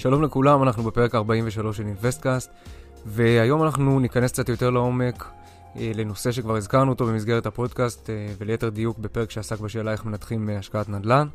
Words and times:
שלום 0.00 0.22
לכולם, 0.22 0.62
אנחנו 0.62 0.82
בפרק 0.82 1.14
43 1.14 1.76
של 1.76 1.86
InvestCast, 1.86 2.50
והיום 3.06 3.62
אנחנו 3.62 4.00
ניכנס 4.00 4.32
קצת 4.32 4.48
יותר 4.48 4.70
לעומק 4.70 5.24
אה, 5.76 5.92
לנושא 5.94 6.32
שכבר 6.32 6.56
הזכרנו 6.56 6.90
אותו 6.90 7.06
במסגרת 7.06 7.46
הפודקאסט, 7.46 8.10
אה, 8.10 8.26
וליתר 8.38 8.68
דיוק 8.68 8.98
בפרק 8.98 9.30
שעסק 9.30 9.60
בשאלה 9.60 9.92
איך 9.92 10.04
מנתחים 10.04 10.50
אה, 10.50 10.58
השקעת 10.58 10.88
נדל"ן, 10.88 11.28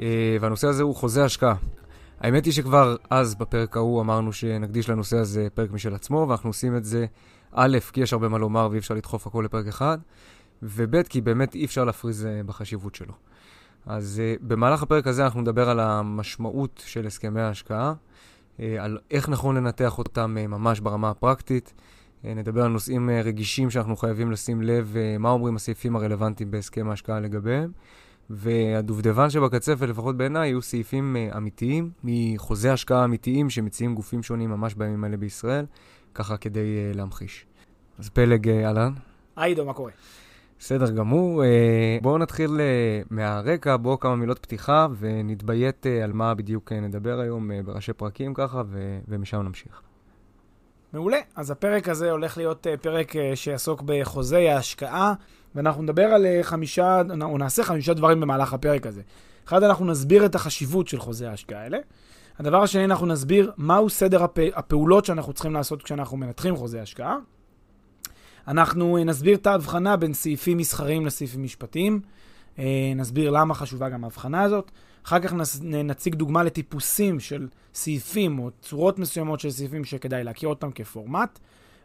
אה, 0.00 0.36
והנושא 0.40 0.68
הזה 0.68 0.82
הוא 0.82 0.94
חוזה 0.94 1.24
השקעה. 1.24 1.54
האמת 2.20 2.44
היא 2.44 2.52
שכבר 2.52 2.96
אז 3.10 3.34
בפרק 3.34 3.76
ההוא 3.76 4.00
אמרנו 4.00 4.32
שנקדיש 4.32 4.88
לנושא 4.88 5.16
הזה 5.16 5.48
פרק 5.54 5.70
משל 5.70 5.94
עצמו, 5.94 6.26
ואנחנו 6.28 6.50
עושים 6.50 6.76
את 6.76 6.84
זה 6.84 7.06
א', 7.52 7.78
כי 7.92 8.00
יש 8.00 8.12
הרבה 8.12 8.28
מה 8.28 8.38
לומר 8.38 8.68
ואי 8.70 8.78
אפשר 8.78 8.94
לדחוף 8.94 9.26
הכל 9.26 9.42
לפרק 9.44 9.66
אחד, 9.66 9.98
וב', 10.62 11.02
כי 11.02 11.20
באמת 11.20 11.54
אי 11.54 11.64
אפשר 11.64 11.84
להפריז 11.84 12.26
אה, 12.26 12.40
בחשיבות 12.46 12.94
שלו. 12.94 13.14
אז 13.86 14.22
uh, 14.22 14.42
במהלך 14.46 14.82
הפרק 14.82 15.06
הזה 15.06 15.24
אנחנו 15.24 15.40
נדבר 15.40 15.70
על 15.70 15.80
המשמעות 15.80 16.82
של 16.86 17.06
הסכמי 17.06 17.40
ההשקעה, 17.40 17.94
uh, 18.56 18.60
על 18.80 18.98
איך 19.10 19.28
נכון 19.28 19.56
לנתח 19.56 19.98
אותם 19.98 20.36
uh, 20.44 20.46
ממש 20.46 20.80
ברמה 20.80 21.10
הפרקטית, 21.10 21.72
uh, 22.22 22.26
נדבר 22.26 22.62
על 22.64 22.70
נושאים 22.70 23.08
uh, 23.08 23.26
רגישים 23.26 23.70
שאנחנו 23.70 23.96
חייבים 23.96 24.30
לשים 24.30 24.62
לב, 24.62 24.94
uh, 24.94 25.18
מה 25.18 25.30
אומרים 25.30 25.56
הסעיפים 25.56 25.96
הרלוונטיים 25.96 26.50
בהסכם 26.50 26.88
ההשקעה 26.90 27.20
לגביהם, 27.20 27.70
והדובדבן 28.30 29.30
שבקצה, 29.30 29.74
ולפחות 29.78 30.16
בעיניי, 30.16 30.48
יהיו 30.48 30.62
סעיפים 30.62 31.16
uh, 31.16 31.36
אמיתיים, 31.36 31.90
מחוזי 32.04 32.68
השקעה 32.68 33.04
אמיתיים 33.04 33.50
שמציעים 33.50 33.94
גופים 33.94 34.22
שונים 34.22 34.50
ממש 34.50 34.74
בימים 34.74 35.04
האלה 35.04 35.16
בישראל, 35.16 35.66
ככה 36.14 36.36
כדי 36.36 36.60
uh, 36.60 36.96
להמחיש. 36.96 37.46
אז 37.98 38.08
פלג, 38.08 38.48
אהלן. 38.48 38.92
היי 39.36 39.50
עידו, 39.50 39.64
מה 39.64 39.72
קורה? 39.72 39.90
בסדר 40.64 40.90
גמור. 40.90 41.44
אה, 41.44 41.98
בואו 42.02 42.18
נתחיל 42.18 42.60
אה, 42.60 43.02
מהרקע, 43.10 43.76
בואו 43.76 44.00
כמה 44.00 44.16
מילות 44.16 44.38
פתיחה 44.38 44.86
ונתביית 44.98 45.86
אה, 45.86 46.04
על 46.04 46.12
מה 46.12 46.34
בדיוק 46.34 46.72
נדבר 46.72 47.20
היום 47.20 47.50
בראשי 47.64 47.92
פרקים 47.92 48.34
ככה, 48.34 48.62
ו- 48.66 48.98
ומשם 49.08 49.42
נמשיך. 49.42 49.82
מעולה. 50.92 51.16
אז 51.36 51.50
הפרק 51.50 51.88
הזה 51.88 52.10
הולך 52.10 52.36
להיות 52.36 52.66
פרק 52.80 53.12
שיעסוק 53.34 53.82
בחוזי 53.84 54.48
ההשקעה, 54.48 55.14
ואנחנו 55.54 55.82
נדבר 55.82 56.04
על 56.04 56.26
חמישה, 56.42 57.02
או 57.22 57.38
נעשה 57.38 57.64
חמישה 57.64 57.94
דברים 57.94 58.20
במהלך 58.20 58.52
הפרק 58.52 58.86
הזה. 58.86 59.02
אחד, 59.46 59.62
אנחנו 59.62 59.84
נסביר 59.84 60.26
את 60.26 60.34
החשיבות 60.34 60.88
של 60.88 60.98
חוזי 60.98 61.26
ההשקעה 61.26 61.62
האלה. 61.62 61.78
הדבר 62.38 62.62
השני, 62.62 62.84
אנחנו 62.84 63.06
נסביר 63.06 63.52
מהו 63.56 63.90
סדר 63.90 64.22
הפ... 64.22 64.38
הפעולות 64.54 65.04
שאנחנו 65.04 65.32
צריכים 65.32 65.52
לעשות 65.52 65.82
כשאנחנו 65.82 66.16
מנתחים 66.16 66.56
חוזי 66.56 66.80
השקעה. 66.80 67.16
אנחנו 68.48 68.96
אה, 68.96 69.04
נסביר 69.04 69.36
את 69.36 69.46
ההבחנה 69.46 69.96
בין 69.96 70.14
סעיפים 70.14 70.58
מסחריים 70.58 71.06
לסעיפים 71.06 71.42
משפטיים. 71.42 72.00
אה, 72.58 72.92
נסביר 72.96 73.30
למה 73.30 73.54
חשובה 73.54 73.88
גם 73.88 74.04
ההבחנה 74.04 74.42
הזאת. 74.42 74.70
אחר 75.06 75.20
כך 75.20 75.32
נציג 75.62 76.14
דוגמה 76.14 76.42
לטיפוסים 76.42 77.20
של 77.20 77.48
סעיפים 77.74 78.38
או 78.38 78.50
צורות 78.62 78.98
מסוימות 78.98 79.40
של 79.40 79.50
סעיפים 79.50 79.84
שכדאי 79.84 80.24
להכיר 80.24 80.48
אותם 80.48 80.70
כפורמט. 80.70 81.38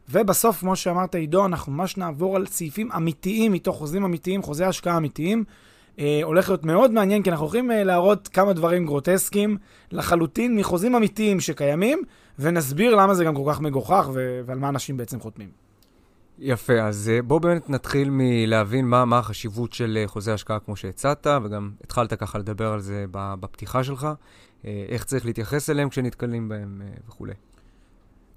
ובסוף, 0.09 0.59
כמו 0.59 0.75
שאמרת 0.75 1.15
עידו, 1.15 1.45
אנחנו 1.45 1.71
ממש 1.71 1.97
נעבור 1.97 2.35
על 2.35 2.45
סעיפים 2.45 2.91
אמיתיים 2.91 3.51
מתוך 3.51 3.77
חוזים 3.77 4.05
אמיתיים, 4.05 4.41
חוזי 4.41 4.65
השקעה 4.65 4.97
אמיתיים. 4.97 5.43
אה, 5.99 6.19
הולך 6.23 6.49
להיות 6.49 6.63
מאוד 6.63 6.91
מעניין, 6.91 7.23
כי 7.23 7.29
אנחנו 7.29 7.45
הולכים 7.45 7.71
אה, 7.71 7.83
להראות 7.83 8.27
כמה 8.27 8.53
דברים 8.53 8.85
גרוטסקיים 8.85 9.57
לחלוטין 9.91 10.55
מחוזים 10.55 10.95
אמיתיים 10.95 11.39
שקיימים, 11.39 12.01
ונסביר 12.39 12.95
למה 12.95 13.15
זה 13.15 13.23
גם 13.23 13.35
כל 13.35 13.43
כך 13.47 13.61
מגוחך 13.61 14.09
ו- 14.13 14.41
ועל 14.45 14.59
מה 14.59 14.69
אנשים 14.69 14.97
בעצם 14.97 15.19
חותמים. 15.19 15.68
יפה, 16.41 16.81
אז 16.81 17.11
אה, 17.13 17.21
בואו 17.21 17.39
באמת 17.39 17.69
נתחיל 17.69 18.09
מלהבין 18.11 18.85
מה, 18.85 19.05
מה 19.05 19.19
החשיבות 19.19 19.73
של 19.73 19.97
אה, 20.01 20.07
חוזה 20.07 20.33
השקעה 20.33 20.59
כמו 20.59 20.75
שהצעת, 20.75 21.27
וגם 21.43 21.71
התחלת 21.83 22.13
ככה 22.13 22.37
לדבר 22.37 22.73
על 22.73 22.79
זה 22.79 23.05
בפתיחה 23.11 23.83
שלך, 23.83 24.07
אה, 24.65 24.85
איך 24.89 25.03
צריך 25.03 25.25
להתייחס 25.25 25.69
אליהם 25.69 25.89
כשנתקלים 25.89 26.49
בהם 26.49 26.81
וכולי. 27.07 27.33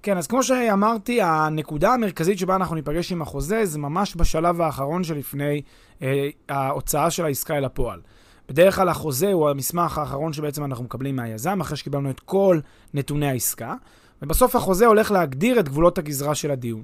כן, 0.03 0.17
אז 0.17 0.27
כמו 0.27 0.43
שאמרתי, 0.43 1.21
הנקודה 1.21 1.93
המרכזית 1.93 2.39
שבה 2.39 2.55
אנחנו 2.55 2.75
ניפגש 2.75 3.11
עם 3.11 3.21
החוזה 3.21 3.65
זה 3.65 3.79
ממש 3.79 4.15
בשלב 4.15 4.61
האחרון 4.61 5.03
שלפני 5.03 5.61
אה, 6.01 6.29
ההוצאה 6.49 7.11
של 7.11 7.25
העסקה 7.25 7.57
אל 7.57 7.65
הפועל. 7.65 8.01
בדרך 8.49 8.75
כלל 8.75 8.89
החוזה 8.89 9.33
הוא 9.33 9.49
המסמך 9.49 9.97
האחרון 9.97 10.33
שבעצם 10.33 10.63
אנחנו 10.63 10.83
מקבלים 10.83 11.15
מהיזם, 11.15 11.61
אחרי 11.61 11.77
שקיבלנו 11.77 12.09
את 12.09 12.19
כל 12.19 12.59
נתוני 12.93 13.27
העסקה, 13.27 13.75
ובסוף 14.21 14.55
החוזה 14.55 14.85
הולך 14.85 15.11
להגדיר 15.11 15.59
את 15.59 15.69
גבולות 15.69 15.97
הגזרה 15.97 16.35
של 16.35 16.51
הדיון. 16.51 16.83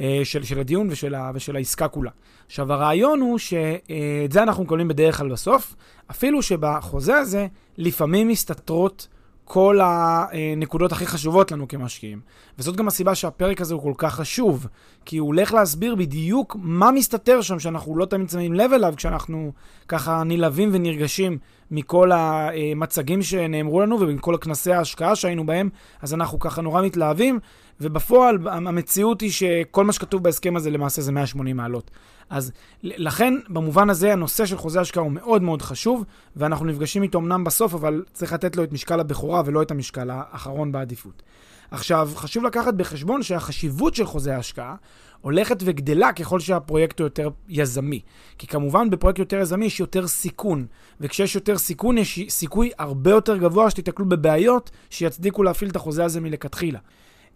אה, 0.00 0.20
של, 0.24 0.44
של 0.44 0.60
הדיון 0.60 0.88
ושל, 0.90 1.14
ה, 1.14 1.30
ושל 1.34 1.56
העסקה 1.56 1.88
כולה. 1.88 2.10
עכשיו, 2.46 2.72
הרעיון 2.72 3.20
הוא 3.20 3.38
שאת 3.38 4.32
זה 4.32 4.42
אנחנו 4.42 4.64
מקבלים 4.64 4.88
בדרך 4.88 5.18
כלל 5.18 5.28
בסוף, 5.28 5.74
אפילו 6.10 6.42
שבחוזה 6.42 7.16
הזה 7.16 7.46
לפעמים 7.78 8.28
מסתתרות 8.28 9.08
כל 9.44 9.80
הנקודות 9.82 10.92
הכי 10.92 11.06
חשובות 11.06 11.52
לנו 11.52 11.68
כמשקיעים. 11.68 12.20
וזאת 12.58 12.76
גם 12.76 12.88
הסיבה 12.88 13.14
שהפרק 13.14 13.60
הזה 13.60 13.74
הוא 13.74 13.82
כל 13.82 13.92
כך 13.96 14.14
חשוב, 14.14 14.66
כי 15.04 15.18
הוא 15.18 15.26
הולך 15.26 15.52
להסביר 15.52 15.94
בדיוק 15.94 16.56
מה 16.60 16.90
מסתתר 16.90 17.42
שם, 17.42 17.58
שאנחנו 17.58 17.96
לא 17.96 18.06
תמיד 18.06 18.30
שמים 18.30 18.54
לב 18.54 18.72
אליו 18.72 18.94
כשאנחנו 18.96 19.52
ככה 19.88 20.22
נלהבים 20.24 20.70
ונרגשים 20.72 21.38
מכל 21.70 22.10
המצגים 22.14 23.22
שנאמרו 23.22 23.80
לנו 23.80 24.00
ומכל 24.00 24.34
הכנסי 24.34 24.72
ההשקעה 24.72 25.16
שהיינו 25.16 25.46
בהם, 25.46 25.68
אז 26.02 26.14
אנחנו 26.14 26.38
ככה 26.38 26.62
נורא 26.62 26.82
מתלהבים, 26.82 27.38
ובפועל 27.80 28.48
המציאות 28.48 29.20
היא 29.20 29.30
שכל 29.30 29.84
מה 29.84 29.92
שכתוב 29.92 30.22
בהסכם 30.22 30.56
הזה 30.56 30.70
למעשה 30.70 31.02
זה 31.02 31.12
180 31.12 31.56
מעלות. 31.56 31.90
אז 32.30 32.52
לכן, 32.82 33.34
במובן 33.48 33.90
הזה, 33.90 34.12
הנושא 34.12 34.46
של 34.46 34.56
חוזה 34.56 34.80
השקעה 34.80 35.02
הוא 35.02 35.12
מאוד 35.12 35.42
מאוד 35.42 35.62
חשוב, 35.62 36.04
ואנחנו 36.36 36.66
נפגשים 36.66 37.02
איתו 37.02 37.18
אמנם 37.18 37.44
בסוף, 37.44 37.74
אבל 37.74 38.04
צריך 38.12 38.32
לתת 38.32 38.56
לו 38.56 38.64
את 38.64 38.72
משקל 38.72 39.00
הבכורה 39.00 39.42
ולא 39.46 39.62
את 39.62 39.70
המשקל 39.70 40.10
האחרון 40.10 40.72
בעדיפות. 40.72 41.22
עכשיו, 41.70 42.10
חשוב 42.14 42.44
לקחת 42.44 42.74
בחשבון 42.74 43.22
שהחשיבות 43.22 43.94
של 43.94 44.06
חוזה 44.06 44.36
ההשקעה 44.36 44.74
הולכת 45.20 45.56
וגדלה 45.60 46.12
ככל 46.12 46.40
שהפרויקט 46.40 47.00
הוא 47.00 47.06
יותר 47.06 47.28
יזמי. 47.48 48.00
כי 48.38 48.46
כמובן 48.46 48.90
בפרויקט 48.90 49.18
יותר 49.18 49.36
יזמי 49.36 49.66
יש 49.66 49.80
יותר 49.80 50.06
סיכון, 50.06 50.66
וכשיש 51.00 51.34
יותר 51.34 51.58
סיכון 51.58 51.98
יש 51.98 52.20
סיכוי 52.28 52.70
הרבה 52.78 53.10
יותר 53.10 53.36
גבוה 53.36 53.70
שתיתקלו 53.70 54.08
בבעיות 54.08 54.70
שיצדיקו 54.90 55.42
להפעיל 55.42 55.70
את 55.70 55.76
החוזה 55.76 56.04
הזה 56.04 56.20
מלכתחילה. 56.20 56.78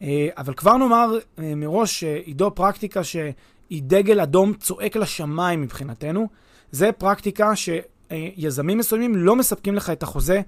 אה, 0.02 0.28
אבל 0.36 0.54
כבר 0.54 0.76
נאמר 0.76 1.18
אה, 1.38 1.54
מראש 1.54 2.00
שעידו 2.00 2.50
פרקטיקה 2.54 3.04
שהיא 3.04 3.83
דגל 3.83 4.21
אדום 4.21 4.54
צועק 4.54 4.97
לשמיים 4.97 5.62
מבחינתנו, 5.62 6.28
זה 6.71 6.92
פרקטיקה 6.92 7.53
שיזמים 7.56 8.78
מסוימים 8.78 9.16
לא 9.16 9.36
מספקים 9.36 9.74
לך 9.74 9.91
את 9.91 10.03
החוזה 10.03 10.41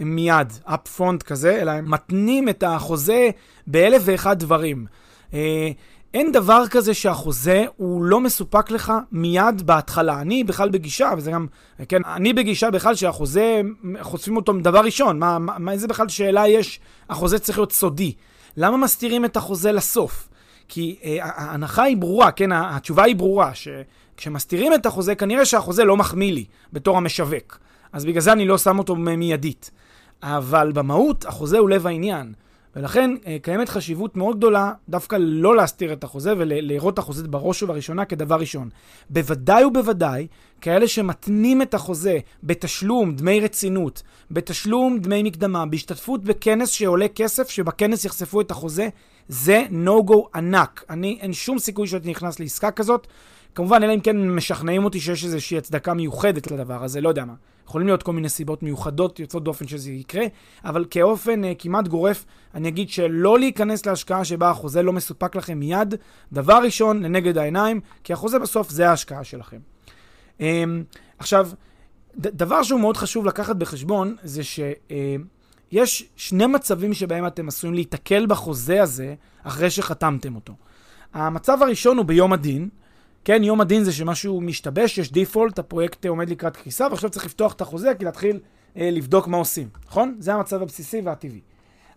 מיד, 0.00 0.52
up 0.66 0.98
front 0.98 1.24
כזה, 1.24 1.60
אלא 1.60 1.70
הם 1.70 1.90
מתנים 1.90 2.48
את 2.48 2.64
החוזה 2.66 3.30
באלף 3.66 4.02
ואחד 4.04 4.38
דברים. 4.38 4.86
אה, 5.34 5.70
אין 6.14 6.32
דבר 6.32 6.62
כזה 6.70 6.94
שהחוזה 6.94 7.64
הוא 7.76 8.04
לא 8.04 8.20
מסופק 8.20 8.70
לך 8.70 8.92
מיד 9.12 9.62
בהתחלה. 9.66 10.20
אני 10.20 10.44
בכלל 10.44 10.68
בגישה, 10.68 11.10
וזה 11.16 11.30
גם, 11.30 11.46
כן, 11.88 12.04
אני 12.04 12.32
בגישה 12.32 12.70
בכלל 12.70 12.94
שהחוזה, 12.94 13.60
חושפים 14.00 14.36
אותו 14.36 14.52
דבר 14.52 14.80
ראשון. 14.80 15.18
מה, 15.18 15.38
מה, 15.38 15.72
איזה 15.72 15.88
בכלל 15.88 16.08
שאלה 16.08 16.48
יש, 16.48 16.80
החוזה 17.10 17.38
צריך 17.38 17.58
להיות 17.58 17.72
סודי. 17.72 18.12
למה 18.56 18.76
מסתירים 18.76 19.24
את 19.24 19.36
החוזה 19.36 19.72
לסוף? 19.72 20.28
כי 20.68 20.96
אה, 21.04 21.16
ההנחה 21.20 21.82
היא 21.82 21.96
ברורה, 21.96 22.30
כן, 22.30 22.52
התשובה 22.52 23.04
היא 23.04 23.16
ברורה, 23.16 23.50
שכשמסתירים 23.54 24.74
את 24.74 24.86
החוזה, 24.86 25.14
כנראה 25.14 25.44
שהחוזה 25.44 25.84
לא 25.84 25.96
מחמיא 25.96 26.32
לי 26.32 26.44
בתור 26.72 26.96
המשווק. 26.96 27.58
אז 27.92 28.04
בגלל 28.04 28.20
זה 28.20 28.32
אני 28.32 28.46
לא 28.46 28.58
שם 28.58 28.78
אותו 28.78 28.96
מיידית. 28.96 29.70
אבל 30.22 30.72
במהות, 30.72 31.24
החוזה 31.24 31.58
הוא 31.58 31.70
לב 31.70 31.86
העניין. 31.86 32.32
ולכן 32.76 33.10
אה, 33.26 33.36
קיימת 33.42 33.68
חשיבות 33.68 34.16
מאוד 34.16 34.36
גדולה 34.36 34.72
דווקא 34.88 35.16
לא 35.20 35.56
להסתיר 35.56 35.92
את 35.92 36.04
החוזה 36.04 36.32
ולראות 36.36 36.94
את 36.94 36.98
החוזה 36.98 37.28
בראש 37.28 37.62
ובראשונה 37.62 38.04
כדבר 38.04 38.36
ראשון. 38.36 38.68
בוודאי 39.10 39.64
ובוודאי, 39.64 40.26
כאלה 40.60 40.88
שמתנים 40.88 41.62
את 41.62 41.74
החוזה 41.74 42.18
בתשלום 42.42 43.14
דמי 43.14 43.40
רצינות, 43.40 44.02
בתשלום 44.30 44.98
דמי 44.98 45.22
מקדמה, 45.22 45.66
בהשתתפות 45.66 46.24
בכנס 46.24 46.68
שעולה 46.68 47.08
כסף, 47.08 47.48
שבכנס 47.50 48.04
יחשפו 48.04 48.40
את 48.40 48.50
החוזה, 48.50 48.88
זה 49.28 49.62
no-go 49.70 50.28
ענק. 50.34 50.84
אני, 50.90 51.18
אין 51.20 51.32
שום 51.32 51.58
סיכוי 51.58 51.86
שאתה 51.86 52.08
נכנס 52.08 52.40
לעסקה 52.40 52.70
כזאת. 52.70 53.06
כמובן, 53.54 53.82
אלא 53.82 53.94
אם 53.94 54.00
כן 54.00 54.30
משכנעים 54.30 54.84
אותי 54.84 55.00
שיש 55.00 55.24
איזושהי 55.24 55.58
הצדקה 55.58 55.94
מיוחדת 55.94 56.50
לדבר 56.50 56.84
הזה, 56.84 57.00
לא 57.00 57.08
יודע 57.08 57.24
מה. 57.24 57.34
יכולים 57.66 57.86
להיות 57.86 58.02
כל 58.02 58.12
מיני 58.12 58.28
סיבות 58.28 58.62
מיוחדות, 58.62 59.20
יוצאות 59.20 59.44
דופן 59.44 59.68
שזה 59.68 59.90
יקרה, 59.90 60.24
אבל 60.64 60.84
כאופן 60.90 61.44
uh, 61.44 61.46
כמעט 61.58 61.88
גורף, 61.88 62.24
אני 62.54 62.68
אגיד 62.68 62.90
שלא 62.90 63.38
להיכנס 63.38 63.86
להשקעה 63.86 64.24
שבה 64.24 64.50
החוזה 64.50 64.82
לא 64.82 64.92
מסופק 64.92 65.36
לכם 65.36 65.58
מיד, 65.58 65.94
דבר 66.32 66.58
ראשון, 66.64 67.02
לנגד 67.02 67.38
העיניים, 67.38 67.80
כי 68.04 68.12
החוזה 68.12 68.38
בסוף 68.38 68.70
זה 68.70 68.90
ההשקעה 68.90 69.24
שלכם. 69.24 69.58
Um, 70.38 70.42
עכשיו, 71.18 71.48
ד- 72.20 72.26
דבר 72.38 72.62
שהוא 72.62 72.80
מאוד 72.80 72.96
חשוב 72.96 73.26
לקחת 73.26 73.56
בחשבון, 73.56 74.16
זה 74.22 74.44
שיש 74.44 76.02
uh, 76.02 76.04
שני 76.16 76.46
מצבים 76.46 76.94
שבהם 76.94 77.26
אתם 77.26 77.48
עשויים 77.48 77.74
להיתקל 77.74 78.26
בחוזה 78.26 78.82
הזה 78.82 79.14
אחרי 79.42 79.70
שחתמתם 79.70 80.34
אותו. 80.34 80.52
המצב 81.14 81.62
הראשון 81.62 81.96
הוא 81.96 82.04
ביום 82.04 82.32
הדין, 82.32 82.68
כן, 83.26 83.44
יום 83.44 83.60
הדין 83.60 83.84
זה 83.84 83.92
שמשהו 83.92 84.40
משתבש, 84.40 84.98
יש 84.98 85.12
דיפולט, 85.12 85.58
הפרויקט 85.58 86.06
עומד 86.06 86.30
לקראת 86.30 86.56
קריסה, 86.56 86.86
ועכשיו 86.90 87.10
צריך 87.10 87.26
לפתוח 87.26 87.52
את 87.52 87.60
החוזה 87.60 87.92
כי 87.98 88.04
להתחיל 88.04 88.40
אה, 88.76 88.90
לבדוק 88.90 89.28
מה 89.28 89.36
עושים, 89.36 89.68
נכון? 89.86 90.16
זה 90.18 90.34
המצב 90.34 90.62
הבסיסי 90.62 91.00
והטבעי. 91.00 91.40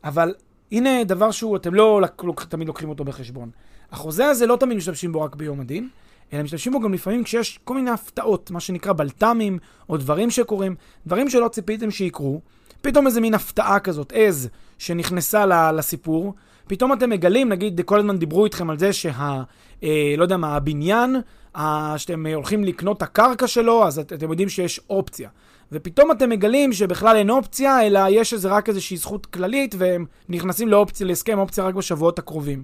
אבל 0.03 0.33
הנה 0.71 1.03
דבר 1.03 1.31
שהוא, 1.31 1.55
אתם 1.55 1.73
לא 1.73 2.01
לוק, 2.23 2.43
תמיד 2.43 2.67
לוקחים 2.67 2.89
אותו 2.89 3.03
בחשבון. 3.03 3.49
החוזה 3.91 4.25
הזה 4.25 4.47
לא 4.47 4.55
תמיד 4.55 4.77
משתמשים 4.77 5.11
בו 5.11 5.21
רק 5.21 5.35
ביום 5.35 5.59
הדין, 5.59 5.89
אלא 6.33 6.43
משתמשים 6.43 6.73
בו 6.73 6.79
גם 6.79 6.93
לפעמים 6.93 7.23
כשיש 7.23 7.59
כל 7.63 7.73
מיני 7.73 7.91
הפתעות, 7.91 8.51
מה 8.51 8.59
שנקרא 8.59 8.93
בלת"מים, 8.93 9.59
או 9.89 9.97
דברים 9.97 10.31
שקורים, 10.31 10.75
דברים 11.07 11.29
שלא 11.29 11.47
ציפיתם 11.47 11.91
שיקרו, 11.91 12.41
פתאום 12.81 13.07
איזה 13.07 13.21
מין 13.21 13.33
הפתעה 13.33 13.79
כזאת, 13.79 14.13
עז, 14.15 14.49
שנכנסה 14.77 15.71
לסיפור, 15.71 16.33
פתאום 16.69 16.93
אתם 16.93 17.09
מגלים, 17.09 17.49
נגיד, 17.49 17.81
כל 17.81 17.99
הזמן 17.99 18.17
דיברו 18.17 18.45
איתכם 18.45 18.69
על 18.69 18.79
זה 18.79 18.93
שה... 18.93 19.41
אה, 19.83 20.13
לא 20.17 20.23
יודע 20.23 20.37
מה, 20.37 20.55
הבניין, 20.55 21.15
אה, 21.55 21.93
שאתם 21.97 22.25
הולכים 22.25 22.63
לקנות 22.63 22.97
את 22.97 23.01
הקרקע 23.01 23.47
שלו, 23.47 23.87
אז 23.87 23.99
את, 23.99 24.13
אתם 24.13 24.29
יודעים 24.29 24.49
שיש 24.49 24.79
אופציה. 24.89 25.29
ופתאום 25.71 26.11
אתם 26.11 26.29
מגלים 26.29 26.73
שבכלל 26.73 27.15
אין 27.15 27.29
אופציה, 27.29 27.87
אלא 27.87 27.99
יש 28.09 28.33
איזה 28.33 28.49
רק 28.49 28.69
איזושהי 28.69 28.97
זכות 28.97 29.25
כללית, 29.25 29.75
והם 29.77 30.05
נכנסים 30.29 30.67
לאופציה, 30.67 31.07
להסכם 31.07 31.39
אופציה 31.39 31.63
רק 31.63 31.73
בשבועות 31.75 32.19
הקרובים. 32.19 32.63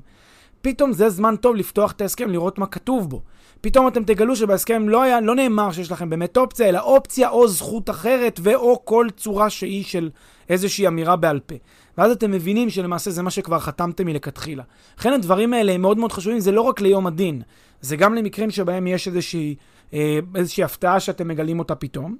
פתאום 0.62 0.94
זה 0.94 1.10
זמן 1.10 1.36
טוב 1.36 1.56
לפתוח 1.56 1.92
את 1.92 2.02
ההסכם, 2.02 2.30
לראות 2.30 2.57
מה 2.57 2.66
כתוב 2.66 3.10
בו. 3.10 3.22
פתאום 3.62 3.88
אתם 3.88 4.04
תגלו 4.04 4.36
שבהסכם 4.36 4.90
לא, 4.90 5.02
היה, 5.02 5.22
לא 5.22 5.36
נאמר 5.36 5.72
שיש 5.72 5.92
לכם 5.92 6.10
באמת 6.10 6.38
אופציה, 6.38 6.69
אלא 6.69 6.80
אופציה 6.80 7.30
או 7.30 7.48
זכות 7.48 7.90
אחרת, 7.90 8.40
ואו 8.44 8.86
כל 8.86 9.07
צורה 9.18 9.50
שהיא 9.50 9.84
של 9.84 10.10
איזושהי 10.50 10.88
אמירה 10.88 11.16
בעל 11.16 11.40
פה. 11.40 11.56
ואז 11.97 12.12
אתם 12.12 12.31
מבינים 12.31 12.69
שלמעשה 12.69 13.12
זה 13.12 13.24
מה 13.24 13.30
שכבר 13.30 13.59
חתמתם 13.59 14.06
מלכתחילה. 14.06 14.63
לכן 15.00 15.13
הדברים 15.13 15.53
האלה 15.53 15.71
הם 15.71 15.81
מאוד 15.81 15.97
מאוד 15.97 16.12
חשובים, 16.12 16.39
זה 16.39 16.51
לא 16.51 16.62
רק 16.62 16.81
ליום 16.81 17.07
הדין, 17.07 17.42
זה 17.81 17.95
גם 17.95 18.15
למקרים 18.15 18.51
שבהם 18.51 18.88
יש 18.88 19.07
איזושהי, 19.07 19.56
אה, 19.94 20.19
איזושהי 20.36 20.63
הפתעה 20.63 21.00
שאתם 21.00 21.27
מגלים 21.27 21.59
אותה 21.59 21.75
פתאום. 21.75 22.15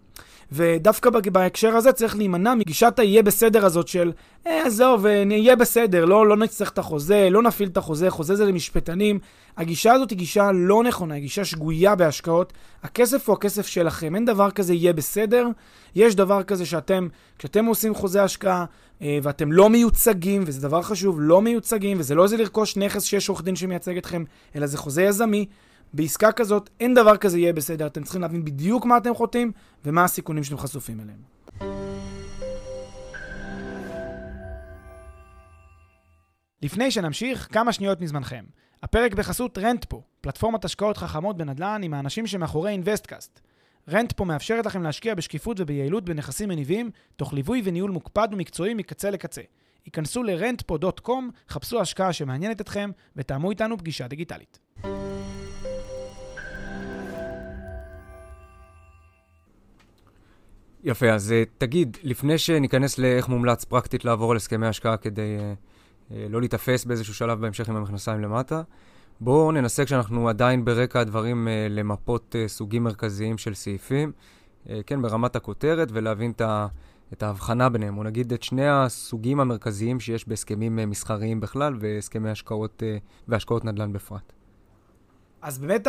ודווקא 0.51 1.10
בהקשר 1.10 1.75
הזה 1.75 1.92
צריך 1.92 2.16
להימנע 2.16 2.56
מגישת 2.56 3.00
היהיה 3.00 3.24
בסדר 3.24 3.66
הזאת 3.66 3.88
של, 3.88 4.12
אה, 4.48 4.66
עזוב, 4.66 5.06
אה, 5.06 5.25
נהיה 5.25 5.56
בסדר, 5.56 6.06
לא, 6.06 6.27
לא 6.27 6.38
נצטרך 6.38 6.72
את 6.72 6.77
החוזה, 6.77 7.27
לא 7.31 7.42
נפעיל 7.42 7.69
את 7.69 7.77
החוזה, 7.77 8.10
חוזה 8.10 8.36
זה 8.36 8.45
למשפטנים. 8.45 9.19
הגישה 9.57 9.94
הזאת 9.94 10.10
היא 10.10 10.18
גישה 10.18 10.52
לא 10.52 10.84
נכונה, 10.84 11.13
היא 11.13 11.22
גישה 11.22 11.46
שגויה 11.46 11.96
בהשקעות. 11.96 12.54
הכסף 12.84 13.30
הוא 13.30 13.34
הכסף 13.34 13.68
שלכם, 13.68 14.16
אין 14.16 14.25
דבר 14.25 14.52
כזה 14.52 14.74
יהיה 14.74 14.94
בסדר. 14.94 15.48
יש 15.96 16.16
דבר 16.16 16.44
כזה 16.44 16.66
שאתם, 16.66 17.07
כשאתם 17.40 17.66
עושים 17.66 17.96
חוזה 17.96 18.24
השקעה 18.24 18.66
אה, 19.02 19.19
ואתם 19.24 19.52
לא 19.52 19.69
מיוצגים, 19.69 20.44
וזה 20.46 20.62
דבר 20.62 20.81
חשוב, 20.81 21.18
לא 21.19 21.42
מיוצגים, 21.42 22.00
וזה 22.00 22.16
לא 22.16 22.24
איזה 22.24 22.38
לרכוש 22.38 22.78
נכס 22.78 23.04
שיש 23.04 23.30
עורך 23.30 23.44
דין 23.44 23.56
שמייצג 23.56 23.98
אתכם, 23.98 24.24
אלא 24.56 24.68
זה 24.68 24.78
חוזה 24.78 25.04
יזמי. 25.04 25.46
בעסקה 25.94 26.31
כזאת 26.31 26.69
אין 26.80 26.94
דבר 26.94 27.18
כזה 27.18 27.40
יהיה 27.40 27.54
בסדר, 27.54 27.88
אתם 27.88 28.04
צריכים 28.04 28.22
להבין 28.22 28.46
בדיוק 28.46 28.86
מה 28.86 28.98
אתם 28.98 29.16
חותמים 29.16 29.52
ומה 29.86 30.04
הסיכונים 30.04 30.44
שאתם 30.44 30.58
חשופים 30.58 31.00
אליהם. 31.00 31.19
לפני 36.62 36.92
שנמשיך, 36.92 37.48
כמה 37.51 37.74
שניות 37.74 38.01
מזמנכם. 38.01 38.46
הפרק 38.83 39.13
בחסות 39.13 39.57
Rentpo, 39.58 40.02
פלטפורמת 40.22 40.66
השקעות 40.66 40.98
חכמות 40.98 41.38
בנדל"ן 41.38 41.81
עם 41.83 41.94
האנשים 41.94 42.27
שמאחורי 42.27 42.72
InvestCast. 42.72 43.40
Rentpo 43.90 44.26
מאפשרת 44.25 44.66
לכם 44.66 44.83
להשקיע 44.83 45.16
בשקיפות 45.16 45.60
וביעילות 45.60 46.06
בנכסים 46.06 46.50
מניבים, 46.50 46.92
תוך 47.16 47.33
ליווי 47.33 47.62
וניהול 47.66 47.92
מוקפד 47.92 48.27
ומקצועי 48.31 48.74
מקצה 48.74 49.10
לקצה. 49.10 49.42
היכנסו 49.86 50.24
ל-rentpo.com, 50.24 51.12
חפשו 51.50 51.81
השקעה 51.81 52.13
שמעניינת 52.13 52.62
אתכם 52.62 52.92
ותאמו 53.16 53.50
איתנו 53.50 53.77
פגישה 53.77 54.07
דיגיטלית. 54.07 54.60
יפה, 60.83 61.10
אז 61.10 61.31
אה, 61.31 61.44
תגיד, 61.57 61.98
לפני 62.04 62.38
שניכנס 62.38 62.98
לאיך 62.98 63.30
מומלץ 63.30 63.63
פרקטית 63.63 64.06
לעבור 64.06 64.31
על 64.31 64.38
הסכמי 64.38 64.68
השקעה 64.68 64.98
כדי 64.98 65.38
uh, 65.39 65.75
לא 66.12 66.40
להיתפס 66.40 66.86
באיזשהו 66.86 67.13
שלב 67.13 67.42
בהמשך 67.42 67.69
עם 67.69 67.75
המכנסיים 67.75 68.22
למטה, 68.22 68.62
בואו 69.19 69.52
ננסה 69.52 69.86
כשאנחנו 69.86 70.30
עדיין 70.30 70.66
ברקע 70.66 71.00
הדברים 71.00 71.48
uh, 71.48 71.72
למפות 71.74 72.36
uh, 72.36 72.50
סוגים 72.50 72.84
מרכזיים 72.84 73.38
של 73.38 73.54
סעיפים, 73.54 74.12
כן, 74.86 75.02
ברמת 75.02 75.36
הכותרת, 75.36 75.88
ולהבין 75.92 76.31
את, 76.31 76.42
ה, 76.42 76.68
את 77.13 77.24
ההבחנה 77.24 77.69
ביניהם, 77.69 77.98
או 77.98 78.04
נגיד 78.04 78.34
את 78.34 78.44
שני 78.44 78.68
הסוגים 78.68 79.40
המרכזיים 79.40 80.00
שיש 80.00 80.28
בהסכמים 80.28 80.75
מסחריים 80.90 81.40
בכלל 81.40 81.74
והסכמי 81.80 82.30
השקעות 82.30 82.84
והשקעות 83.28 83.66
נדל"ן 83.66 83.94
בפרט. 83.94 84.34
אז 85.42 85.60
באמת. 85.60 85.88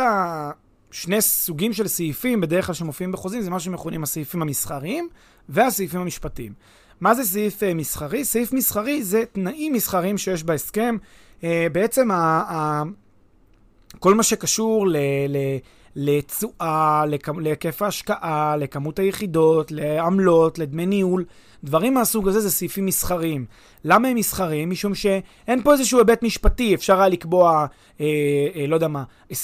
שני 0.91 1.21
סוגים 1.21 1.73
של 1.73 1.87
סעיפים, 1.87 2.41
בדרך 2.41 2.65
כלל 2.65 2.75
שמופיעים 2.75 3.11
בחוזים, 3.11 3.41
זה 3.41 3.49
מה 3.49 3.59
שמכונים 3.59 4.03
הסעיפים 4.03 4.41
המסחריים 4.41 5.09
והסעיפים 5.49 6.01
המשפטיים. 6.01 6.53
מה 7.01 7.13
זה 7.13 7.23
סעיף 7.23 7.63
uh, 7.63 7.65
מסחרי? 7.75 8.25
סעיף 8.25 8.53
מסחרי 8.53 9.03
זה 9.03 9.23
תנאים 9.31 9.73
מסחריים 9.73 10.17
שיש 10.17 10.43
בהסכם. 10.43 10.97
Uh, 11.41 11.43
בעצם 11.71 12.11
ה, 12.11 12.15
ה, 12.15 12.83
כל 13.99 14.13
מה 14.15 14.23
שקשור 14.23 14.87
ל... 14.87 14.97
ל 15.29 15.37
לתשואה, 15.99 17.03
להיקף 17.37 17.81
ההשקעה, 17.81 18.55
לכמות 18.57 18.99
היחידות, 18.99 19.71
לעמלות, 19.71 20.59
לדמי 20.59 20.85
ניהול, 20.85 21.25
דברים 21.63 21.93
מהסוג 21.93 22.27
הזה 22.27 22.39
זה 22.39 22.51
סעיפים 22.51 22.85
מסחריים. 22.85 23.45
למה 23.85 24.07
הם 24.07 24.15
מסחריים? 24.15 24.69
משום 24.69 24.95
שאין 24.95 25.63
פה 25.63 25.73
איזשהו 25.73 25.99
היבט 25.99 26.23
משפטי, 26.23 26.75
אפשר 26.75 26.99
היה 26.99 27.09
לקבוע, 27.09 27.65
אה, 28.01 28.05
אה, 28.55 28.67
לא 28.67 28.75
יודע 28.75 28.87
מה, 28.87 29.03
20% 29.31 29.35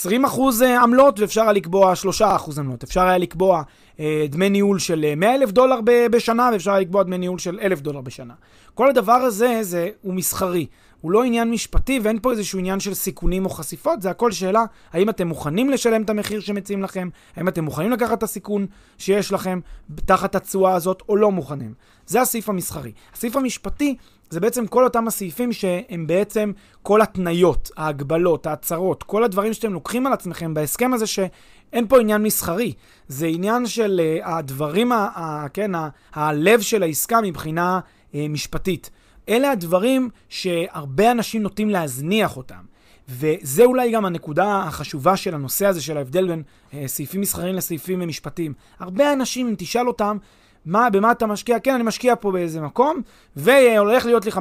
אה, 0.62 0.84
עמלות 0.84 1.20
ואפשר 1.20 1.42
היה 1.42 1.52
לקבוע 1.52 1.94
3% 2.20 2.24
עמלות. 2.58 2.84
אפשר 2.84 3.02
היה 3.02 3.18
לקבוע 3.18 3.64
אה, 4.00 4.26
דמי 4.30 4.50
ניהול 4.50 4.80
של 4.80 5.14
100 5.18 5.30
אה, 5.30 5.36
אלף 5.36 5.52
דולר 5.52 5.80
בשנה 6.12 6.50
ואפשר 6.54 6.72
היה 6.72 6.80
לקבוע 6.80 7.04
דמי 7.04 7.18
ניהול 7.18 7.40
של 7.40 7.60
1,000 7.62 7.80
דולר 7.80 8.02
בשנה. 8.02 8.34
כל 8.74 8.90
הדבר 8.90 9.14
הזה 9.14 9.58
זה, 9.62 9.90
הוא 10.02 10.14
מסחרי. 10.14 10.66
הוא 11.04 11.12
לא 11.12 11.24
עניין 11.24 11.52
משפטי 11.52 12.00
ואין 12.04 12.20
פה 12.22 12.32
איזשהו 12.32 12.60
עניין 12.60 12.80
של 12.80 12.94
סיכונים 12.94 13.46
או 13.46 13.50
חשיפות, 13.50 14.02
זה 14.02 14.10
הכל 14.10 14.32
שאלה 14.32 14.66
האם 14.94 15.10
אתם 15.10 15.28
מוכנים 15.28 15.70
לשלם 15.70 16.02
את 16.02 16.10
המחיר 16.10 16.40
שמציעים 16.40 16.84
לכם, 16.84 17.10
האם 17.36 17.48
אתם 17.48 17.64
מוכנים 17.64 17.92
לקחת 17.92 18.18
את 18.18 18.24
הסיכון 18.24 18.66
שיש 18.98 19.32
לכם 19.32 19.60
תחת 19.96 20.36
התשואה 20.36 20.74
הזאת 20.74 21.04
או 21.10 21.16
לא 21.16 21.32
מוכנים. 21.32 21.74
זה 22.08 22.22
הסעיף 22.22 22.50
המסחרי. 22.50 22.92
הסעיף 23.14 23.36
המשפטי 23.36 23.96
זה 24.30 24.40
בעצם 24.40 24.68
כל 24.68 24.84
אותם 24.84 25.08
הסעיפים 25.08 25.54
שהם 25.54 26.08
בעצם 26.08 26.52
כל 26.82 27.02
התניות, 27.02 27.72
ההגבלות, 27.78 28.48
ההצהרות, 28.48 29.04
כל 29.04 29.24
הדברים 29.24 29.54
שאתם 29.54 29.74
לוקחים 29.74 30.08
על 30.08 30.14
עצמכם 30.14 30.54
בהסכם 30.54 30.94
הזה 30.94 31.08
שאין 31.08 31.88
פה 31.88 32.00
עניין 32.00 32.24
מסחרי. 32.24 32.74
זה 33.08 33.26
עניין 33.26 33.66
של 33.66 34.02
uh, 34.22 34.28
הדברים, 34.28 34.92
ה, 34.92 35.10
ה, 35.16 35.48
כן, 35.54 35.76
ה, 35.76 35.90
הלב 36.14 36.62
של 36.62 36.84
העסקה 36.84 37.22
מבחינה 37.22 37.80
uh, 37.80 38.16
משפטית. 38.30 38.90
אלה 39.30 39.52
הדברים 39.52 40.10
שהרבה 40.30 41.12
אנשים 41.12 41.44
נוטים 41.44 41.70
להזניח 41.70 42.38
אותם. 42.38 42.74
וזה 43.10 43.64
אולי 43.64 43.92
גם 43.92 44.06
הנקודה 44.06 44.64
החשובה 44.68 45.18
של 45.18 45.36
הנושא 45.36 45.66
הזה, 45.66 45.82
של 45.82 45.98
ההבדל 45.98 46.28
בין 46.28 46.44
אה, 46.74 46.84
סעיפים 46.88 47.22
מסחריים 47.22 47.56
לסעיפים 47.56 48.08
משפטיים. 48.08 48.54
הרבה 48.80 49.14
אנשים, 49.14 49.48
אם 49.48 49.56
תשאל 49.58 49.88
אותם, 49.88 50.18
מה, 50.66 50.90
במה 50.90 51.12
אתה 51.12 51.28
משקיע? 51.28 51.60
כן, 51.60 51.74
אני 51.74 51.84
משקיע 51.84 52.16
פה 52.16 52.32
באיזה 52.32 52.62
מקום, 52.62 53.02
והולך 53.36 54.06
להיות 54.06 54.26
לי 54.26 54.32
15% 54.32 54.36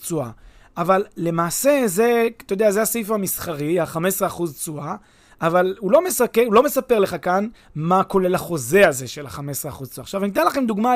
תשואה. 0.00 0.30
אבל 0.76 1.04
למעשה 1.16 1.82
זה, 1.86 2.28
אתה 2.36 2.52
יודע, 2.52 2.70
זה 2.70 2.82
הסעיף 2.82 3.10
המסחרי, 3.10 3.80
ה-15% 3.80 4.42
תשואה, 4.54 4.96
אבל 5.42 5.74
הוא 5.78 5.92
לא, 5.92 6.04
מספר, 6.04 6.42
הוא 6.46 6.54
לא 6.54 6.62
מספר 6.62 6.98
לך 6.98 7.16
כאן 7.22 7.48
מה 7.74 8.04
כולל 8.04 8.34
החוזה 8.34 8.88
הזה 8.88 9.08
של 9.08 9.26
ה-15% 9.26 9.40
תשואה. 9.40 9.84
עכשיו, 9.98 10.24
אני 10.24 10.32
אתן 10.32 10.46
לכם 10.46 10.66
דוגמה 10.66 10.94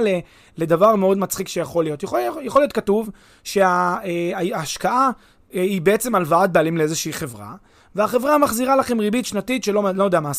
לדבר 0.56 0.96
מאוד 0.96 1.18
מצחיק 1.18 1.48
שיכול 1.48 1.84
להיות. 1.84 2.02
יכול, 2.02 2.20
יכול 2.42 2.62
להיות 2.62 2.72
כתוב 2.72 3.10
שההשקעה 3.44 5.10
אה, 5.54 5.60
היא 5.62 5.82
בעצם 5.82 6.14
הלוואת 6.14 6.52
בעלים 6.52 6.76
לאיזושהי 6.76 7.12
חברה, 7.12 7.54
והחברה 7.94 8.38
מחזירה 8.38 8.76
לכם 8.76 9.00
ריבית 9.00 9.26
שנתית 9.26 9.64
של 9.64 9.72
לא 9.72 10.04
יודע 10.04 10.20
מה, 10.20 10.30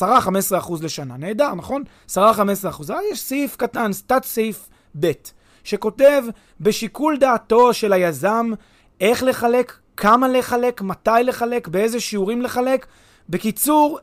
10-15% 0.00 0.72
לשנה. 0.82 1.16
נהדר, 1.16 1.54
נכון? 1.54 1.82
10-15%. 2.08 2.16
אבל 2.88 2.96
יש 3.12 3.20
סעיף 3.20 3.56
קטן, 3.56 3.90
תת 4.06 4.24
סעיף 4.24 4.68
ב', 5.00 5.12
שכותב 5.64 6.22
בשיקול 6.60 7.16
דעתו 7.18 7.74
של 7.74 7.92
היזם 7.92 8.50
איך 9.00 9.22
לחלק, 9.22 9.72
כמה 9.96 10.28
לחלק, 10.28 10.82
מתי 10.82 11.10
לחלק, 11.24 11.68
באיזה 11.68 12.00
שיעורים 12.00 12.42
לחלק. 12.42 12.86
בקיצור, 13.28 13.98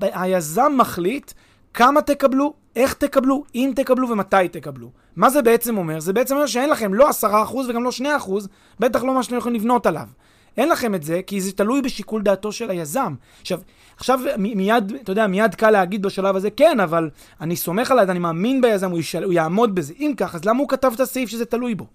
היזם 0.00 0.72
מחליט 0.76 1.32
כמה 1.74 2.02
תקבלו, 2.02 2.54
איך 2.76 2.94
תקבלו, 2.94 3.44
אם 3.54 3.72
תקבלו 3.76 4.08
ומתי 4.08 4.48
תקבלו. 4.52 4.90
מה 5.16 5.30
זה 5.30 5.42
בעצם 5.42 5.76
אומר? 5.76 6.00
זה 6.00 6.12
בעצם 6.12 6.34
אומר 6.34 6.46
שאין 6.46 6.70
לכם 6.70 6.94
לא 6.94 7.08
10% 7.10 7.56
וגם 7.68 7.84
לא 7.84 7.90
2%, 7.90 8.02
בטח 8.80 9.02
לא 9.02 9.14
מה 9.14 9.22
שאתם 9.22 9.36
יכולים 9.36 9.60
לבנות 9.60 9.86
עליו. 9.86 10.08
אין 10.56 10.68
לכם 10.68 10.94
את 10.94 11.02
זה, 11.02 11.20
כי 11.26 11.40
זה 11.40 11.52
תלוי 11.52 11.82
בשיקול 11.82 12.22
דעתו 12.22 12.52
של 12.52 12.70
היזם. 12.70 13.14
עכשיו, 13.40 13.60
עכשיו 13.96 14.20
מיד, 14.38 14.92
אתה 15.02 15.12
יודע, 15.12 15.26
מיד 15.26 15.54
קל 15.54 15.70
להגיד 15.70 16.02
בשלב 16.02 16.36
הזה, 16.36 16.50
כן, 16.50 16.80
אבל 16.80 17.10
אני 17.40 17.56
סומך 17.56 17.90
עליו, 17.90 18.10
אני 18.10 18.18
מאמין 18.18 18.60
ביזם, 18.60 18.90
הוא, 18.90 18.98
ישל, 18.98 19.24
הוא 19.24 19.32
יעמוד 19.32 19.74
בזה. 19.74 19.92
אם 20.00 20.12
כך, 20.16 20.34
אז 20.34 20.44
למה 20.44 20.58
הוא 20.58 20.68
כתב 20.68 20.90
את 20.94 21.00
הסעיף 21.00 21.30
שזה 21.30 21.44
תלוי 21.44 21.74
בו? 21.74 21.86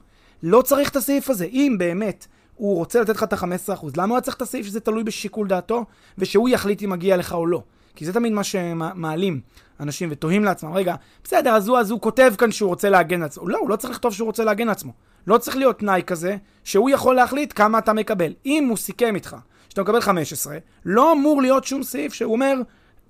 לא 0.43 0.61
צריך 0.61 0.89
את 0.89 0.95
הסעיף 0.95 1.29
הזה. 1.29 1.45
אם 1.45 1.75
באמת 1.79 2.27
הוא 2.59 2.75
רוצה 2.75 3.01
לתת 3.01 3.15
לך 3.15 3.23
את 3.23 3.33
ה-15%, 3.33 3.85
למה 3.97 4.07
הוא 4.07 4.15
היה 4.15 4.21
צריך 4.21 4.37
את 4.37 4.41
הסעיף 4.41 4.65
שזה 4.65 4.79
תלוי 4.79 5.03
בשיקול 5.03 5.47
דעתו, 5.47 5.85
ושהוא 6.17 6.49
יחליט 6.49 6.83
אם 6.83 6.89
מגיע 6.89 7.17
לך 7.17 7.33
או 7.33 7.47
לא? 7.47 7.63
כי 7.95 8.05
זה 8.05 8.13
תמיד 8.13 8.33
מה 8.33 8.43
שמעלים 8.43 9.41
אנשים 9.79 10.09
ותוהים 10.11 10.43
לעצמם, 10.43 10.73
רגע, 10.73 10.95
בסדר, 11.23 11.49
אז 11.49 11.67
הוא, 11.67 11.77
אז 11.77 11.91
הוא 11.91 12.01
כותב 12.01 12.33
כאן 12.37 12.51
שהוא 12.51 12.69
רוצה 12.69 12.89
להגן 12.89 13.19
לעצמו. 13.19 13.47
לא, 13.47 13.57
הוא 13.57 13.69
לא 13.69 13.75
צריך 13.75 13.93
לכתוב 13.93 14.13
שהוא 14.13 14.25
רוצה 14.25 14.43
להגן 14.43 14.67
לעצמו. 14.67 14.91
לא 15.27 15.37
צריך 15.37 15.57
להיות 15.57 15.79
תנאי 15.79 16.01
כזה, 16.07 16.37
שהוא 16.63 16.89
יכול 16.89 17.15
להחליט 17.15 17.53
כמה 17.55 17.77
אתה 17.77 17.93
מקבל. 17.93 18.33
אם 18.45 18.65
הוא 18.69 18.77
סיכם 18.77 19.15
איתך 19.15 19.35
שאתה 19.69 19.81
מקבל 19.81 20.01
15, 20.01 20.57
לא 20.85 21.11
אמור 21.11 21.41
להיות 21.41 21.63
שום 21.63 21.83
סעיף 21.83 22.13
שהוא 22.13 22.33
אומר, 22.33 22.53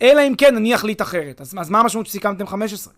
אלא 0.01 0.21
אם 0.27 0.35
כן 0.37 0.55
אני 0.55 0.75
אחליט 0.75 1.01
אחרת. 1.01 1.41
אז, 1.41 1.55
אז 1.59 1.69
מה 1.69 1.79
המשמעות 1.79 2.07
שסיכמתם 2.07 2.47
15? 2.47 2.93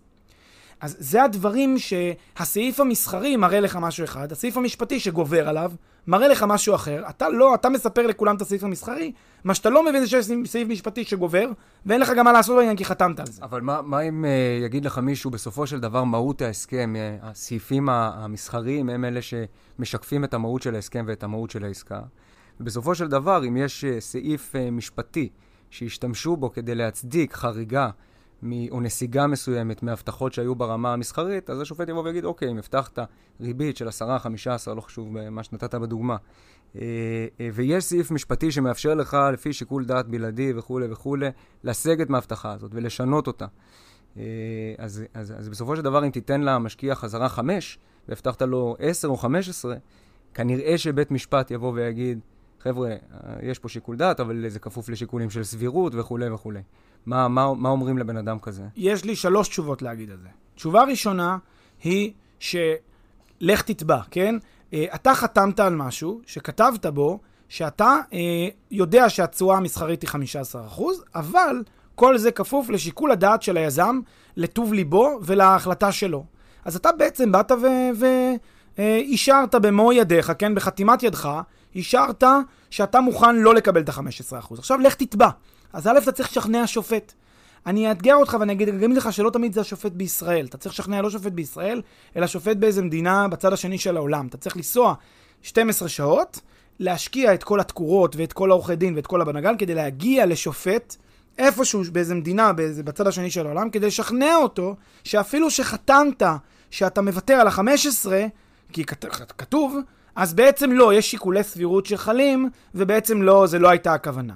אז 0.81 0.95
זה 0.99 1.23
הדברים 1.23 1.75
שהסעיף 1.79 2.79
המסחרי 2.79 3.35
מראה 3.35 3.59
לך 3.59 3.75
משהו 3.75 4.03
אחד, 4.03 4.31
הסעיף 4.31 4.57
המשפטי 4.57 4.99
שגובר 4.99 5.49
עליו 5.49 5.71
מראה 6.07 6.27
לך 6.27 6.43
משהו 6.47 6.75
אחר. 6.75 7.03
אתה 7.09 7.29
לא, 7.29 7.55
אתה 7.55 7.69
מספר 7.69 8.07
לכולם 8.07 8.35
את 8.35 8.41
הסעיף 8.41 8.63
המסחרי, 8.63 9.11
מה 9.43 9.53
שאתה 9.53 9.69
לא 9.69 9.85
מבין 9.85 10.01
זה 10.01 10.07
שיש 10.07 10.25
סעיף 10.45 10.67
משפטי 10.67 11.03
שגובר, 11.03 11.49
ואין 11.85 12.01
לך 12.01 12.11
גם 12.17 12.25
מה 12.25 12.31
לעשות 12.31 12.55
בעניין 12.55 12.77
כי 12.77 12.85
חתמת 12.85 13.19
על 13.19 13.25
זה. 13.25 13.43
אבל 13.43 13.61
מה, 13.61 13.81
מה 13.81 14.01
אם 14.01 14.25
uh, 14.25 14.65
יגיד 14.65 14.85
לך 14.85 14.97
מישהו, 14.97 15.31
בסופו 15.31 15.67
של 15.67 15.79
דבר 15.79 16.03
מהות 16.03 16.41
ההסכם, 16.41 16.93
uh, 16.95 17.25
הסעיפים 17.25 17.89
המסחריים 17.89 18.89
הם 18.89 19.05
אלה 19.05 19.19
שמשקפים 19.21 20.23
את 20.23 20.33
המהות 20.33 20.61
של 20.61 20.75
ההסכם 20.75 21.05
ואת 21.07 21.23
המהות 21.23 21.51
של 21.51 21.65
העסקה. 21.65 21.99
ובסופו 22.59 22.95
של 22.95 23.07
דבר, 23.07 23.47
אם 23.47 23.57
יש 23.57 23.85
uh, 23.85 23.99
סעיף 23.99 24.55
uh, 24.55 24.71
משפטי 24.71 25.29
שהשתמשו 25.69 26.37
בו 26.37 26.51
כדי 26.51 26.75
להצדיק 26.75 27.33
חריגה 27.33 27.89
או 28.71 28.81
נסיגה 28.81 29.27
מסוימת 29.27 29.83
מהבטחות 29.83 30.33
שהיו 30.33 30.55
ברמה 30.55 30.93
המסחרית, 30.93 31.49
אז 31.49 31.61
השופט 31.61 31.89
יבוא 31.89 32.03
ויגיד, 32.03 32.25
אוקיי, 32.25 32.51
אם 32.51 32.57
הבטחת 32.57 32.99
ריבית 33.41 33.77
של 33.77 33.87
10, 33.87 34.17
15, 34.17 34.75
לא 34.75 34.81
חשוב 34.81 35.29
מה 35.29 35.43
שנתת 35.43 35.75
בדוגמה, 35.75 36.17
אה, 36.75 36.81
אה, 37.39 37.49
ויש 37.53 37.83
סעיף 37.83 38.11
משפטי 38.11 38.51
שמאפשר 38.51 38.93
לך, 38.93 39.17
לפי 39.33 39.53
שיקול 39.53 39.85
דעת 39.85 40.07
בלעדי 40.07 40.53
וכולי 40.55 40.87
וכולי, 40.91 41.29
לסגת 41.63 42.09
מההבטחה 42.09 42.51
הזאת 42.51 42.71
ולשנות 42.73 43.27
אותה. 43.27 43.45
אה, 44.17 44.23
אז, 44.77 45.03
אז, 45.13 45.33
אז 45.37 45.49
בסופו 45.49 45.75
של 45.75 45.81
דבר, 45.81 46.05
אם 46.05 46.09
תיתן 46.09 46.41
למשקיע 46.41 46.95
חזרה 46.95 47.29
5, 47.29 47.79
והבטחת 48.07 48.41
לו 48.41 48.75
10 48.79 49.07
או 49.07 49.17
15, 49.17 49.75
כנראה 50.33 50.77
שבית 50.77 51.11
משפט 51.11 51.51
יבוא 51.51 51.71
ויגיד, 51.75 52.19
חבר'ה, 52.59 52.95
יש 53.41 53.59
פה 53.59 53.69
שיקול 53.69 53.97
דעת, 53.97 54.19
אבל 54.19 54.49
זה 54.49 54.59
כפוף 54.59 54.89
לשיקולים 54.89 55.29
של 55.29 55.43
סבירות 55.43 55.95
וכולי 55.95 56.29
וכולי. 56.29 56.61
מה, 57.05 57.27
מה, 57.27 57.53
מה 57.53 57.69
אומרים 57.69 57.97
לבן 57.97 58.17
אדם 58.17 58.39
כזה? 58.39 58.63
יש 58.75 59.05
לי 59.05 59.15
שלוש 59.15 59.47
תשובות 59.47 59.81
להגיד 59.81 60.11
על 60.11 60.17
זה. 60.17 60.27
תשובה 60.55 60.83
ראשונה 60.83 61.37
היא 61.83 62.11
שלך 62.39 63.61
תתבע, 63.65 64.01
כן? 64.11 64.35
אה, 64.73 64.85
אתה 64.95 65.15
חתמת 65.15 65.59
על 65.59 65.75
משהו 65.75 66.21
שכתבת 66.25 66.85
בו 66.85 67.19
שאתה 67.49 67.95
אה, 68.13 68.47
יודע 68.71 69.09
שהתשואה 69.09 69.57
המסחרית 69.57 70.01
היא 70.01 70.09
15%, 70.77 70.81
אבל 71.15 71.63
כל 71.95 72.17
זה 72.17 72.31
כפוף 72.31 72.69
לשיקול 72.69 73.11
הדעת 73.11 73.41
של 73.41 73.57
היזם, 73.57 73.99
לטוב 74.37 74.73
ליבו 74.73 75.19
ולהחלטה 75.21 75.91
שלו. 75.91 76.25
אז 76.65 76.75
אתה 76.75 76.91
בעצם 76.91 77.31
באת 77.31 77.51
ואישרת 78.77 79.55
אה, 79.55 79.59
במו 79.59 79.93
ידיך, 79.93 80.31
כן? 80.39 80.55
בחתימת 80.55 81.03
ידך, 81.03 81.29
אישרת 81.75 82.23
שאתה 82.69 83.01
מוכן 83.01 83.35
לא 83.35 83.55
לקבל 83.55 83.81
את 83.81 83.89
ה-15%. 83.89 84.53
עכשיו 84.57 84.79
לך 84.79 84.95
תתבע. 84.95 85.29
אז 85.73 85.87
א', 85.87 85.97
אתה 86.03 86.11
צריך 86.11 86.29
לשכנע 86.29 86.67
שופט. 86.67 87.13
אני 87.65 87.89
אאתגר 87.89 88.15
אותך 88.15 88.37
ואני 88.39 88.53
אגיד, 88.53 88.69
אגיד 88.69 88.97
לך 88.97 89.13
שלא 89.13 89.29
תמיד 89.29 89.53
זה 89.53 89.61
השופט 89.61 89.91
בישראל. 89.91 90.45
אתה 90.45 90.57
צריך 90.57 90.73
לשכנע 90.73 91.01
לא 91.01 91.09
שופט 91.09 91.31
בישראל, 91.31 91.81
אלא 92.15 92.27
שופט 92.27 92.57
באיזה 92.57 92.81
מדינה 92.81 93.27
בצד 93.27 93.53
השני 93.53 93.77
של 93.77 93.97
העולם. 93.97 94.27
אתה 94.27 94.37
צריך 94.37 94.57
לנסוע 94.57 94.93
12 95.41 95.89
שעות, 95.89 96.39
להשקיע 96.79 97.33
את 97.33 97.43
כל 97.43 97.59
התקורות 97.59 98.15
ואת 98.15 98.33
כל 98.33 98.51
העורכי 98.51 98.75
דין 98.75 98.95
ואת 98.95 99.07
כל 99.07 99.21
הבנגן 99.21 99.57
כדי 99.57 99.75
להגיע 99.75 100.25
לשופט 100.25 100.95
איפשהו 101.37 101.81
באיזה 101.91 102.15
מדינה, 102.15 102.53
באיזה, 102.53 102.83
בצד 102.83 103.07
השני 103.07 103.31
של 103.31 103.45
העולם, 103.45 103.69
כדי 103.69 103.87
לשכנע 103.87 104.35
אותו 104.35 104.75
שאפילו 105.03 105.51
שחתמת 105.51 106.23
שאתה 106.71 107.01
מוותר 107.01 107.33
על 107.33 107.47
ה-15, 107.47 108.07
כי 108.73 108.83
כתוב, 109.37 109.77
אז 110.15 110.33
בעצם 110.33 110.71
לא, 110.71 110.93
יש 110.93 111.11
שיקולי 111.11 111.43
סבירות 111.43 111.85
שחלים, 111.85 112.49
ובעצם 112.75 113.21
לא, 113.21 113.47
זה 113.47 113.59
לא 113.59 113.69
הייתה 113.69 113.93
הכוונה. 113.93 114.33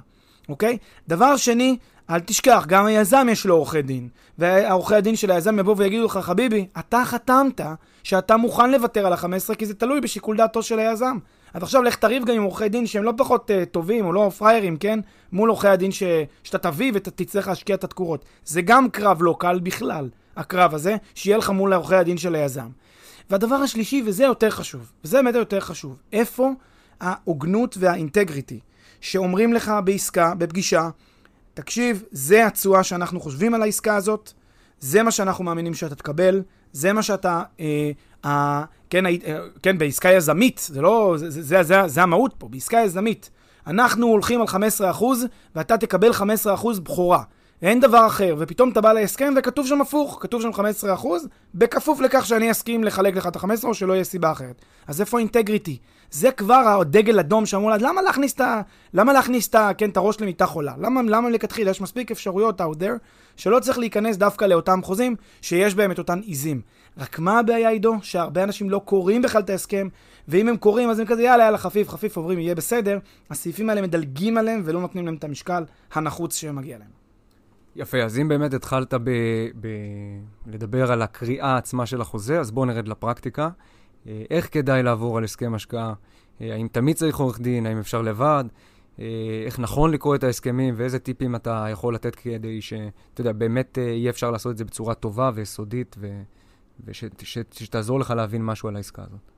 אוקיי? 0.49 0.77
דבר 1.07 1.37
שני, 1.37 1.77
אל 2.09 2.19
תשכח, 2.19 2.65
גם 2.67 2.85
היזם 2.85 3.27
יש 3.31 3.45
לו 3.45 3.55
עורכי 3.55 3.81
דין. 3.81 4.09
והעורכי 4.37 4.95
הדין 4.95 5.15
של 5.15 5.31
היזם 5.31 5.59
יבואו 5.59 5.77
ויגידו 5.77 6.05
לך, 6.05 6.17
חביבי, 6.17 6.67
אתה 6.79 7.01
חתמת 7.05 7.61
שאתה 8.03 8.37
מוכן 8.37 8.71
לוותר 8.71 9.05
על 9.05 9.13
ה-15 9.13 9.55
כי 9.55 9.65
זה 9.65 9.73
תלוי 9.73 10.01
בשיקול 10.01 10.37
דעתו 10.37 10.63
של 10.63 10.79
היזם. 10.79 11.17
אז 11.53 11.63
עכשיו 11.63 11.83
לך 11.83 11.95
תריב 11.95 12.25
גם 12.25 12.35
עם 12.35 12.43
עורכי 12.43 12.69
דין 12.69 12.87
שהם 12.87 13.03
לא 13.03 13.13
פחות 13.17 13.51
uh, 13.51 13.65
טובים 13.65 14.05
או 14.05 14.13
לא 14.13 14.31
פריירים, 14.37 14.77
כן? 14.77 14.99
מול 15.31 15.49
עורכי 15.49 15.67
הדין 15.67 15.91
ש... 15.91 16.03
שאתה 16.43 16.57
תביא 16.57 16.91
ותצטרך 16.95 17.47
להשקיע 17.47 17.75
את 17.75 17.83
התקורות. 17.83 18.25
זה 18.45 18.61
גם 18.61 18.89
קרב 18.89 19.17
לא 19.21 19.35
קל 19.39 19.59
בכלל, 19.59 20.09
הקרב 20.35 20.73
הזה, 20.73 20.95
שיהיה 21.15 21.37
לך 21.37 21.49
מול 21.49 21.73
עורכי 21.73 21.95
הדין 21.95 22.17
של 22.17 22.35
היזם. 22.35 22.67
והדבר 23.29 23.55
השלישי, 23.55 24.03
וזה 24.05 24.23
יותר 24.23 24.49
חשוב, 24.49 24.91
וזה 25.03 25.17
באמת 25.17 25.35
יותר 25.35 25.59
חשוב, 25.59 25.97
איפה 26.13 26.51
ההוגנות 27.01 27.75
והאינטגריטי? 27.79 28.59
שאומרים 29.01 29.53
לך 29.53 29.71
בעסקה, 29.85 30.33
בפגישה, 30.37 30.89
תקשיב, 31.53 32.03
זה 32.11 32.47
התשואה 32.47 32.83
שאנחנו 32.83 33.19
חושבים 33.19 33.53
על 33.53 33.61
העסקה 33.61 33.95
הזאת, 33.95 34.31
זה 34.79 35.03
מה 35.03 35.11
שאנחנו 35.11 35.43
מאמינים 35.43 35.73
שאתה 35.73 35.95
תקבל, 35.95 36.41
זה 36.71 36.93
מה 36.93 37.03
שאתה, 37.03 37.43
אה, 37.59 37.91
אה, 38.25 38.63
כן, 38.89 39.05
אה, 39.05 39.11
כן, 39.63 39.77
בעסקה 39.77 40.11
יזמית, 40.11 40.67
זה 40.67 40.81
לא, 40.81 41.13
זה, 41.17 41.29
זה, 41.29 41.41
זה, 41.41 41.63
זה, 41.63 41.87
זה 41.87 42.03
המהות 42.03 42.33
פה, 42.37 42.47
בעסקה 42.47 42.77
יזמית. 42.77 43.29
אנחנו 43.67 44.07
הולכים 44.07 44.41
על 44.41 44.47
15% 44.47 45.03
ואתה 45.55 45.77
תקבל 45.77 46.11
15% 46.11 46.79
בכורה. 46.83 47.23
אין 47.61 47.79
דבר 47.79 48.07
אחר, 48.07 48.35
ופתאום 48.39 48.69
אתה 48.69 48.81
בא 48.81 48.93
להסכם 48.93 49.33
וכתוב 49.37 49.67
שם 49.67 49.81
הפוך, 49.81 50.17
כתוב 50.21 50.41
שם 50.41 50.49
15%, 50.49 51.07
בכפוף 51.55 51.99
לכך 51.99 52.25
שאני 52.25 52.51
אסכים 52.51 52.83
לחלק 52.83 53.15
לך 53.15 53.27
את 53.27 53.35
ה-15 53.35 53.63
או 53.63 53.73
שלא 53.73 53.93
יהיה 53.93 54.03
סיבה 54.03 54.31
אחרת. 54.31 54.61
אז 54.87 55.01
איפה 55.01 55.19
אינטגריטי? 55.19 55.77
זה 56.11 56.31
כבר 56.31 56.77
הדגל 56.81 57.19
אדום 57.19 57.45
שאמרו 57.45 57.69
לה, 57.69 57.77
למה 57.77 58.01
להכניס 58.01 58.33
את 58.33 58.41
ה... 58.41 58.61
למה 58.93 59.13
להכניס 59.13 59.47
את 59.47 59.55
ה... 59.55 59.71
כן, 59.77 59.89
את 59.89 59.97
הראש 59.97 60.21
למיטה 60.21 60.45
חולה? 60.45 60.73
למה, 60.77 61.01
למה 61.01 61.29
לכתחילה? 61.29 61.71
יש 61.71 61.81
מספיק 61.81 62.11
אפשרויות 62.11 62.61
out 62.61 62.75
there, 62.79 62.99
שלא 63.35 63.59
צריך 63.59 63.77
להיכנס 63.77 64.17
דווקא 64.17 64.45
לאותם 64.45 64.79
חוזים 64.83 65.15
שיש 65.41 65.75
בהם 65.75 65.91
את 65.91 65.97
אותן 65.97 66.19
עיזים. 66.19 66.61
רק 66.97 67.19
מה 67.19 67.39
הבעיה, 67.39 67.69
עידו? 67.69 67.95
שהרבה 68.01 68.43
אנשים 68.43 68.69
לא 68.69 68.81
קוראים 68.85 69.21
בכלל 69.21 69.41
את 69.41 69.49
ההסכם, 69.49 69.87
ואם 70.27 70.49
הם 70.49 70.57
קוראים, 70.57 70.89
אז 70.89 70.99
הם 70.99 71.05
כזה, 71.05 71.23
יאללה, 71.23 71.43
יאללה, 71.43 71.57
חפיף, 71.57 71.89
חפיף, 71.89 72.17
עוברים, 72.17 72.39
יהיה 72.39 72.55
בסדר. 72.55 72.99
הסעיפים 73.29 73.69
האלה 73.69 73.81
מדלגים 73.81 74.37
עליהם 74.37 74.61
ולא 74.65 74.81
נותנים 74.81 75.05
להם 75.05 75.15
את 75.15 75.23
המשקל 75.23 75.63
הנחוץ 75.93 76.35
שמגיע 76.35 76.77
להם. 76.77 77.04
יפה, 77.75 78.03
אז 78.03 78.19
אם 78.19 78.27
באמת 78.27 78.53
התחלת 78.53 78.93
ב- 78.93 79.09
ב- 79.59 80.47
לדבר 80.47 80.91
על 80.91 81.01
הקריאה 81.01 81.57
עצמה 81.57 81.85
של 81.85 82.01
החוזה, 82.01 82.39
אז 82.39 82.51
בואו 82.51 82.65
נרד 82.65 82.87
לפרקטיקה. 82.87 83.49
אה, 84.07 84.23
איך 84.29 84.53
כדאי 84.53 84.83
לעבור 84.83 85.17
על 85.17 85.23
הסכם 85.23 85.53
השקעה? 85.53 85.93
אה, 86.41 86.53
האם 86.53 86.67
תמיד 86.67 86.95
צריך 86.95 87.17
עורך 87.17 87.39
דין? 87.39 87.65
האם 87.65 87.77
אפשר 87.77 88.01
לבד? 88.01 88.43
אה, 88.99 89.05
איך 89.45 89.59
נכון 89.59 89.91
לקרוא 89.91 90.15
את 90.15 90.23
ההסכמים 90.23 90.73
ואיזה 90.77 90.99
טיפים 90.99 91.35
אתה 91.35 91.65
יכול 91.71 91.95
לתת 91.95 92.15
כדי 92.15 92.61
שאתה 92.61 93.21
יודע, 93.21 93.31
באמת 93.31 93.77
יהיה 93.77 94.09
אפשר 94.09 94.31
לעשות 94.31 94.51
את 94.51 94.57
זה 94.57 94.65
בצורה 94.65 94.93
טובה 94.93 95.31
ויסודית 95.33 95.95
ושתעזור 96.85 97.99
לך 97.99 98.11
להבין 98.11 98.45
משהו 98.45 98.69
על 98.69 98.75
העסקה 98.75 99.03
הזאת. 99.07 99.31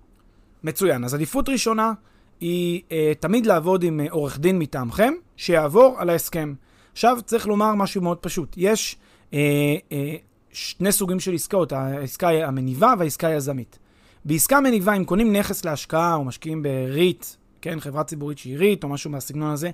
מצוין. 0.64 1.04
אז 1.04 1.14
עדיפות 1.14 1.50
ראשונה 1.50 1.94
היא 2.40 2.82
אה, 2.92 3.14
תמיד 3.20 3.46
לעבוד 3.46 3.84
עם 3.84 4.00
עורך 4.10 4.40
דין 4.40 4.60
מטעמכם, 4.60 5.14
שיעבור 5.36 5.96
על 5.98 6.10
ההסכם. 6.10 6.54
עכשיו 6.98 7.18
צריך 7.26 7.48
לומר 7.48 7.76
משהו 7.76 8.02
מאוד 8.02 8.18
פשוט. 8.18 8.54
יש 8.58 8.96
אה, 9.34 9.40
אה, 9.92 10.16
שני 10.52 10.92
סוגים 10.92 11.20
של 11.20 11.34
עסקאות, 11.34 11.72
העסקה 11.72 12.30
המניבה 12.30 12.94
והעסקה 13.00 13.28
היזמית. 13.28 13.80
בעסקה 14.26 14.62
מניבה, 14.62 14.94
אם 14.94 15.06
קונים 15.06 15.36
נכס 15.36 15.66
להשקעה 15.66 16.16
או 16.16 16.24
משקיעים 16.24 16.64
בריט, 16.64 17.26
כן, 17.62 17.80
חברה 17.80 18.04
ציבורית 18.04 18.38
שהיא 18.38 18.58
ריט 18.58 18.84
או 18.84 18.90
משהו 18.90 19.12
מהסגנון 19.12 19.52
הזה, 19.52 19.70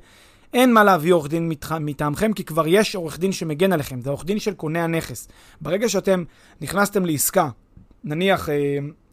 אין 0.53 0.73
מה 0.73 0.83
להביא 0.83 1.13
עורך 1.13 1.27
דין 1.27 1.51
מטעמכם, 1.79 2.33
כי 2.33 2.43
כבר 2.43 2.67
יש 2.67 2.95
עורך 2.95 3.19
דין 3.19 3.31
שמגן 3.31 3.73
עליכם, 3.73 4.01
זה 4.01 4.09
עורך 4.09 4.25
דין 4.25 4.39
של 4.39 4.53
קונה 4.53 4.83
הנכס. 4.83 5.27
ברגע 5.61 5.89
שאתם 5.89 6.23
נכנסתם 6.61 7.05
לעסקה, 7.05 7.49
נניח 8.03 8.49
אה, 8.49 8.55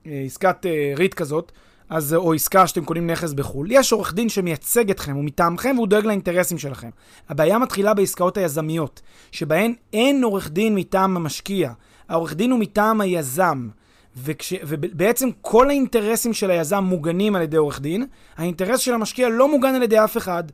אה, 0.06 0.22
עסקת 0.26 0.66
אה, 0.66 0.92
ריט 0.96 1.14
כזאת, 1.14 1.52
אז, 1.90 2.14
או 2.14 2.34
עסקה 2.34 2.66
שאתם 2.66 2.84
קונים 2.84 3.10
נכס 3.10 3.32
בחו"ל, 3.32 3.66
יש 3.70 3.92
עורך 3.92 4.14
דין 4.14 4.28
שמייצג 4.28 4.90
אתכם, 4.90 5.14
הוא 5.16 5.24
מטעמכם 5.24 5.74
והוא 5.76 5.88
דואג 5.88 6.04
לאינטרסים 6.04 6.58
שלכם. 6.58 6.90
הבעיה 7.28 7.58
מתחילה 7.58 7.94
בעסקאות 7.94 8.36
היזמיות, 8.36 9.00
שבהן 9.32 9.74
אין 9.92 10.24
עורך 10.24 10.50
דין 10.50 10.74
מטעם 10.74 11.16
המשקיע, 11.16 11.72
העורך 12.08 12.34
דין 12.34 12.50
הוא 12.50 12.60
מטעם 12.60 13.00
היזם. 13.00 13.68
וכש, 14.16 14.54
ובעצם 14.62 15.28
כל 15.40 15.68
האינטרסים 15.68 16.32
של 16.32 16.50
היזם 16.50 16.84
מוגנים 16.84 17.36
על 17.36 17.42
ידי 17.42 17.56
עורך 17.56 17.80
דין, 17.80 18.06
האינטרס 18.36 18.80
של 18.80 18.94
המשקיע 18.94 19.28
לא 19.28 19.50
מוגן 19.50 19.74
על 19.74 19.82
ידי 19.82 20.04
אף 20.04 20.16
אחד. 20.16 20.44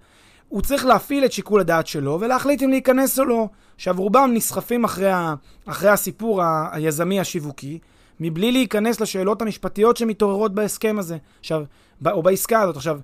הוא 0.49 0.63
צריך 0.63 0.85
להפעיל 0.85 1.25
את 1.25 1.33
שיקול 1.33 1.61
הדעת 1.61 1.87
שלו 1.87 2.19
ולהחליט 2.21 2.63
אם 2.63 2.71
להיכנס 2.71 3.19
או 3.19 3.25
לא. 3.25 3.49
עכשיו, 3.77 3.95
רובם 3.99 4.31
נסחפים 4.35 4.85
אחרי, 4.85 5.11
ה, 5.11 5.35
אחרי 5.67 5.91
הסיפור 5.91 6.43
ה, 6.43 6.69
היזמי 6.73 7.21
השיווקי, 7.21 7.79
מבלי 8.21 8.53
להיכנס 8.53 9.01
לשאלות 9.01 9.43
המשפטיות 9.43 9.97
שמתעוררות 9.97 10.55
בהסכם 10.55 10.97
הזה, 10.99 11.17
עכשיו, 11.41 11.65
או 12.07 12.23
בעסקה 12.23 12.61
הזאת. 12.61 12.77
עכשיו, 12.77 12.99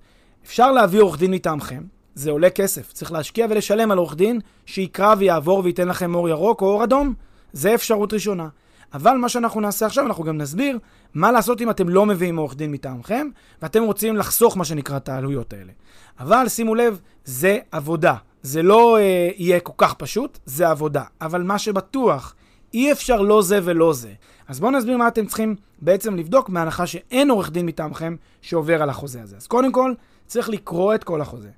אפשר 0.45 0.73
להביא 0.73 1.01
עורך 1.01 1.19
דין 1.19 1.31
מטעמכם, 1.31 1.83
זה 2.15 2.31
עולה 2.31 2.51
כסף. 2.51 2.93
צריך 2.93 3.13
להשקיע 3.13 3.47
ולשלם 3.51 3.91
על 3.91 3.99
עורך 3.99 4.15
דין 4.15 4.41
שיקרא 4.67 5.15
ויעבור 5.19 5.61
וייתן 5.65 5.89
לכם 5.89 6.15
אור 6.15 6.29
ירוק 6.29 6.63
או 6.63 6.67
אור 6.67 6.85
אדום. 6.85 7.15
זה 7.53 7.75
אפשרות 7.75 8.13
ראשונה. 8.13 8.49
אבל 8.95 9.17
מה 9.17 9.29
שאנחנו 9.29 9.61
נעשה 9.61 9.87
עכשיו, 9.87 10.07
אנחנו 10.07 10.25
גם 10.25 10.39
נסביר 10.39 10.79
מה 11.15 11.33
לעשות 11.33 11.61
אם 11.61 11.71
אתם 11.71 11.89
לא 11.89 12.07
מביאים 12.07 12.37
עורך 12.37 12.57
דין 12.57 12.73
מטעמכם, 12.73 13.29
ואתם 13.63 13.83
רוצים 13.83 14.17
לחסוך 14.17 14.57
מה 14.57 14.65
שנקרא 14.65 14.97
את 14.97 15.09
העלויות 15.09 15.53
האלה. 15.53 15.73
אבל 16.21 16.49
שימו 16.49 16.75
לב, 16.75 17.01
זה 17.25 17.59
עבודה. 17.71 18.15
זה 18.43 18.63
לא 18.63 18.99
אה, 18.99 19.31
יהיה 19.37 19.61
כל 19.61 19.73
כך 19.77 19.95
פשוט, 19.95 20.39
זה 20.47 20.69
עבודה. 20.69 21.03
אבל 21.21 21.43
מה 21.43 21.59
שבטוח, 21.59 22.35
אי 22.75 22.93
אפשר 22.93 23.21
לא 23.23 23.43
זה 23.43 23.61
ולא 23.65 23.93
זה. 23.93 24.13
אז 24.49 24.61
בואו 24.61 24.71
נסביר 24.71 24.97
מה 24.97 25.09
אתם 25.09 25.27
צריכים 25.27 25.57
בעצם 25.81 26.17
לבדוק, 26.17 26.49
בהנחה 26.49 26.87
שאין 26.87 27.31
עורך 27.31 27.51
דין 27.51 27.67
מטעמכם 27.67 28.17
שעובר 28.43 28.83
על 28.83 28.91
החוזה 28.91 29.23
הזה. 29.23 29.37
אז 29.37 29.47
קודם 29.47 29.73
כל, 29.73 29.93
צריך 30.27 30.49
לקרוא 30.49 30.95
את 30.95 31.05
כל 31.05 31.21
החוזה. 31.21 31.49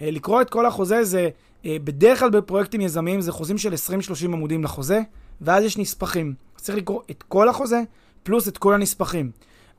אה, 0.00 0.10
לקרוא 0.10 0.42
את 0.42 0.50
כל 0.50 0.66
החוזה 0.66 1.04
זה, 1.04 1.28
אה, 1.66 1.76
בדרך 1.84 2.18
כלל 2.18 2.30
בפרויקטים 2.30 2.80
יזמיים 2.80 3.20
זה 3.20 3.32
חוזים 3.32 3.58
של 3.58 3.72
20-30 3.72 4.24
עמודים 4.24 4.64
לחוזה, 4.64 5.00
ואז 5.40 5.64
יש 5.64 5.78
נספחים. 5.78 6.34
צריך 6.56 6.78
לקרוא 6.78 7.02
את 7.10 7.22
כל 7.28 7.48
החוזה, 7.48 7.82
פלוס 8.22 8.48
את 8.48 8.58
כל 8.58 8.74
הנספחים. 8.74 9.30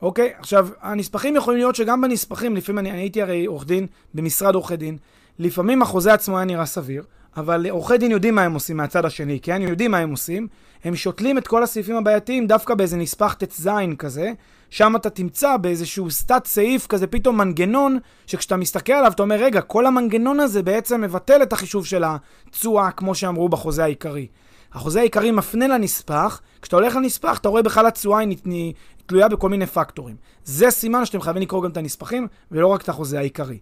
אוקיי? 0.02 0.32
עכשיו, 0.38 0.68
הנספחים 0.80 1.36
יכולים 1.36 1.58
להיות 1.58 1.74
שגם 1.74 2.00
בנספחים, 2.00 2.56
לפעמים 2.56 2.78
אני, 2.78 2.90
אני 2.90 3.00
הייתי 3.00 3.22
הרי 3.22 3.46
עורך 3.46 3.66
דין 3.66 3.86
במשרד 4.14 4.54
עורכי 4.54 4.76
דין, 4.76 4.96
לפעמים 5.38 5.82
החוזה 5.82 6.12
עצמו 6.12 6.36
היה 6.36 6.44
נראה 6.44 6.66
סביר, 6.66 7.04
אבל 7.36 7.66
עורכי 7.70 7.98
דין 7.98 8.10
יודעים 8.10 8.34
מה 8.34 8.42
הם 8.42 8.54
עושים 8.54 8.76
מהצד 8.76 9.04
השני, 9.04 9.40
כן? 9.40 9.62
יודעים 9.62 9.90
מה 9.90 9.98
הם 9.98 10.10
עושים. 10.10 10.48
הם 10.84 10.96
שותלים 10.96 11.38
את 11.38 11.46
כל 11.46 11.62
הסעיפים 11.62 11.96
הבעייתיים 11.96 12.46
דווקא 12.46 12.74
באיזה 12.74 12.96
נספח 12.96 13.34
ט"ז 13.34 13.68
כזה, 13.98 14.32
שם 14.70 14.96
אתה 14.96 15.10
תמצא 15.10 15.56
באיזשהו 15.56 16.10
סטט 16.10 16.46
סעיף 16.46 16.86
כזה 16.86 17.06
פתאום 17.06 17.38
מנגנון, 17.38 17.98
שכשאתה 18.26 18.56
מסתכל 18.56 18.92
עליו 18.92 19.12
אתה 19.12 19.22
אומר, 19.22 19.36
רגע, 19.36 19.60
כל 19.60 19.86
המנגנון 19.86 20.40
הזה 20.40 20.62
בעצם 20.62 21.00
מבטל 21.00 21.42
את 21.42 21.52
החישוב 21.52 21.86
של 21.86 22.04
התשואה, 22.06 22.90
כמו 22.90 23.14
שאמרו 23.14 23.48
בחוזה 23.48 23.84
העיקרי. 23.84 24.26
החוזה 24.72 25.00
העיקרי 25.00 25.30
מפנה 25.30 25.68
לנספח, 25.68 26.40
כשאתה 26.62 26.76
הולך 26.76 26.96
לנספח 26.96 27.38
אתה 27.38 27.48
רואה 27.48 27.62
בכלל 27.62 27.86
התשואה 27.86 28.18
היא 28.18 28.74
תלויה 29.06 29.28
בכל 29.28 29.48
מיני 29.48 29.66
פקטורים. 29.66 30.16
זה 30.44 30.70
סימן 30.70 31.04
שאתם 31.04 31.20
חייבים 31.20 31.42
לקרוא 31.42 31.62
גם 31.62 31.70
את 31.70 31.76
הנספחים, 31.76 32.28
ולא 32.50 32.66
רק 32.66 32.82
את 32.82 32.88
החוזה 32.88 33.18
העיקרי. 33.18 33.58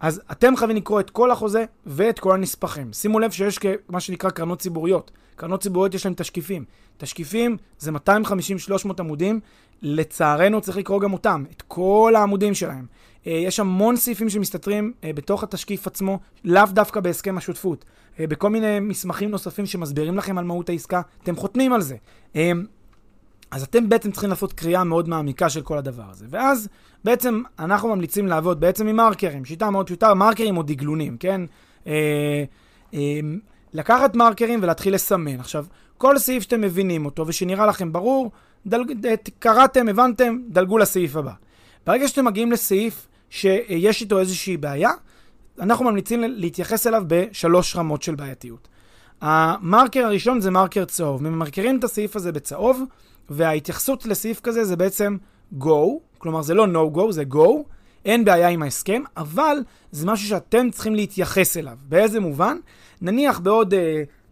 אז 0.00 0.20
אתם 0.32 0.56
חייבים 0.56 0.76
לקרוא 0.76 1.00
את 1.00 1.10
כל 1.10 1.30
החוזה 1.30 1.64
ואת 1.86 2.18
כל 2.18 2.34
הנספחים. 2.34 2.92
שימו 2.92 3.18
לב 3.18 3.30
שיש 3.30 3.58
מה 3.88 4.00
שנקרא 4.00 4.30
קרנות 4.30 4.58
ציבוריות. 4.58 5.10
קרנות 5.36 5.62
ציבוריות 5.62 5.94
יש 5.94 6.06
להן 6.06 6.14
תשקיפים. 6.14 6.64
תשקיפים 6.96 7.56
זה 7.78 7.90
250-300 7.90 8.90
עמודים, 8.98 9.40
לצערנו 9.82 10.60
צריך 10.60 10.76
לקרוא 10.76 11.00
גם 11.00 11.12
אותם, 11.12 11.44
את 11.50 11.62
כל 11.62 12.14
העמודים 12.16 12.54
שלהם. 12.54 12.86
אה, 13.26 13.32
יש 13.32 13.60
המון 13.60 13.96
סעיפים 13.96 14.30
שמסתתרים 14.30 14.92
אה, 15.04 15.12
בתוך 15.12 15.42
התשקיף 15.42 15.86
עצמו, 15.86 16.18
לאו 16.44 16.64
דווקא 16.70 17.00
בהסכם 17.00 17.38
השותפות. 17.38 17.84
אה, 18.20 18.26
בכל 18.26 18.50
מיני 18.50 18.80
מסמכים 18.80 19.30
נוספים 19.30 19.66
שמסבירים 19.66 20.16
לכם 20.16 20.38
על 20.38 20.44
מהות 20.44 20.68
העסקה, 20.68 21.00
אתם 21.22 21.36
חותמים 21.36 21.72
על 21.72 21.80
זה. 21.82 21.96
אז 23.50 23.62
אתם 23.62 23.88
בעצם 23.88 24.10
צריכים 24.10 24.30
לעשות 24.30 24.52
קריאה 24.52 24.84
מאוד 24.84 25.08
מעמיקה 25.08 25.48
של 25.48 25.62
כל 25.62 25.78
הדבר 25.78 26.04
הזה. 26.10 26.26
ואז 26.30 26.68
בעצם 27.04 27.42
אנחנו 27.58 27.88
ממליצים 27.88 28.26
לעבוד 28.26 28.60
בעצם 28.60 28.88
עם 28.88 28.96
מרקרים, 28.96 29.44
שיטה 29.44 29.70
מאוד 29.70 29.86
פשוטה, 29.86 30.14
מרקרים 30.14 30.56
או 30.56 30.62
דגלונים, 30.62 31.16
כן? 31.16 31.40
אה, 31.86 32.44
אה, 32.94 33.20
לקחת 33.72 34.16
מרקרים 34.16 34.60
ולהתחיל 34.62 34.94
לסמן. 34.94 35.40
עכשיו, 35.40 35.64
כל 35.98 36.18
סעיף 36.18 36.42
שאתם 36.42 36.60
מבינים 36.60 37.04
אותו 37.04 37.26
ושנראה 37.26 37.66
לכם 37.66 37.92
ברור, 37.92 38.30
דל... 38.66 38.82
קראתם, 39.38 39.88
הבנתם, 39.88 40.38
דלגו 40.48 40.78
לסעיף 40.78 41.16
הבא. 41.16 41.32
ברגע 41.86 42.08
שאתם 42.08 42.24
מגיעים 42.24 42.52
לסעיף 42.52 43.08
שיש 43.30 44.00
איתו 44.02 44.18
איזושהי 44.18 44.56
בעיה, 44.56 44.90
אנחנו 45.60 45.84
ממליצים 45.84 46.24
להתייחס 46.26 46.86
אליו 46.86 47.02
בשלוש 47.06 47.76
רמות 47.76 48.02
של 48.02 48.14
בעייתיות. 48.14 48.68
המרקר 49.20 50.04
הראשון 50.04 50.40
זה 50.40 50.50
מרקר 50.50 50.84
צהוב. 50.84 51.22
ממרקרים 51.22 51.78
את 51.78 51.84
הסעיף 51.84 52.16
הזה 52.16 52.32
בצהוב, 52.32 52.82
וההתייחסות 53.30 54.06
לסעיף 54.06 54.40
כזה 54.40 54.64
זה 54.64 54.76
בעצם 54.76 55.16
go, 55.60 55.74
כלומר 56.18 56.42
זה 56.42 56.54
לא 56.54 56.66
no 56.66 56.96
go, 56.96 57.12
זה 57.12 57.22
go, 57.32 57.48
אין 58.04 58.24
בעיה 58.24 58.48
עם 58.48 58.62
ההסכם, 58.62 59.02
אבל 59.16 59.56
זה 59.92 60.06
משהו 60.06 60.28
שאתם 60.28 60.70
צריכים 60.70 60.94
להתייחס 60.94 61.56
אליו. 61.56 61.76
באיזה 61.88 62.20
מובן? 62.20 62.56
נניח 63.00 63.38
בעוד 63.38 63.74
uh, 63.74 63.76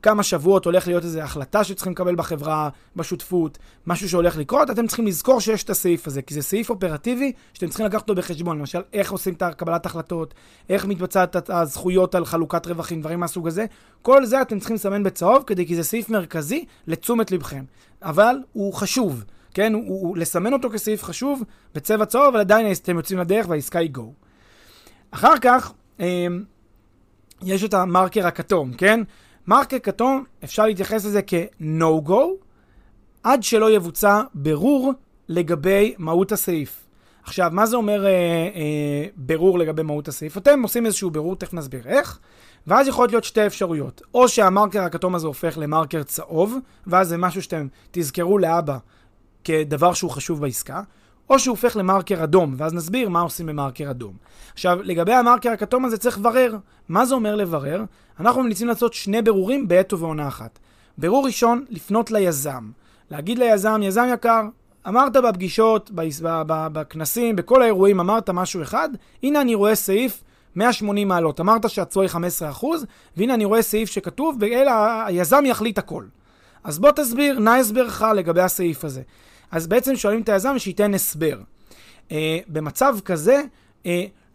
כמה 0.03 0.23
שבועות 0.23 0.65
הולך 0.65 0.87
להיות 0.87 1.05
איזו 1.05 1.21
החלטה 1.21 1.65
שצריכים 1.65 1.93
לקבל 1.93 2.15
בחברה, 2.15 2.69
בשותפות, 2.97 3.59
משהו 3.87 4.09
שהולך 4.09 4.37
לקרות, 4.37 4.71
אתם 4.71 4.87
צריכים 4.87 5.07
לזכור 5.07 5.41
שיש 5.41 5.65
את 5.65 5.71
הסעיף 5.71 6.07
הזה, 6.07 6.23
כי 6.23 6.35
זה 6.35 6.43
סעיף 6.43 6.71
אופרטיבי 6.71 7.33
שאתם 7.53 7.69
צריכים 7.69 7.87
לקחת 7.87 8.03
אותו 8.03 8.15
בחשבון. 8.15 8.59
למשל, 8.59 8.81
איך 8.93 9.13
עושים 9.13 9.35
את 9.35 9.43
קבלת 9.57 9.87
החלטות, 9.87 10.35
איך 10.69 10.85
מתבצעת 10.85 11.51
הזכויות 11.51 12.15
על 12.15 12.25
חלוקת 12.25 12.67
רווחים, 12.67 13.01
דברים 13.01 13.21
מהסוג 13.21 13.47
הזה. 13.47 13.67
כל 14.03 14.25
זה 14.25 14.43
אתם 14.43 14.59
צריכים 14.59 14.77
לסמן 14.77 15.03
בצהוב, 15.03 15.45
כדי, 15.47 15.67
כי 15.67 15.77
זה 15.77 15.83
סעיף 15.83 16.11
מרכזי 16.11 16.65
לתשומת 16.87 17.31
לבכם. 17.31 17.65
אבל 18.03 18.37
הוא 18.53 18.75
חשוב, 18.75 19.25
כן? 19.55 19.75
הוא, 19.75 19.83
הוא, 19.89 20.17
לסמן 20.17 20.53
אותו 20.53 20.71
כסעיף 20.71 21.03
חשוב 21.03 21.43
בצבע 21.75 22.05
צהוב, 22.05 22.27
אבל 22.27 22.41
עדיין 22.41 22.73
אתם 22.73 22.97
יוצאים 22.97 23.19
לדרך 23.19 23.49
והעסקה 23.49 23.79
היא 23.79 23.91
go. 23.97 24.03
אחר 25.11 25.39
כך, 25.41 25.73
אה, 26.01 26.27
יש 27.43 27.65
את 27.65 27.75
המרקר 27.75 28.27
הכתום, 28.27 28.73
כן? 28.73 29.01
מרקר 29.47 29.79
כתום, 29.79 30.25
אפשר 30.45 30.67
להתייחס 30.67 31.05
לזה 31.05 31.21
כ-no-go, 31.27 32.21
עד 33.23 33.43
שלא 33.43 33.71
יבוצע 33.71 34.23
ברור 34.35 34.93
לגבי 35.29 35.95
מהות 35.99 36.33
הסעיף. 36.33 36.86
עכשיו, 37.27 37.51
מה 37.53 37.67
זה 37.67 37.77
אומר 37.77 38.07
אה, 38.07 38.11
אה, 38.11 39.07
ברור 39.17 39.59
לגבי 39.59 39.83
מהות 39.83 40.09
הסעיף? 40.09 40.37
אתם 40.37 40.63
עושים 40.63 40.87
איזשהו 40.87 41.11
ברור, 41.11 41.37
תכף 41.37 41.55
נסביר 41.55 41.83
איך, 41.87 42.19
ואז 42.67 42.89
יכולות 42.89 43.11
להיות 43.11 43.25
שתי 43.25 43.47
אפשרויות. 43.47 44.03
או 44.15 44.29
שהמרקר 44.29 44.83
הכתום 44.83 45.15
הזה 45.15 45.27
הופך 45.27 45.59
למרקר 45.59 46.03
צהוב, 46.03 46.57
ואז 46.87 47.09
זה 47.09 47.17
משהו 47.17 47.43
שאתם 47.43 47.67
תזכרו 47.91 48.39
לאבא 48.39 48.79
כדבר 49.45 49.93
שהוא 49.93 50.11
חשוב 50.11 50.41
בעסקה, 50.41 50.83
או 51.31 51.39
שהוא 51.39 51.53
הופך 51.53 51.77
למרקר 51.77 52.25
אדום, 52.25 52.55
ואז 52.57 52.75
נסביר 52.75 53.09
מה 53.09 53.21
עושים 53.21 53.47
במרקר 53.47 53.91
אדום. 53.91 54.15
עכשיו, 54.53 54.79
לגבי 54.83 55.13
המרקר 55.13 55.51
הכתום 55.51 55.85
הזה 55.85 55.99
צריך 55.99 56.19
לברר. 56.19 56.57
מה 56.89 57.07
זה 57.07 57.15
אומר 57.15 57.37
לברר? 57.37 57.85
אנחנו 58.21 58.43
ממליצים 58.43 58.69
לעשות 58.69 58.95
שני 58.95 59.23
ברורים 59.23 59.69
בעת 59.69 59.93
ובעונה 59.93 60.29
אחת. 60.29 60.59
ברור 60.99 61.27
ראשון, 61.27 61.65
לפנות 61.69 62.11
ליזם. 62.11 62.71
להגיד 63.11 63.39
ליזם, 63.39 63.81
יזם 63.83 64.07
יקר, 64.13 64.43
אמרת 64.89 65.17
בפגישות, 65.17 65.91
בכנסים, 66.47 67.37
בכל 67.37 67.63
האירועים, 67.63 68.01
אמרת 68.01 68.31
משהו 68.31 68.63
אחד, 68.63 68.89
הנה 69.23 69.41
אני 69.41 69.55
רואה 69.55 69.75
סעיף 69.75 70.23
180 70.57 71.09
מעלות. 71.09 71.41
אמרת 71.41 71.71
שהתשואה 71.71 72.07
היא 72.07 72.31
15%, 72.63 72.65
והנה 73.17 73.35
אני 73.35 73.45
רואה 73.45 73.63
סעיף 73.63 73.91
שכתוב, 73.91 74.37
ואלא 74.41 74.73
היזם 75.07 75.45
יחליט 75.47 75.79
הכל. 75.79 76.05
אז 76.65 76.79
בוא 76.79 76.91
תסביר, 76.91 77.39
נא 77.39 77.51
הסברך 77.51 78.03
לגבי 78.17 78.41
הסעיף 78.41 78.85
הזה. 78.85 79.03
אז 79.51 79.67
בעצם 79.67 79.97
שואלים 79.97 80.23
את 80.23 80.29
היזם 80.29 80.59
שייתן 80.59 80.95
הסבר. 80.95 81.41
Uh, 82.09 82.13
במצב 82.49 82.97
כזה, 83.05 83.43
uh, 83.85 83.87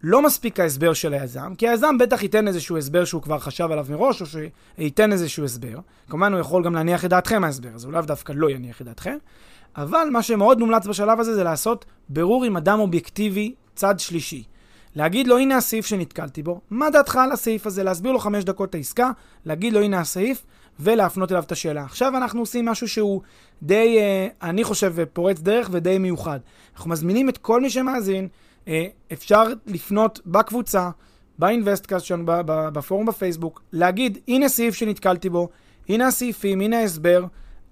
לא 0.02 0.22
מספיק 0.22 0.60
ההסבר 0.60 0.92
של 0.92 1.14
היזם, 1.14 1.54
כי 1.58 1.68
היזם 1.68 1.98
בטח 1.98 2.22
ייתן 2.22 2.48
איזשהו 2.48 2.78
הסבר 2.78 3.04
שהוא 3.04 3.22
כבר 3.22 3.38
חשב 3.38 3.68
עליו 3.70 3.86
מראש, 3.90 4.20
או 4.20 4.26
שייתן 4.26 5.12
איזשהו 5.12 5.44
הסבר. 5.44 5.78
כמובן, 6.08 6.32
הוא 6.32 6.40
יכול 6.40 6.64
גם 6.64 6.74
להניח 6.74 7.04
את 7.04 7.10
דעתכם 7.10 7.44
ההסבר, 7.44 7.68
אז 7.74 7.84
הוא 7.84 7.92
לאו 7.92 8.02
דווקא 8.02 8.32
לא 8.36 8.50
יניח 8.50 8.80
את 8.80 8.86
דעתכם. 8.86 9.16
אבל 9.76 10.08
מה 10.10 10.22
שמאוד 10.22 10.58
מומלץ 10.58 10.86
בשלב 10.86 11.20
הזה 11.20 11.34
זה 11.34 11.44
לעשות 11.44 11.84
ברור 12.08 12.44
עם 12.44 12.56
אדם 12.56 12.80
אובייקטיבי, 12.80 13.54
צד 13.74 13.98
שלישי. 13.98 14.44
להגיד 14.96 15.26
לו, 15.26 15.38
הנה 15.38 15.56
הסעיף 15.56 15.86
שנתקלתי 15.86 16.42
בו, 16.42 16.60
מה 16.70 16.90
דעתך 16.90 17.16
על 17.16 17.32
הסעיף 17.32 17.66
הזה? 17.66 17.82
להסביר 17.82 18.12
לו 18.12 18.18
חמש 18.18 18.44
דקות 18.44 18.70
את 18.70 18.74
העסקה, 18.74 19.10
להגיד 19.44 19.72
לו, 19.72 19.80
הנה 19.80 20.00
הסעיף, 20.00 20.44
ולהפנות 20.80 21.32
אליו 21.32 21.42
את 21.42 21.52
השאלה. 21.52 21.84
עכשיו 21.84 22.16
אנחנו 22.16 22.40
עושים 22.40 22.64
משהו 22.64 22.88
שהוא 22.88 23.20
די, 23.62 23.98
אה, 23.98 24.28
אני 24.42 24.64
חושב, 24.64 24.94
פורץ 25.12 25.40
דרך 25.40 25.68
ודי 25.72 25.98
מיוחד. 25.98 26.40
אנחנו 26.76 26.90
מזמינים 26.90 27.28
את 27.28 27.38
כל 27.38 27.60
מי 27.60 27.70
שמאזין, 27.70 28.28
אה, 28.68 28.86
אפשר 29.12 29.42
לפנות 29.66 30.20
בקבוצה, 30.26 30.90
באינבסטקאסט 31.38 32.06
שלנו, 32.06 32.24
בפורום 32.46 33.06
בפייסבוק, 33.06 33.62
להגיד, 33.72 34.18
הנה 34.28 34.48
סעיף 34.48 34.74
שנתקלתי 34.74 35.28
בו, 35.28 35.48
הנה 35.88 36.06
הסעיפים, 36.06 36.60
הנה 36.60 36.78
ההסבר, 36.78 37.24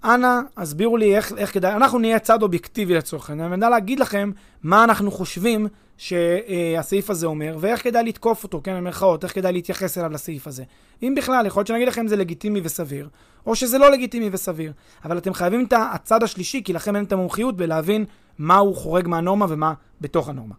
אנא, 0.04 0.40
הסבירו 0.56 0.96
לי 0.96 1.16
איך, 1.16 1.32
איך 1.36 1.54
כדאי, 1.54 1.72
אנחנו 1.72 1.98
נהיה 1.98 2.18
צד 2.18 2.42
אובייקטיבי 2.42 2.94
לצורך 2.94 3.30
העניין, 3.30 3.52
ונדע 3.52 3.68
להגיד 3.68 4.00
לכם 4.00 4.30
מה 4.62 4.84
אנחנו 4.84 5.10
חושבים 5.10 5.66
שהסעיף 5.96 7.10
הזה 7.10 7.26
אומר, 7.26 7.56
ואיך 7.60 7.82
כדאי 7.82 8.04
לתקוף 8.04 8.44
אותו, 8.44 8.60
כן, 8.64 8.76
במרכאות, 8.76 9.24
איך 9.24 9.34
כדאי 9.34 9.52
להתייחס 9.52 9.98
אליו 9.98 10.12
לסעיף 10.12 10.46
הזה. 10.46 10.64
אם 11.02 11.14
בכלל, 11.16 11.46
יכול 11.46 11.60
להיות 11.60 11.66
שנגיד 11.66 11.88
לכם 11.88 12.06
זה 12.06 12.16
לגיטימי 12.16 12.60
וסביר, 12.64 13.08
או 13.46 13.54
שזה 13.54 13.78
לא 13.78 13.90
לגיטימי 13.90 14.28
וסביר, 14.32 14.72
אבל 15.04 15.18
אתם 15.18 15.34
חייבים 15.34 15.64
את 15.64 15.74
הצד 15.92 16.22
השלישי, 16.22 16.62
כי 16.64 16.72
לכם 16.72 16.96
אין 16.96 17.04
את 17.04 17.12
המומחיות 17.12 17.56
בלהבין 17.56 18.04
מה 18.38 18.56
הוא 18.56 18.76
חורג 18.76 19.08
מהנורמה 19.08 19.46
ומה 19.48 19.74
בתוך 20.00 20.28
הנורמה. 20.28 20.54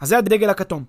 אז 0.00 0.08
זה 0.08 0.18
הדגל 0.18 0.50
הכתום, 0.50 0.84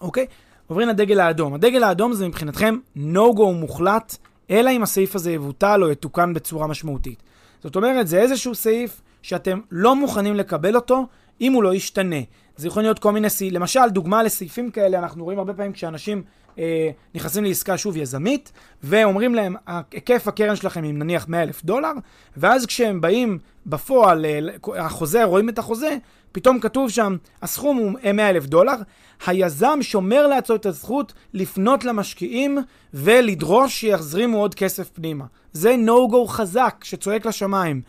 אוקיי? 0.00 0.26
עוברים 0.66 0.88
לדגל 0.88 1.20
האדום. 1.20 1.54
הדגל 1.54 1.84
האדום 1.84 2.12
זה 2.12 2.28
מבחינתכם 2.28 2.76
no-go 2.96 3.52
מוחלט, 3.54 4.16
אלא 4.50 4.70
אם 4.70 4.82
הסעיף 4.82 5.14
הזה 5.14 5.32
יבוטל 5.32 5.80
או 5.82 5.90
יתוקן 5.90 6.34
בצורה 6.34 6.66
משמעותית. 6.66 7.22
זאת 7.62 7.76
אומרת, 7.76 8.08
זה 8.08 8.18
איזשהו 8.18 8.54
סעיף 8.54 9.00
שאתם 9.22 9.60
לא 9.70 9.96
מוכנים 9.96 10.34
לקבל 10.34 10.76
אותו 10.76 11.06
אם 11.40 11.52
הוא 11.52 11.62
לא 11.62 11.74
ישתנה. 11.74 12.16
זה 12.56 12.68
יכול 12.68 12.82
להיות 12.82 12.98
כל 12.98 13.12
מיני 13.12 13.30
סעיפים, 13.30 13.54
למשל, 13.54 13.88
דוגמה 13.88 14.22
לסעיפים 14.22 14.70
כאלה, 14.70 14.98
אנחנו 14.98 15.24
רואים 15.24 15.38
הרבה 15.38 15.54
פעמים 15.54 15.72
כשאנשים 15.72 16.22
אה, 16.58 16.90
נכנסים 17.14 17.44
לעסקה 17.44 17.78
שוב 17.78 17.96
יזמית, 17.96 18.52
ואומרים 18.82 19.34
להם, 19.34 19.54
היקף 19.66 20.28
הקרן 20.28 20.56
שלכם 20.56 20.84
אם 20.84 20.98
נניח 20.98 21.28
100 21.28 21.42
אלף 21.42 21.64
דולר, 21.64 21.92
ואז 22.36 22.66
כשהם 22.66 23.00
באים 23.00 23.38
בפועל, 23.66 24.24
אה, 24.24 24.40
החוזה, 24.84 25.24
רואים 25.24 25.48
את 25.48 25.58
החוזה, 25.58 25.96
פתאום 26.32 26.60
כתוב 26.60 26.90
שם, 26.90 27.16
הסכום 27.42 27.76
הוא 27.76 27.92
100 28.14 28.30
אלף 28.30 28.46
דולר, 28.46 28.74
היזם 29.26 29.78
שומר 29.82 30.26
לעצמו 30.26 30.56
את 30.56 30.66
הזכות 30.66 31.12
לפנות 31.34 31.84
למשקיעים 31.84 32.58
ולדרוש 32.94 33.80
שיחזרימו 33.80 34.38
עוד 34.38 34.54
כסף 34.54 34.90
פנימה. 34.90 35.24
זה 35.52 35.76
no-go 35.86 36.28
חזק 36.28 36.84
שצועק 36.84 37.26
לשמיים. 37.26 37.82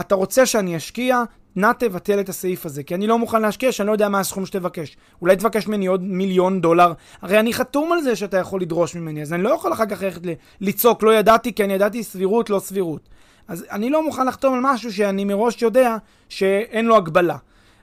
אתה 0.00 0.14
רוצה 0.14 0.46
שאני 0.46 0.76
אשקיע? 0.76 1.22
נא 1.56 1.72
תבטל 1.78 2.20
את 2.20 2.28
הסעיף 2.28 2.66
הזה, 2.66 2.82
כי 2.82 2.94
אני 2.94 3.06
לא 3.06 3.18
מוכן 3.18 3.42
להשקיע 3.42 3.72
שאני 3.72 3.86
לא 3.86 3.92
יודע 3.92 4.08
מה 4.08 4.20
הסכום 4.20 4.46
שתבקש. 4.46 4.96
אולי 5.22 5.36
תבקש 5.36 5.66
ממני 5.66 5.86
עוד 5.86 6.02
מיליון 6.02 6.60
דולר, 6.60 6.92
הרי 7.22 7.40
אני 7.40 7.52
חתום 7.52 7.92
על 7.92 8.02
זה 8.02 8.16
שאתה 8.16 8.36
יכול 8.36 8.60
לדרוש 8.60 8.94
ממני, 8.94 9.22
אז 9.22 9.32
אני 9.32 9.42
לא 9.42 9.48
יכול 9.48 9.72
אחר 9.72 9.86
כך 9.86 10.02
ללכת 10.02 10.20
לצעוק, 10.60 11.02
לא 11.02 11.14
ידעתי, 11.14 11.52
כי 11.52 11.64
אני 11.64 11.72
ידעתי 11.72 12.02
סבירות, 12.02 12.50
לא 12.50 12.58
סבירות. 12.58 13.08
אז 13.48 13.64
אני 13.70 13.90
לא 13.90 14.04
מוכן 14.04 14.26
לחתום 14.26 14.54
על 14.54 14.60
משהו 14.62 14.92
שאני 14.92 15.24
מראש 15.24 15.62
יודע 15.62 15.96
שאין 16.28 16.86
לו 16.86 16.96
הגבלה. 16.96 17.36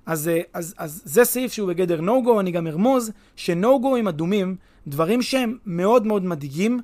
אז, 0.05 0.27
אה, 0.27 0.41
אז, 0.53 0.75
אז 0.77 1.01
זה 1.05 1.23
סעיף 1.23 1.53
שהוא 1.53 1.67
בגדר 1.67 1.99
no-go, 1.99 2.39
אני 2.39 2.51
גם 2.51 2.67
ארמוז 2.67 3.11
ש-no-goים 3.35 4.09
אדומים, 4.09 4.55
דברים 4.87 5.21
שהם 5.21 5.57
מאוד 5.65 6.07
מאוד 6.07 6.25
מדאיגים, 6.25 6.79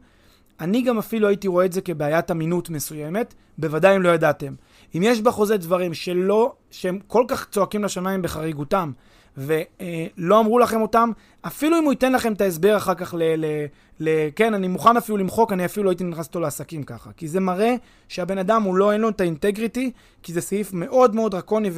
אני 0.59 0.81
גם 0.81 0.97
אפילו 0.97 1.27
הייתי 1.27 1.47
רואה 1.47 1.65
את 1.65 1.73
זה 1.73 1.81
כבעיית 1.81 2.31
אמינות 2.31 2.69
מסוימת, 2.69 3.33
בוודאי 3.57 3.95
אם 3.95 4.01
לא 4.01 4.09
ידעתם. 4.09 4.53
אם 4.95 5.03
יש 5.03 5.21
בחוזה 5.21 5.57
דברים 5.57 5.93
שלא, 5.93 6.53
שהם 6.71 6.99
כל 7.07 7.25
כך 7.27 7.47
צועקים 7.49 7.83
לשמיים 7.83 8.21
בחריגותם, 8.21 8.91
ולא 9.37 10.39
אמרו 10.39 10.59
לכם 10.59 10.81
אותם, 10.81 11.11
אפילו 11.41 11.79
אם 11.79 11.83
הוא 11.83 11.91
ייתן 11.91 12.13
לכם 12.13 12.33
את 12.33 12.41
ההסבר 12.41 12.77
אחר 12.77 12.93
כך 12.93 13.13
ל... 13.17 13.23
ל, 13.45 13.65
ל 13.99 14.29
כן, 14.35 14.53
אני 14.53 14.67
מוכן 14.67 14.97
אפילו 14.97 15.17
למחוק, 15.17 15.53
אני 15.53 15.65
אפילו 15.65 15.83
לא 15.83 15.89
הייתי 15.89 16.03
נכנס 16.03 16.27
איתו 16.27 16.39
לעסקים 16.39 16.83
ככה. 16.83 17.11
כי 17.17 17.27
זה 17.27 17.39
מראה 17.39 17.75
שהבן 18.07 18.37
אדם, 18.37 18.63
הוא 18.63 18.75
לא, 18.75 18.91
אין 18.91 19.01
לו 19.01 19.09
את 19.09 19.21
האינטגריטי, 19.21 19.91
כי 20.23 20.33
זה 20.33 20.41
סעיף 20.41 20.73
מאוד 20.73 21.15
מאוד 21.15 21.31
דרקוני 21.31 21.69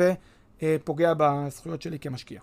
ופוגע 0.63 1.13
בזכויות 1.17 1.81
שלי 1.81 1.99
כמשקיע. 1.99 2.39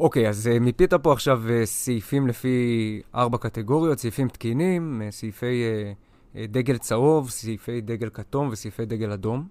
אוקיי, 0.00 0.26
okay, 0.26 0.28
אז 0.28 0.50
uh, 0.56 0.60
מיפית 0.60 0.94
פה 0.94 1.12
עכשיו 1.12 1.42
uh, 1.46 1.64
סעיפים 1.64 2.26
לפי 2.26 3.02
ארבע 3.14 3.38
קטגוריות, 3.38 3.98
סעיפים 3.98 4.28
תקינים, 4.28 5.02
uh, 5.08 5.12
סעיפי 5.12 5.64
uh, 5.64 6.07
דגל 6.36 6.78
צהוב, 6.78 7.30
סעיפי 7.30 7.80
דגל 7.80 8.08
כתום 8.12 8.48
וסעיפי 8.52 8.84
דגל 8.84 9.12
אדום. 9.12 9.48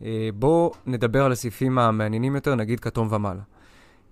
Uh, 0.00 0.04
בואו 0.34 0.72
נדבר 0.86 1.24
על 1.24 1.32
הסעיפים 1.32 1.78
המעניינים 1.78 2.34
יותר, 2.34 2.54
נגיד 2.54 2.80
כתום 2.80 3.08
ומעלה. 3.12 3.42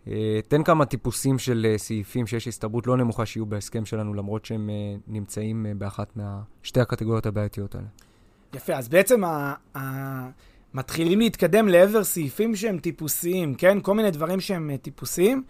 Uh, 0.07 0.11
תן 0.49 0.62
כמה 0.62 0.85
טיפוסים 0.87 1.38
של 1.38 1.75
סעיפים 1.77 2.27
שיש 2.27 2.49
הסתברות 2.49 2.87
לא 2.87 2.97
נמוכה 2.97 3.27
שיהיו 3.27 3.47
בהסכם 3.47 3.85
שלנו, 3.85 4.14
למרות 4.14 4.45
שהם 4.45 4.71
נמצאים 5.09 5.66
באחת 5.79 6.19
משתי 6.62 6.81
הקטגוריות 6.81 7.27
הבעייתיות 7.27 7.75
האלה. 7.75 7.87
יפה, 8.55 8.75
אז 8.75 8.88
בעצם 8.88 9.25
ה... 9.25 9.55
ה... 9.77 9.81
מתחילים 10.75 11.19
להתקדם 11.19 11.69
לעבר 11.69 12.05
סעיפים 12.05 12.57
שהם 12.57 12.79
טיפוסיים, 12.79 13.55
כן? 13.55 13.79
כל 13.83 13.95
מיני 13.95 14.11
דברים 14.11 14.40
שהם 14.40 14.77
טיפוסיים, 14.77 15.43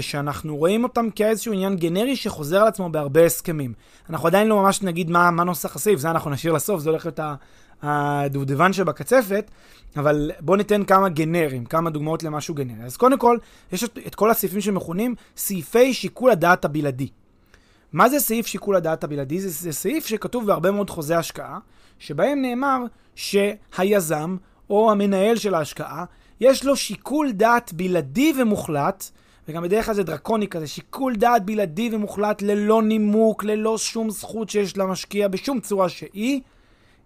שאנחנו 0.00 0.56
רואים 0.56 0.84
אותם 0.84 1.10
כאיזשהו 1.10 1.52
עניין 1.52 1.76
גנרי 1.76 2.16
שחוזר 2.16 2.60
על 2.60 2.68
עצמו 2.68 2.88
בהרבה 2.88 3.26
הסכמים. 3.26 3.72
אנחנו 4.10 4.28
עדיין 4.28 4.48
לא 4.48 4.62
ממש 4.62 4.82
נגיד 4.82 5.10
מה, 5.10 5.30
מה 5.30 5.44
נוסח 5.44 5.76
הסעיף, 5.76 6.00
זה 6.00 6.10
אנחנו 6.10 6.30
נשאיר 6.30 6.52
לסוף, 6.52 6.80
זה 6.80 6.90
הולך 6.90 7.06
להיות 7.06 7.20
הדובדבן 7.82 8.72
שבקצפת, 8.72 9.50
אבל 9.96 10.30
בואו 10.40 10.56
ניתן 10.56 10.84
כמה 10.84 11.08
גנרים, 11.08 11.64
כמה 11.64 11.90
דוגמאות 11.90 12.22
למשהו 12.22 12.54
גנרי. 12.54 12.84
אז 12.84 12.96
קודם 12.96 13.18
כל, 13.18 13.38
יש 13.72 13.84
את, 13.84 13.98
את 14.06 14.14
כל 14.14 14.30
הסעיפים 14.30 14.60
שמכונים 14.60 15.14
סעיפי 15.36 15.94
שיקול 15.94 16.30
הדעת 16.30 16.64
הבלעדי. 16.64 17.08
מה 17.92 18.08
זה 18.08 18.20
סעיף 18.20 18.46
שיקול 18.46 18.76
הדעת 18.76 19.04
הבלעדי? 19.04 19.40
זה, 19.40 19.48
זה 19.48 19.72
סעיף 19.72 20.06
שכתוב 20.06 20.46
בהרבה 20.46 20.70
מאוד 20.70 20.90
חוזי 20.90 21.14
השקעה, 21.14 21.58
שבהם 21.98 22.42
נאמר 22.42 22.78
שהיזם 23.14 24.36
או 24.70 24.90
המנהל 24.90 25.36
של 25.36 25.54
ההשקעה, 25.54 26.04
יש 26.40 26.64
לו 26.64 26.76
שיקול 26.76 27.32
דעת 27.32 27.72
בלעדי 27.72 28.32
ומוחלט, 28.38 29.10
וגם 29.48 29.62
בדרך 29.62 29.86
כלל 29.86 29.94
זה 29.94 30.02
דרקוני 30.02 30.48
כזה, 30.48 30.66
שיקול 30.66 31.16
דעת 31.16 31.44
בלעדי 31.44 31.90
ומוחלט 31.92 32.42
ללא 32.42 32.82
נימוק, 32.82 33.44
ללא 33.44 33.78
שום 33.78 34.10
זכות 34.10 34.50
שיש 34.50 34.76
למשקיע 34.76 35.28
בשום 35.28 35.60
צורה 35.60 35.88
שהיא, 35.88 36.40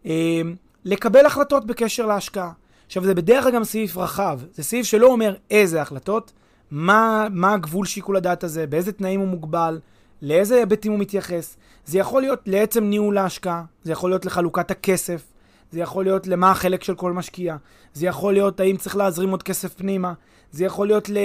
אה, 0.06 0.40
לקבל 0.84 1.26
החלטות 1.26 1.66
בקשר 1.66 2.06
להשקעה. 2.06 2.52
עכשיו, 2.86 3.04
זה 3.04 3.14
בדרך 3.14 3.44
כלל 3.44 3.52
גם 3.52 3.64
סעיף 3.64 3.96
רחב, 3.96 4.40
זה 4.52 4.62
סעיף 4.62 4.86
שלא 4.86 5.06
אומר 5.06 5.34
איזה 5.50 5.82
החלטות, 5.82 6.32
מה, 6.70 7.26
מה 7.30 7.52
הגבול 7.52 7.86
שיקול 7.86 8.16
הדעת 8.16 8.44
הזה, 8.44 8.66
באיזה 8.66 8.92
תנאים 8.92 9.20
הוא 9.20 9.28
מוגבל, 9.28 9.80
לאיזה 10.22 10.56
היבטים 10.56 10.92
הוא 10.92 11.00
מתייחס. 11.00 11.56
זה 11.84 11.98
יכול 11.98 12.22
להיות 12.22 12.40
לעצם 12.46 12.84
ניהול 12.84 13.18
ההשקעה, 13.18 13.64
זה 13.82 13.92
יכול 13.92 14.10
להיות 14.10 14.26
לחלוקת 14.26 14.70
הכסף, 14.70 15.22
זה 15.70 15.80
יכול 15.80 16.04
להיות 16.04 16.26
למה 16.26 16.50
החלק 16.50 16.82
של 16.82 16.94
כל 16.94 17.12
משקיע, 17.12 17.56
זה 17.94 18.06
יכול 18.06 18.32
להיות 18.32 18.60
האם 18.60 18.76
צריך 18.76 18.96
להזרים 18.96 19.30
עוד 19.30 19.42
כסף 19.42 19.74
פנימה, 19.74 20.12
זה 20.52 20.64
יכול 20.64 20.86
להיות 20.86 21.08
ל... 21.08 21.18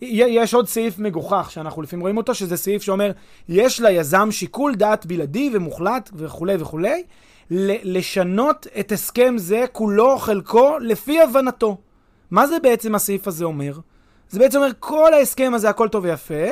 יש 0.00 0.54
עוד 0.54 0.68
סעיף 0.68 0.98
מגוחך 0.98 1.50
שאנחנו 1.50 1.82
לפעמים 1.82 2.00
רואים 2.00 2.16
אותו, 2.16 2.34
שזה 2.34 2.56
סעיף 2.56 2.82
שאומר, 2.82 3.12
יש 3.48 3.80
ליזם 3.80 4.30
שיקול 4.30 4.74
דעת 4.74 5.06
בלעדי 5.06 5.50
ומוחלט 5.52 6.10
וכולי 6.14 6.56
וכולי, 6.58 7.02
לשנות 7.50 8.66
את 8.80 8.92
הסכם 8.92 9.34
זה 9.38 9.64
כולו 9.72 10.12
או 10.12 10.18
חלקו 10.18 10.78
לפי 10.80 11.20
הבנתו. 11.20 11.76
מה 12.30 12.46
זה 12.46 12.58
בעצם 12.62 12.94
הסעיף 12.94 13.28
הזה 13.28 13.44
אומר? 13.44 13.78
זה 14.30 14.38
בעצם 14.38 14.58
אומר, 14.58 14.70
כל 14.80 15.14
ההסכם 15.14 15.52
הזה 15.54 15.68
הכל 15.68 15.88
טוב 15.88 16.04
ויפה, 16.04 16.44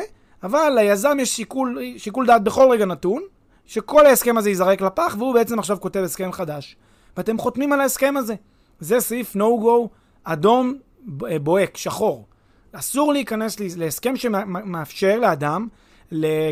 אבל 0.43 0.73
ליזם 0.77 1.17
יש 1.21 1.37
שיקול, 1.37 1.79
שיקול 1.97 2.27
דעת 2.27 2.45
בכל 2.45 2.69
רגע 2.71 2.85
נתון, 2.85 3.23
שכל 3.67 4.07
ההסכם 4.07 4.39
הזה 4.39 4.49
ייזרק 4.49 4.81
לפח, 4.81 5.17
והוא 5.19 5.35
בעצם 5.35 5.59
עכשיו 5.59 5.81
כותב 5.81 6.01
הסכם 6.01 6.33
חדש. 6.33 6.77
ואתם 7.17 7.39
חותמים 7.39 7.73
על 7.73 7.81
ההסכם 7.81 8.15
הזה. 8.17 8.35
זה 8.81 9.01
סעיף 9.01 9.37
no-go 9.37 9.89
אדום 10.25 10.75
בוהק, 11.43 11.77
שחור. 11.77 12.27
אסור 12.73 13.13
להיכנס 13.13 13.61
להסכם 13.61 14.17
שמאפשר 14.17 15.19
לאדם, 15.19 15.69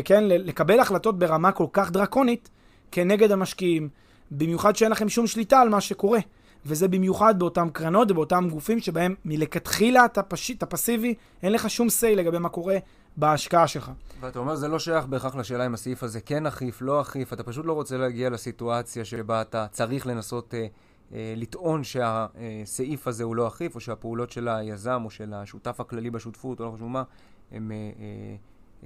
כן, 0.05 0.23
לקבל 0.27 0.79
החלטות 0.79 1.19
ברמה 1.19 1.51
כל 1.51 1.65
כך 1.73 1.91
דרקונית 1.91 2.49
כנגד 2.91 3.31
המשקיעים, 3.31 3.89
במיוחד 4.31 4.75
שאין 4.75 4.91
לכם 4.91 5.09
שום 5.09 5.27
שליטה 5.27 5.59
על 5.59 5.69
מה 5.69 5.81
שקורה. 5.81 6.19
וזה 6.65 6.87
במיוחד 6.87 7.39
באותם 7.39 7.69
קרנות 7.69 8.11
ובאותם 8.11 8.47
גופים 8.51 8.79
שבהם 8.79 9.15
מלכתחילה 9.25 10.05
אתה, 10.05 10.23
פש... 10.23 10.51
אתה 10.51 10.65
פסיבי, 10.65 11.13
אין 11.43 11.53
לך 11.53 11.69
שום 11.69 11.87
say 11.87 12.15
לגבי 12.15 12.37
מה 12.37 12.49
קורה 12.49 12.77
בהשקעה 13.17 13.67
שלך. 13.67 13.91
ואתה 14.19 14.39
אומר, 14.39 14.55
זה 14.55 14.67
לא 14.67 14.79
שייך 14.79 15.05
בהכרח 15.05 15.35
לשאלה 15.35 15.65
אם 15.65 15.73
הסעיף 15.73 16.03
הזה 16.03 16.21
כן 16.21 16.45
אכיף, 16.45 16.81
לא 16.81 17.01
אכיף, 17.01 17.33
אתה 17.33 17.43
פשוט 17.43 17.65
לא 17.65 17.73
רוצה 17.73 17.97
להגיע 17.97 18.29
לסיטואציה 18.29 19.05
שבה 19.05 19.41
אתה 19.41 19.65
צריך 19.71 20.07
לנסות 20.07 20.53
אה, 20.53 20.67
לטעון 21.11 21.83
שהסעיף 21.83 23.07
הזה 23.07 23.23
הוא 23.23 23.35
לא 23.35 23.47
אכיף, 23.47 23.75
או 23.75 23.79
שהפעולות 23.79 24.31
של 24.31 24.47
היזם 24.47 25.01
או 25.05 25.09
של 25.09 25.33
השותף 25.33 25.79
הכללי 25.79 26.09
בשותפות, 26.09 26.59
או 26.59 26.65
לא 26.65 26.71
חשוב 26.71 26.87
מה, 26.87 27.03
הן, 27.51 27.71
אה, 27.71 27.77
אה, 27.77 28.35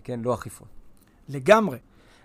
כן, 0.03 0.19
לא 0.23 0.33
אכיפות. 0.33 0.67
לגמרי. 1.29 1.77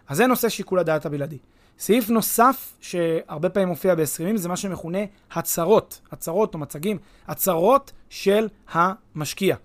אז 0.09 0.17
זה 0.17 0.27
נושא 0.27 0.49
שיקול 0.49 0.79
הדעת 0.79 1.07
הבלעדי. 1.07 1.39
סעיף 1.79 2.11
נוסף 2.11 2.77
שהרבה 2.81 3.49
פעמים 3.49 3.69
מופיע 3.69 3.95
בהסכמים 3.95 4.37
זה 4.37 4.49
מה 4.49 4.57
שמכונה 4.57 4.99
הצהרות, 5.33 6.01
הצהרות 6.13 6.55
או 6.55 6.59
מצגים, 6.59 6.99
הצהרות 7.27 7.93
של 8.09 8.49
המשקיע. 8.69 9.57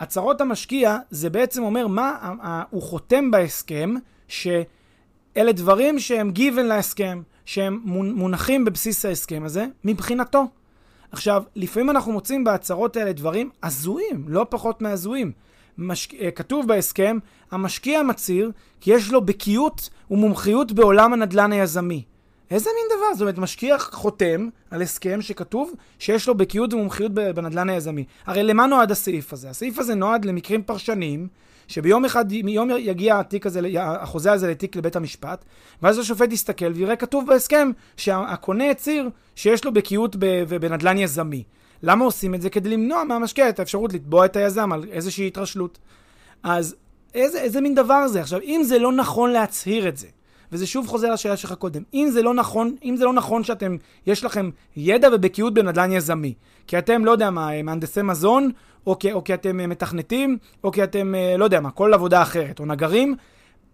הצהרות 0.00 0.40
המשקיע 0.40 0.98
זה 1.10 1.30
בעצם 1.30 1.62
אומר 1.62 1.86
מה 1.86 2.34
הוא 2.70 2.82
חותם 2.82 3.30
בהסכם, 3.30 3.94
שאלה 4.28 5.52
דברים 5.52 5.98
שהם 5.98 6.32
given 6.36 6.62
להסכם, 6.62 7.22
שהם 7.50 7.80
מונחים 8.14 8.64
בבסיס 8.64 9.04
ההסכם 9.04 9.42
הזה, 9.44 9.66
מבחינתו. 9.84 10.44
עכשיו, 11.12 11.42
לפעמים 11.56 11.90
אנחנו 11.90 12.12
מוצאים 12.12 12.44
בהצהרות 12.44 12.96
האלה 12.96 13.12
דברים 13.12 13.50
הזויים, 13.62 14.24
לא 14.28 14.46
פחות 14.48 14.82
מהזויים. 14.82 15.32
משק... 15.78 16.14
אה, 16.14 16.30
כתוב 16.30 16.68
בהסכם, 16.68 17.18
המשקיע 17.50 18.02
מצהיר 18.02 18.50
כי 18.80 18.94
יש 18.94 19.12
לו 19.12 19.20
בקיאות 19.20 19.90
ומומחיות 20.10 20.72
בעולם 20.72 21.12
הנדל"ן 21.12 21.52
היזמי. 21.52 22.04
איזה 22.50 22.70
מין 22.76 22.98
דבר? 22.98 23.14
זאת 23.14 23.20
אומרת, 23.20 23.38
משקיע 23.38 23.78
חותם 23.78 24.48
על 24.70 24.82
הסכם 24.82 25.22
שכתוב 25.22 25.72
שיש 25.98 26.28
לו 26.28 26.34
בקיאות 26.34 26.74
ומומחיות 26.74 27.14
בנדל"ן 27.14 27.70
היזמי. 27.70 28.04
הרי 28.26 28.42
למה 28.42 28.66
נועד 28.66 28.90
הסעיף 28.90 29.32
הזה? 29.32 29.50
הסעיף 29.50 29.78
הזה 29.78 29.94
נועד 29.94 30.24
למקרים 30.24 30.62
פרשניים, 30.62 31.28
שביום 31.70 32.04
אחד, 32.04 32.24
מיום 32.44 32.70
יגיע 32.78 33.18
התיק 33.18 33.46
הזה, 33.46 33.60
החוזה 33.78 34.32
הזה 34.32 34.50
לתיק 34.50 34.76
לבית 34.76 34.96
המשפט, 34.96 35.44
ואז 35.82 35.98
השופט 35.98 36.32
יסתכל 36.32 36.72
ויראה 36.74 36.96
כתוב 36.96 37.26
בהסכם 37.26 37.70
שהקונה 37.96 38.70
הצהיר 38.70 39.10
שיש 39.36 39.64
לו 39.64 39.72
בקיאות 39.72 40.16
בנדל"ן 40.60 40.98
יזמי. 40.98 41.44
למה 41.82 42.04
עושים 42.04 42.34
את 42.34 42.42
זה? 42.42 42.50
כדי 42.50 42.68
למנוע 42.68 43.04
מהמשקיע 43.04 43.48
את 43.48 43.58
האפשרות 43.58 43.92
לתבוע 43.92 44.24
את 44.24 44.36
היזם 44.36 44.72
על 44.72 44.84
איזושהי 44.90 45.26
התרשלות. 45.26 45.78
אז 46.42 46.76
איזה, 47.14 47.40
איזה 47.40 47.60
מין 47.60 47.74
דבר 47.74 48.08
זה? 48.08 48.20
עכשיו, 48.20 48.40
אם 48.40 48.60
זה 48.64 48.78
לא 48.78 48.92
נכון 48.92 49.30
להצהיר 49.30 49.88
את 49.88 49.96
זה, 49.96 50.06
וזה 50.52 50.66
שוב 50.66 50.86
חוזר 50.86 51.12
לשאלה 51.12 51.36
שלך 51.36 51.52
קודם, 51.52 51.82
אם 51.94 52.08
זה 52.12 52.22
לא 52.22 52.34
נכון, 52.34 52.76
אם 52.84 52.96
זה 52.96 53.04
לא 53.04 53.12
נכון 53.12 53.44
שאתם, 53.44 53.76
יש 54.06 54.24
לכם 54.24 54.50
ידע 54.76 55.08
ובקיאות 55.12 55.54
בנדל"ן 55.54 55.92
יזמי, 55.92 56.34
כי 56.66 56.78
אתם, 56.78 57.04
לא 57.04 57.10
יודע 57.10 57.30
מה, 57.30 57.62
מהנדסי 57.62 58.02
מזון, 58.02 58.50
או 58.86 58.98
כי, 58.98 59.12
או 59.12 59.24
כי 59.24 59.34
אתם 59.34 59.60
אה, 59.60 59.66
מתכנתים, 59.66 60.38
או 60.64 60.72
כי 60.72 60.84
אתם, 60.84 61.14
אה, 61.14 61.36
לא 61.36 61.44
יודע 61.44 61.60
מה, 61.60 61.70
כל 61.70 61.94
עבודה 61.94 62.22
אחרת, 62.22 62.60
או 62.60 62.66
נגרים, 62.66 63.14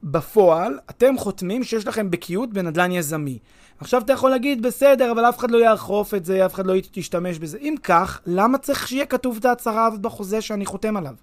בפועל, 0.03 0.79
אתם 0.91 1.19
חותמים 1.19 1.65
שיש 1.65 1.87
לכם 1.87 2.11
בקיאות 2.11 2.53
בנדל"ן 2.53 2.93
יזמי. 2.93 3.39
עכשיו 3.81 4.03
אתה 4.03 4.13
יכול 4.13 4.31
להגיד, 4.31 4.63
בסדר, 4.63 5.13
אבל 5.13 5.29
אף 5.29 5.39
אחד 5.39 5.51
לא 5.51 5.59
יאכוף 5.59 6.15
את 6.15 6.25
זה, 6.25 6.47
אף 6.47 6.55
אחד 6.55 6.67
לא 6.67 6.75
ישתמש 6.97 7.39
בזה. 7.39 7.59
אם 7.59 7.75
כך, 7.83 8.21
למה 8.27 8.59
צריך 8.59 8.89
שיהיה 8.89 9.07
כתוב 9.07 9.37
את 9.37 9.45
ההצהרה 9.45 9.87
הזאת 9.87 10.01
בחוזה 10.01 10.41
שאני 10.41 10.67
חותם 10.67 10.97
עליו? 10.97 11.15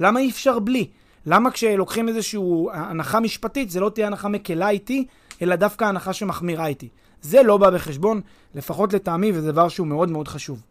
למה 0.00 0.20
אי 0.20 0.30
אפשר 0.30 0.58
בלי? 0.58 0.86
למה 1.26 1.50
כשלוקחים 1.50 2.08
איזושהי 2.08 2.40
הנחה 2.72 3.20
משפטית, 3.20 3.70
זה 3.70 3.80
לא 3.80 3.88
תהיה 3.88 4.06
הנחה 4.06 4.28
מקלה 4.28 4.68
איתי, 4.68 5.06
אלא 5.42 5.56
דווקא 5.56 5.84
הנחה 5.84 6.12
שמחמירה 6.12 6.66
איתי? 6.66 6.88
זה 7.22 7.42
לא 7.42 7.56
בא 7.56 7.70
בחשבון, 7.70 8.20
לפחות 8.54 8.92
לטעמי, 8.92 9.32
וזה 9.32 9.52
דבר 9.52 9.68
שהוא 9.68 9.86
מאוד 9.86 10.10
מאוד 10.10 10.28
חשוב. 10.28 10.62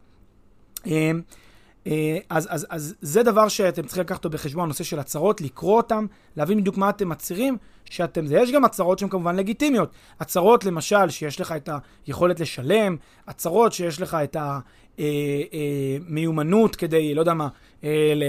אה, 1.87 2.17
אז, 2.29 2.47
אז, 2.51 2.67
אז 2.69 2.95
זה 3.01 3.23
דבר 3.23 3.47
שאתם 3.47 3.83
צריכים 3.83 4.03
לקחת 4.03 4.17
אותו 4.17 4.29
בחשבון, 4.29 4.63
הנושא 4.63 4.83
של 4.83 4.99
הצהרות, 4.99 5.41
לקרוא 5.41 5.77
אותם, 5.77 6.05
להבין 6.37 6.61
בדיוק 6.61 6.77
מה 6.77 6.89
אתם 6.89 7.09
מצהירים, 7.09 7.57
שאתם. 7.85 8.25
יש 8.29 8.51
גם 8.51 8.65
הצהרות 8.65 8.99
שהן 8.99 9.09
כמובן 9.09 9.35
לגיטימיות. 9.35 9.89
הצהרות, 10.19 10.65
למשל, 10.65 11.09
שיש 11.09 11.41
לך 11.41 11.51
את 11.51 11.69
היכולת 12.07 12.39
לשלם, 12.39 12.95
הצהרות 13.27 13.73
שיש 13.73 14.01
לך 14.01 14.17
את 14.23 14.37
המיומנות 14.97 16.69
אה, 16.69 16.75
אה, 16.75 16.79
כדי, 16.79 17.13
לא 17.13 17.19
יודע 17.19 17.33
מה, 17.33 17.47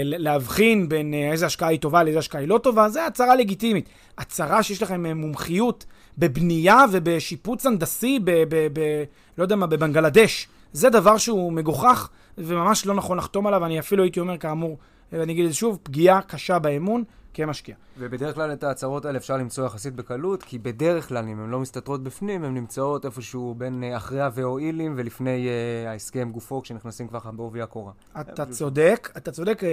להבחין 0.03 0.89
בין 0.89 1.13
איזה 1.13 1.45
השקעה 1.45 1.69
היא 1.69 1.79
טובה 1.79 2.03
לאיזה 2.03 2.19
השקעה 2.19 2.41
היא 2.41 2.49
לא 2.49 2.57
טובה, 2.57 2.89
זה 2.89 3.05
הצהרה 3.05 3.35
לגיטימית. 3.35 3.89
הצהרה 4.17 4.63
שיש 4.63 4.81
לכם 4.81 5.17
מומחיות 5.17 5.85
בבנייה 6.17 6.85
ובשיפוץ 6.91 7.65
הנדסי 7.65 8.19
ב... 8.23 8.31
ב, 8.31 8.67
ב 8.73 9.03
לא 9.37 9.43
יודע 9.43 9.55
מה, 9.55 9.67
בבנגלדש. 9.67 10.47
זה 10.73 10.89
דבר 10.89 11.17
שהוא 11.17 11.53
מגוחך. 11.53 12.09
וממש 12.37 12.85
לא 12.85 12.93
נכון 12.93 13.17
לחתום 13.17 13.47
עליו, 13.47 13.65
אני 13.65 13.79
אפילו 13.79 14.03
הייתי 14.03 14.19
אומר, 14.19 14.37
כאמור, 14.37 14.77
ואני 15.11 15.33
אגיד 15.33 15.45
את 15.45 15.51
זה 15.51 15.57
שוב, 15.57 15.79
פגיעה 15.83 16.21
קשה 16.21 16.59
באמון 16.59 17.03
כמשקיע. 17.33 17.75
ובדרך 17.97 18.35
כלל 18.35 18.53
את 18.53 18.63
ההצהרות 18.63 19.05
האלה 19.05 19.17
אפשר 19.17 19.37
למצוא 19.37 19.65
יחסית 19.65 19.95
בקלות, 19.95 20.43
כי 20.43 20.59
בדרך 20.59 21.07
כלל, 21.07 21.27
אם 21.27 21.39
הן 21.39 21.49
לא 21.49 21.59
מסתתרות 21.59 22.03
בפנים, 22.03 22.43
הן 22.43 22.53
נמצאות 22.53 23.05
איפשהו 23.05 23.55
בין 23.57 23.83
אה, 23.83 23.97
אחרי 23.97 24.21
הוואילים 24.21 24.93
ולפני 24.97 25.47
uh, 25.47 25.89
ההסכם 25.89 26.31
גופו, 26.31 26.61
כשנכנסים 26.61 27.07
ככה 27.07 27.31
בעובי 27.31 27.61
הקורה. 27.61 27.91
אתה 28.21 28.45
צודק, 28.45 29.09
אתה 29.17 29.31
צודק 29.31 29.61
uh, 29.63 29.65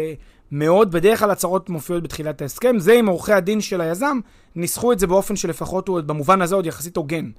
מאוד. 0.53 0.93
בדרך 0.93 1.19
כלל 1.19 1.31
הצהרות 1.31 1.71
מופיעות 1.71 2.03
בתחילת 2.03 2.43
ההסכם. 2.43 2.79
זה 2.79 2.93
עם 2.93 3.07
עורכי 3.07 3.33
הדין 3.33 3.61
של 3.61 3.81
היזם, 3.81 4.19
ניסחו 4.55 4.93
את 4.93 4.99
זה 4.99 5.07
באופן 5.07 5.37
שלפחות 5.37 5.89
הוא, 5.89 6.01
במובן 6.01 6.43
הזה, 6.43 6.55
עוד 6.55 6.67
יחסית 6.67 6.97
הוגן. 6.97 7.31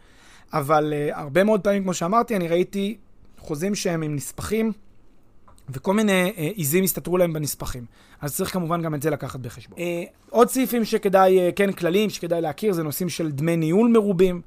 אבל 0.54 0.94
uh, 0.94 1.18
הרבה 1.20 1.44
מאוד 1.44 1.62
פעמים, 1.62 1.84
כמו 1.84 1.94
שאמרתי, 1.94 2.36
אני 2.36 2.48
ראיתי 2.48 2.98
חוזים 3.38 3.76
שהם 3.76 4.02
עם 4.02 4.16
נספחים. 4.16 4.72
וכל 5.70 5.94
מיני 5.94 6.34
אה, 6.38 6.50
עיזים 6.56 6.84
הסתתרו 6.84 7.18
להם 7.18 7.34
בנספחים. 7.34 7.86
אז 8.22 8.36
צריך 8.36 8.54
כמובן 8.54 8.82
גם 8.82 8.96
את 8.96 9.02
זה 9.02 9.10
לקחת 9.10 9.40
בחשבון. 9.40 9.80
אה, 9.80 10.04
עוד 10.30 10.50
סעיפים 10.50 10.86
שכדאי, 10.86 11.40
אה, 11.40 11.50
כן, 11.56 11.72
כללים 11.72 12.10
שכדאי 12.10 12.42
להכיר, 12.42 12.74
זה 12.74 12.84
נושאים 12.84 13.10
של 13.10 13.32
דמי 13.32 13.58
ניהול 13.58 13.90
מרובים. 13.90 14.42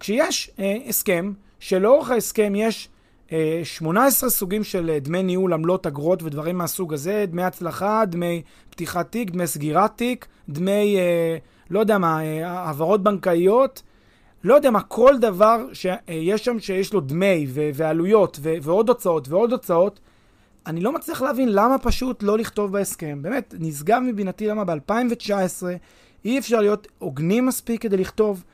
כשיש 0.00 0.50
אה, 0.58 0.76
הסכם, 0.86 1.32
שלאורך 1.60 2.10
ההסכם 2.10 2.52
יש 2.56 2.88
אה, 3.32 3.60
18 3.64 4.30
סוגים 4.30 4.64
של 4.64 4.90
אה, 4.90 4.98
דמי 4.98 5.22
ניהול, 5.22 5.52
עמלות, 5.52 5.86
אגרות 5.86 6.22
ודברים 6.22 6.58
מהסוג 6.58 6.94
הזה, 6.94 7.24
דמי 7.28 7.42
הצלחה, 7.42 8.02
דמי 8.06 8.42
פתיחת 8.70 9.12
תיק, 9.12 9.30
דמי 9.30 9.46
סגירת 9.46 9.96
תיק, 9.96 10.26
דמי, 10.48 10.96
אה, 10.98 11.36
לא 11.70 11.80
יודע 11.80 11.98
מה, 11.98 12.24
אה, 12.24 12.50
העברות 12.50 13.02
בנקאיות. 13.02 13.82
לא 14.44 14.54
יודע 14.54 14.70
מה, 14.70 14.80
כל 14.80 15.18
דבר 15.20 15.66
שיש 15.72 16.44
שם 16.44 16.58
שיש 16.58 16.92
לו 16.92 17.00
דמי 17.00 17.46
ו- 17.48 17.70
ועלויות 17.74 18.38
ו- 18.42 18.54
ועוד 18.62 18.88
הוצאות 18.88 19.28
ועוד 19.28 19.52
הוצאות, 19.52 20.00
אני 20.68 20.80
לא 20.80 20.92
מצליח 20.92 21.22
להבין 21.22 21.48
למה 21.52 21.78
פשוט 21.78 22.22
לא 22.22 22.38
לכתוב 22.38 22.72
בהסכם. 22.72 23.18
באמת, 23.22 23.54
נשגב 23.58 24.00
מבינתי 24.04 24.46
למה 24.46 24.64
ב-2019 24.64 25.62
אי 26.24 26.38
אפשר 26.38 26.60
להיות 26.60 26.86
הוגנים 26.98 27.46
מספיק 27.46 27.82
כדי 27.82 27.96
לכתוב, 27.96 28.44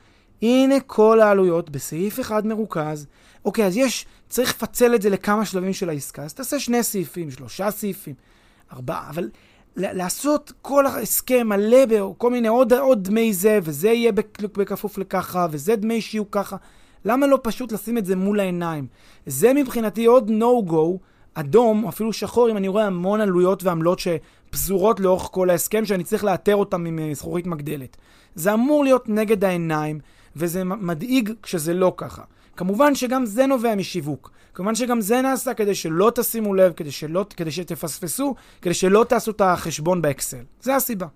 הנה 0.41 0.79
כל 0.79 1.21
העלויות 1.21 1.69
בסעיף 1.69 2.19
אחד 2.19 2.47
מרוכז. 2.47 3.07
אוקיי, 3.45 3.65
אז 3.65 3.77
יש, 3.77 4.05
צריך 4.29 4.49
לפצל 4.49 4.95
את 4.95 5.01
זה 5.01 5.09
לכמה 5.09 5.45
שלבים 5.45 5.73
של 5.73 5.89
העסקה, 5.89 6.23
אז 6.23 6.33
תעשה 6.33 6.59
שני 6.59 6.83
סעיפים, 6.83 7.31
שלושה 7.31 7.71
סעיפים, 7.71 8.13
ארבעה, 8.73 9.09
אבל 9.09 9.29
לעשות 9.75 10.53
כל 10.61 10.85
ההסכם 10.85 11.47
מלא 11.47 11.85
בכל 11.89 12.31
מיני 12.31 12.47
עוד, 12.47 12.73
עוד 12.73 13.03
דמי 13.03 13.33
זה, 13.33 13.59
וזה 13.63 13.87
יהיה 13.89 14.11
בכפוף 14.39 14.97
לככה, 14.97 15.47
וזה 15.51 15.75
דמי 15.75 16.01
שיהיו 16.01 16.31
ככה. 16.31 16.57
למה 17.05 17.27
לא 17.27 17.39
פשוט 17.43 17.71
לשים 17.71 17.97
את 17.97 18.05
זה 18.05 18.15
מול 18.15 18.39
העיניים? 18.39 18.87
זה 19.25 19.53
מבחינתי 19.53 20.05
עוד 20.05 20.31
no-go. 20.39 20.97
אדום, 21.35 21.83
או 21.83 21.89
אפילו 21.89 22.13
שחור, 22.13 22.51
אם 22.51 22.57
אני 22.57 22.67
רואה 22.67 22.85
המון 22.85 23.21
עלויות 23.21 23.63
ועמלות 23.63 23.99
שפזורות 23.99 24.99
לאורך 24.99 25.29
כל 25.31 25.49
ההסכם, 25.49 25.85
שאני 25.85 26.03
צריך 26.03 26.23
לאתר 26.23 26.55
אותם 26.55 26.85
עם 26.85 26.99
אה, 26.99 27.13
זכורית 27.13 27.47
מגדלת. 27.47 27.97
זה 28.35 28.53
אמור 28.53 28.83
להיות 28.83 29.09
נגד 29.09 29.43
העיניים, 29.43 29.99
וזה 30.35 30.63
מדאיג 30.63 31.31
כשזה 31.43 31.73
לא 31.73 31.93
ככה. 31.97 32.21
כמובן 32.57 32.95
שגם 32.95 33.25
זה 33.25 33.45
נובע 33.45 33.75
משיווק. 33.75 34.31
כמובן 34.53 34.75
שגם 34.75 35.01
זה 35.01 35.21
נעשה 35.21 35.53
כדי 35.53 35.75
שלא 35.75 36.11
תשימו 36.15 36.53
לב, 36.53 36.73
כדי, 36.73 36.91
שלא, 36.91 37.25
כדי 37.37 37.51
שתפספסו, 37.51 38.35
כדי 38.61 38.73
שלא 38.73 39.05
תעשו 39.09 39.31
את 39.31 39.41
החשבון 39.41 40.01
באקסל. 40.01 40.43
זה 40.61 40.75
הסיבה. 40.75 41.07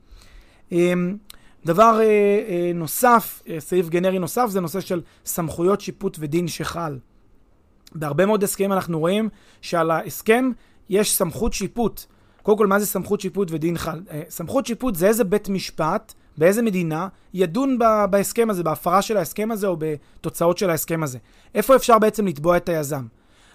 אמ, 0.72 1.18
דבר 1.66 2.00
אה, 2.00 2.06
אה, 2.06 2.72
נוסף, 2.76 3.44
סעיף 3.60 3.90
גנרי 3.90 4.20
נוסף, 4.20 4.46
זה 4.50 4.62
נושא 4.62 4.80
של 4.80 5.02
סמכויות 5.26 5.82
שיפוט 5.82 6.18
ודין 6.20 6.48
שחל. 6.48 6.98
בהרבה 7.96 8.26
מאוד 8.26 8.44
הסכמים 8.44 8.74
אנחנו 8.74 9.00
רואים 9.00 9.30
שעל 9.62 9.92
ההסכם 9.92 10.52
יש 10.90 11.16
סמכות 11.16 11.54
שיפוט. 11.54 12.02
קודם 12.44 12.58
כל, 12.58 12.68
מה 12.68 12.80
זה 12.80 12.86
סמכות 12.86 13.22
שיפוט 13.22 13.52
ודין 13.52 13.78
חל? 13.78 14.02
אה, 14.12 14.22
סמכות 14.30 14.66
שיפוט 14.66 14.96
זה 14.96 15.08
איזה 15.08 15.24
בית 15.24 15.50
משפט, 15.50 16.14
באיזה 16.38 16.62
מדינה, 16.62 17.08
ידון 17.34 17.80
בהסכם 18.10 18.50
הזה, 18.50 18.64
בהפרה 18.64 19.02
של 19.02 19.18
ההסכם 19.18 19.52
הזה 19.52 19.68
או 19.68 19.78
בתוצאות 19.80 20.58
של 20.58 20.70
ההסכם 20.70 21.04
הזה. 21.04 21.18
איפה 21.56 21.76
אפשר 21.76 22.00
בעצם 22.00 22.28
לתבוע 22.28 22.58
את 22.58 22.70
היזם? 22.70 23.06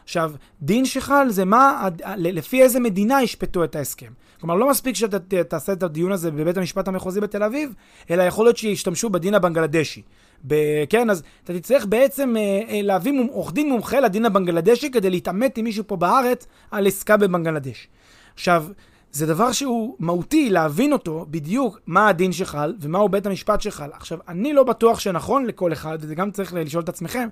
עכשיו, 0.05 0.33
דין 0.63 0.85
שחל 0.85 1.27
זה 1.31 1.45
מה, 1.45 1.89
לפי 2.17 2.63
איזה 2.63 2.81
מדינה 2.81 3.23
ישפטו 3.23 3.65
את 3.65 3.77
ההסכם. 3.77 4.13
כלומר, 4.41 4.55
לא 4.55 4.71
מספיק 4.71 4.97
שאתה 4.97 5.43
תעשה 5.45 5.73
את 5.73 5.83
הדיון 5.83 6.13
הזה 6.13 6.31
בבית 6.31 6.57
המשפט 6.57 6.89
המחוזי 6.89 7.21
בתל 7.21 7.43
אביב, 7.43 7.75
אלא 8.11 8.23
יכול 8.23 8.47
להיות 8.47 8.57
שישתמשו 8.57 9.11
בדין 9.11 9.35
הבנגלדשי. 9.35 10.03
ב- 10.47 10.85
כן, 10.89 11.11
אז 11.11 11.23
אתה 11.45 11.59
תצטרך 11.59 11.87
בעצם 11.87 12.37
אה, 12.37 12.43
אה, 12.69 12.81
להביא 12.83 13.13
עורך 13.31 13.53
דין 13.53 13.69
מומחה 13.69 14.01
לדין 14.01 14.25
הבנגלדשי 14.25 14.91
כדי 14.91 15.11
להתעמת 15.11 15.59
עם 15.59 15.65
מישהו 15.65 15.85
פה 15.87 15.97
בארץ 15.97 16.47
על 16.71 16.87
עסקה 16.87 17.17
בבנגלדש. 17.17 17.89
עכשיו, 18.35 18.67
זה 19.13 19.27
דבר 19.27 19.53
שהוא 19.53 19.97
מהותי 19.99 20.51
להבין 20.51 20.93
אותו 20.93 21.27
בדיוק 21.31 21.81
מה 21.87 22.09
הדין 22.09 22.33
שחל 22.33 22.75
ומהו 22.81 23.09
בית 23.09 23.27
המשפט 23.27 23.61
שחל. 23.61 23.91
עכשיו, 23.93 24.19
אני 24.29 24.53
לא 24.53 24.63
בטוח 24.63 25.01
שנכון 25.01 25.47
לכל 25.47 25.73
אחד, 25.73 25.99
וזה 26.01 26.15
גם 26.15 26.31
צריך 26.31 26.55
לשאול 26.55 26.83
את 26.83 26.89
עצמכם, 26.89 27.29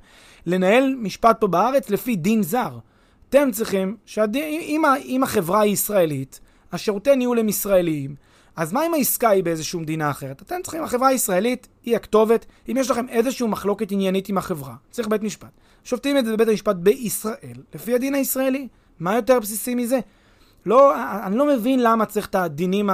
לנהל 0.47 0.95
משפט 0.99 1.41
פה 1.41 1.47
בארץ 1.47 1.91
לפי 1.91 2.17
דין 2.17 2.43
זר. 2.43 2.79
אתם 3.29 3.49
צריכים, 3.53 3.97
שאם 4.07 5.23
החברה 5.23 5.61
היא 5.61 5.73
ישראלית, 5.73 6.41
השירותי 6.73 7.17
ניהול 7.17 7.39
הם 7.39 7.49
ישראליים, 7.49 8.15
אז 8.57 8.73
מה 8.73 8.87
אם 8.87 8.95
העסקה 8.95 9.29
היא 9.29 9.45
באיזושהי 9.45 9.81
מדינה 9.81 10.11
אחרת? 10.11 10.43
אתם 10.43 10.57
צריכים, 10.63 10.83
החברה 10.83 11.09
הישראלית 11.09 11.69
היא 11.85 11.97
הכתובת. 11.97 12.47
אם 12.69 12.77
יש 12.77 12.91
לכם 12.91 13.09
איזושהי 13.09 13.47
מחלוקת 13.47 13.91
עניינית 13.91 14.29
עם 14.29 14.39
החברה, 14.39 14.75
צריך 14.91 15.09
בית 15.09 15.23
משפט. 15.23 15.51
שופטים 15.85 16.19
את 16.19 16.25
זה 16.25 16.33
בבית 16.33 16.49
המשפט 16.49 16.77
בישראל, 16.77 17.57
לפי 17.75 17.95
הדין 17.95 18.15
הישראלי. 18.15 18.69
מה 19.01 19.15
יותר 19.15 19.41
בסיסי 19.41 19.75
מזה? 19.75 20.01
לא, 20.67 20.95
אני 21.27 21.37
לא 21.37 21.47
מבין 21.47 21.83
למה 21.83 22.07
צריך 22.07 22.27
את 22.27 22.35
הדינים 22.35 22.91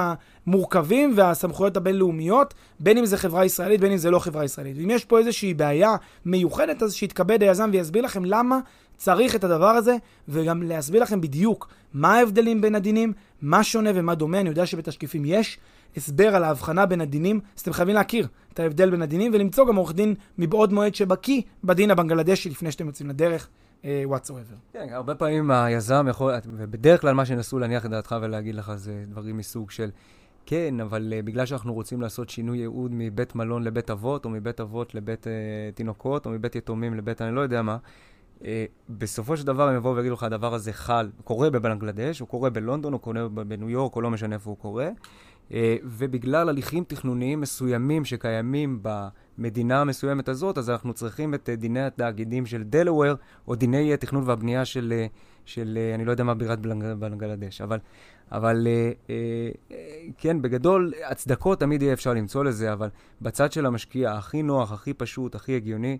המורכבים 0.49 1.13
והסמכויות 1.15 1.77
הבינלאומיות, 1.77 2.53
בין 2.79 2.97
אם 2.97 3.05
זה 3.05 3.17
חברה 3.17 3.45
ישראלית, 3.45 3.81
בין 3.81 3.91
אם 3.91 3.97
זה 3.97 4.11
לא 4.11 4.19
חברה 4.19 4.45
ישראלית. 4.45 4.77
ואם 4.77 4.89
יש 4.89 5.05
פה 5.05 5.19
איזושהי 5.19 5.53
בעיה 5.53 5.95
מיוחדת, 6.25 6.83
אז 6.83 6.93
שיתכבד 6.93 7.43
היזם 7.43 7.69
ויסביר 7.73 8.03
לכם 8.03 8.25
למה 8.25 8.59
צריך 8.97 9.35
את 9.35 9.43
הדבר 9.43 9.69
הזה, 9.69 9.95
וגם 10.27 10.63
להסביר 10.63 11.01
לכם 11.01 11.21
בדיוק 11.21 11.69
מה 11.93 12.15
ההבדלים 12.15 12.61
בין 12.61 12.75
הדינים, 12.75 13.13
מה 13.41 13.63
שונה 13.63 13.89
ומה 13.95 14.15
דומה. 14.15 14.39
אני 14.39 14.49
יודע 14.49 14.65
שבתשקיפים 14.65 15.23
יש 15.25 15.57
הסבר 15.97 16.35
על 16.35 16.43
ההבחנה 16.43 16.85
בין 16.85 17.01
הדינים, 17.01 17.39
אז 17.55 17.61
אתם 17.61 17.73
חייבים 17.73 17.95
להכיר 17.95 18.27
את 18.53 18.59
ההבדל 18.59 18.89
בין 18.89 19.01
הדינים, 19.01 19.31
ולמצוא 19.33 19.67
גם 19.67 19.75
עורך 19.75 19.93
דין 19.93 20.15
מבעוד 20.37 20.73
מועד 20.73 20.95
שבקיא 20.95 21.41
בדין 21.63 21.91
הבנגלדשי 21.91 22.49
לפני 22.49 22.71
שאתם 22.71 22.87
יוצאים 22.87 23.09
לדרך. 23.09 23.47
uh, 23.81 23.85
whatsoever. 24.09 24.73
כן, 24.73 24.87
הרבה 24.91 25.15
פעמים 25.15 25.51
היזם 25.51 26.05
יכול, 26.09 26.33
ובדרך 26.57 27.01
כלל 27.01 27.13
מה 27.13 27.25
שינסו 27.25 27.59
להניח 27.59 27.85
את 27.85 27.89
דעתך 27.89 28.15
ולהגיד 28.21 28.55
לך 28.55 28.71
זה 28.75 29.03
דברים 29.07 29.37
מסוג 29.37 29.71
של, 29.71 29.89
כן, 30.49 30.79
אבל 30.79 31.13
uh, 31.19 31.25
בגלל 31.25 31.45
שאנחנו 31.45 31.73
רוצים 31.73 32.01
לעשות 32.01 32.29
שינוי 32.29 32.57
ייעוד 32.57 32.91
מבית 32.93 33.35
מלון 33.35 33.63
לבית 33.63 33.89
אבות, 33.89 34.25
או 34.25 34.29
מבית 34.29 34.59
אבות 34.59 34.95
לבית 34.95 35.27
uh, 35.27 35.75
תינוקות, 35.75 36.25
או 36.25 36.31
מבית 36.31 36.55
יתומים 36.55 36.93
לבית 36.93 37.21
אני 37.21 37.35
לא 37.35 37.41
יודע 37.41 37.61
מה, 37.61 37.77
uh, 38.39 38.43
בסופו 38.89 39.37
של 39.37 39.45
דבר 39.45 39.67
הם 39.67 39.75
יבואו 39.75 39.95
ויגידו 39.95 40.13
לך, 40.13 40.23
הדבר 40.23 40.53
הזה 40.53 40.73
חל, 40.73 41.09
קורה 41.23 41.49
בבנגלדש, 41.49 42.19
הוא 42.19 42.27
קורה 42.27 42.49
בלונדון, 42.49 42.93
הוא 42.93 43.01
קורה 43.01 43.27
בניו 43.27 43.69
יורק, 43.69 43.95
או 43.95 44.01
לא 44.01 44.09
משנה 44.09 44.35
איפה 44.35 44.49
הוא 44.49 44.57
קורה. 44.57 44.89
Uh, 45.49 45.53
ובגלל 45.83 46.49
הליכים 46.49 46.83
תכנוניים 46.83 47.41
מסוימים 47.41 48.05
שקיימים 48.05 48.79
במדינה 48.81 49.81
המסוימת 49.81 50.29
הזאת, 50.29 50.57
אז 50.57 50.69
אנחנו 50.69 50.93
צריכים 50.93 51.33
את 51.33 51.49
uh, 51.53 51.55
דיני 51.55 51.81
התאגידים 51.81 52.45
של 52.45 52.63
דלוור, 52.63 53.13
או 53.47 53.55
דיני 53.55 53.93
התכנון 53.93 54.23
והבנייה 54.25 54.65
של, 54.65 54.93
uh, 55.07 55.17
של 55.45 55.77
אני 55.95 56.05
לא 56.05 56.11
יודע 56.11 56.23
מה 56.23 56.33
בירת 56.33 56.59
בנגלדש. 56.99 57.61
אבל, 57.61 57.79
אבל 58.31 58.67
uh, 58.67 59.07
uh, 59.07 59.73
כן, 60.17 60.41
בגדול, 60.41 60.93
הצדקות 61.05 61.59
תמיד 61.59 61.81
יהיה 61.81 61.93
אפשר 61.93 62.13
למצוא 62.13 62.43
לזה, 62.43 62.73
אבל 62.73 62.89
בצד 63.21 63.51
של 63.51 63.65
המשקיע 63.65 64.11
הכי 64.11 64.41
נוח, 64.41 64.71
הכי 64.71 64.93
פשוט, 64.93 65.35
הכי 65.35 65.55
הגיוני, 65.55 65.97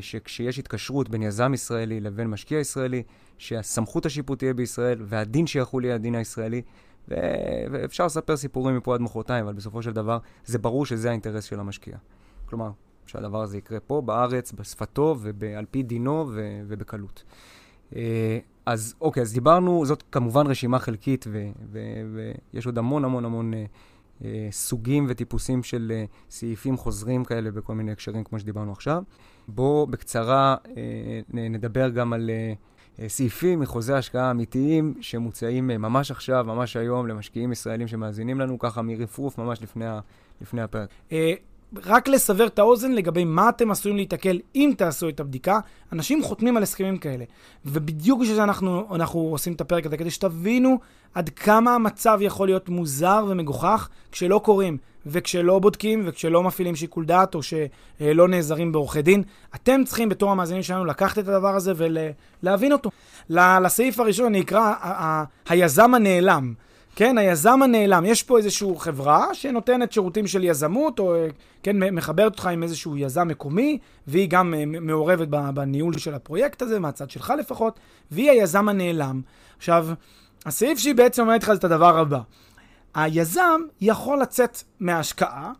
שכשיש 0.00 0.58
התקשרות 0.58 1.08
בין 1.08 1.22
יזם 1.22 1.54
ישראלי 1.54 2.00
לבין 2.00 2.26
משקיע 2.26 2.58
ישראלי, 2.58 3.02
שהסמכות 3.38 4.06
השיפוט 4.06 4.38
תהיה 4.38 4.54
בישראל 4.54 4.98
והדין 5.02 5.46
שיחול 5.46 5.84
יהיה 5.84 5.94
הדין 5.94 6.14
הישראלי, 6.14 6.62
ו... 7.08 7.14
ואפשר 7.72 8.06
לספר 8.06 8.36
סיפורים 8.36 8.76
מפה 8.76 8.94
עד 8.94 9.00
מחרתיים, 9.00 9.44
אבל 9.44 9.54
בסופו 9.54 9.82
של 9.82 9.92
דבר 9.92 10.18
זה 10.44 10.58
ברור 10.58 10.86
שזה 10.86 11.08
האינטרס 11.08 11.44
של 11.44 11.60
המשקיע. 11.60 11.96
כלומר, 12.46 12.70
שהדבר 13.06 13.42
הזה 13.42 13.58
יקרה 13.58 13.80
פה, 13.80 14.00
בארץ, 14.00 14.52
בשפתו 14.52 15.16
ועל 15.20 15.64
פי 15.70 15.82
דינו 15.82 16.26
ו... 16.34 16.60
ובקלות. 16.66 17.24
אז 18.66 18.94
אוקיי, 19.00 19.20
אז 19.22 19.32
דיברנו, 19.32 19.86
זאת 19.86 20.02
כמובן 20.12 20.46
רשימה 20.46 20.78
חלקית. 20.78 21.26
ויש 22.52 22.66
עוד 22.66 22.78
המון 22.78 23.04
המון 23.04 23.24
המון 23.24 23.54
אה, 23.54 23.64
אה, 24.24 24.48
סוגים 24.50 25.06
וטיפוסים 25.08 25.62
של 25.62 25.92
אה, 25.94 26.04
סעיפים 26.30 26.76
חוזרים 26.76 27.24
כאלה 27.24 27.50
בכל 27.50 27.74
מיני 27.74 27.92
הקשרים, 27.92 28.24
כמו 28.24 28.38
שדיברנו 28.38 28.72
עכשיו. 28.72 29.02
בואו 29.48 29.86
בקצרה 29.86 30.56
אה, 30.76 31.20
נדבר 31.28 31.88
גם 31.88 32.12
על... 32.12 32.30
אה, 32.30 32.54
אה, 33.00 33.08
סעיפים 33.08 33.60
מחוזי 33.60 33.92
השקעה 33.92 34.30
אמיתיים 34.30 34.94
שמוצעים 35.00 35.70
אה, 35.70 35.78
ממש 35.78 36.10
עכשיו, 36.10 36.44
ממש 36.48 36.76
היום, 36.76 37.06
למשקיעים 37.06 37.52
ישראלים 37.52 37.88
שמאזינים 37.88 38.40
לנו, 38.40 38.58
ככה 38.58 38.82
מרפרוף 38.82 39.38
ממש 39.38 39.62
לפני, 39.62 39.86
ה, 39.86 40.00
לפני 40.40 40.62
הפרק. 40.62 40.88
אה, 41.12 41.34
רק 41.86 42.08
לסבר 42.08 42.46
את 42.46 42.58
האוזן 42.58 42.92
לגבי 42.92 43.24
מה 43.24 43.48
אתם 43.48 43.70
עשויים 43.70 43.96
להיתקל 43.96 44.40
אם 44.54 44.72
תעשו 44.76 45.08
את 45.08 45.20
הבדיקה. 45.20 45.60
אנשים 45.92 46.22
חותמים 46.22 46.56
על 46.56 46.62
הסכמים 46.62 46.98
כאלה. 46.98 47.24
ובדיוק 47.66 48.20
בשביל 48.20 48.36
זה 48.36 48.42
אנחנו, 48.42 48.94
אנחנו 48.94 49.20
עושים 49.20 49.52
את 49.52 49.60
הפרק 49.60 49.86
הזה, 49.86 49.96
כדי 49.96 50.10
שתבינו 50.10 50.78
עד 51.14 51.28
כמה 51.28 51.74
המצב 51.74 52.18
יכול 52.22 52.48
להיות 52.48 52.68
מוזר 52.68 53.24
ומגוחך 53.28 53.88
כשלא 54.12 54.40
קוראים, 54.44 54.76
וכשלא 55.06 55.58
בודקים, 55.58 56.02
וכשלא 56.06 56.42
מפעילים 56.42 56.76
שיקול 56.76 57.04
דעת, 57.04 57.34
או 57.34 57.40
שלא 57.42 58.28
נעזרים 58.28 58.72
בעורכי 58.72 59.02
דין. 59.02 59.22
אתם 59.54 59.84
צריכים 59.84 60.08
בתור 60.08 60.30
המאזינים 60.30 60.62
שלנו 60.62 60.84
לקחת 60.84 61.18
את 61.18 61.28
הדבר 61.28 61.54
הזה 61.54 61.72
ולהבין 61.76 62.72
אותו. 62.72 62.90
לסעיף 63.30 64.00
הראשון 64.00 64.26
אני 64.26 64.40
אקרא 64.40 64.72
היזם 65.48 65.94
הנעלם. 65.94 66.54
כן, 66.96 67.18
היזם 67.18 67.62
הנעלם, 67.62 68.04
יש 68.04 68.22
פה 68.22 68.38
איזושהי 68.38 68.68
חברה 68.78 69.34
שנותנת 69.34 69.92
שירותים 69.92 70.26
של 70.26 70.44
יזמות, 70.44 70.98
או 70.98 71.14
כן, 71.62 71.94
מחברת 71.94 72.32
אותך 72.32 72.46
עם 72.46 72.62
איזשהו 72.62 72.96
יזם 72.96 73.28
מקומי, 73.28 73.78
והיא 74.06 74.28
גם 74.28 74.54
אה, 74.54 74.64
מעורבת 74.66 75.28
בניהול 75.28 75.98
של 75.98 76.14
הפרויקט 76.14 76.62
הזה, 76.62 76.80
מהצד 76.80 77.10
שלך 77.10 77.32
לפחות, 77.38 77.80
והיא 78.10 78.30
היזם 78.30 78.68
הנעלם. 78.68 79.20
עכשיו, 79.56 79.86
הסעיף 80.46 80.78
שהיא 80.78 80.94
בעצם 80.94 81.22
אומרת 81.22 81.42
לך 81.42 81.50
את 81.50 81.64
הדבר 81.64 81.98
הבא. 81.98 82.20
היזם 82.94 83.60
יכול 83.80 84.20
לצאת 84.20 84.58
מההשקעה 84.80 85.52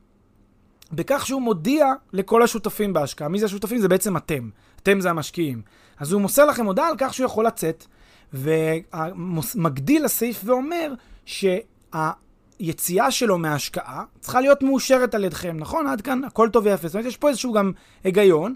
בכך 0.92 1.26
שהוא 1.26 1.42
מודיע 1.42 1.92
לכל 2.12 2.42
השותפים 2.42 2.92
בהשקעה. 2.92 3.28
מי 3.28 3.38
זה 3.38 3.46
השותפים? 3.46 3.78
זה 3.78 3.88
בעצם 3.88 4.16
אתם. 4.16 4.50
אתם 4.82 5.00
זה 5.00 5.10
המשקיעים. 5.10 5.62
אז 5.98 6.12
הוא 6.12 6.20
מוסר 6.20 6.44
לכם 6.44 6.66
הודעה 6.66 6.88
על 6.88 6.94
כך 6.98 7.14
שהוא 7.14 7.26
יכול 7.26 7.46
לצאת, 7.46 7.84
ומגדיל 8.32 10.04
הסעיף 10.04 10.40
ואומר 10.44 10.94
שהיציאה 11.26 13.10
שלו 13.10 13.38
מההשקעה 13.38 14.04
צריכה 14.20 14.40
להיות 14.40 14.62
מאושרת 14.62 15.14
על 15.14 15.24
ידכם, 15.24 15.56
נכון? 15.58 15.86
עד 15.86 16.00
כאן 16.00 16.24
הכל 16.24 16.48
טוב 16.48 16.66
ויפה. 16.66 16.88
זאת 16.88 16.94
אומרת, 16.94 17.06
יש 17.06 17.16
פה 17.16 17.28
איזשהו 17.28 17.52
גם 17.52 17.72
היגיון. 18.04 18.54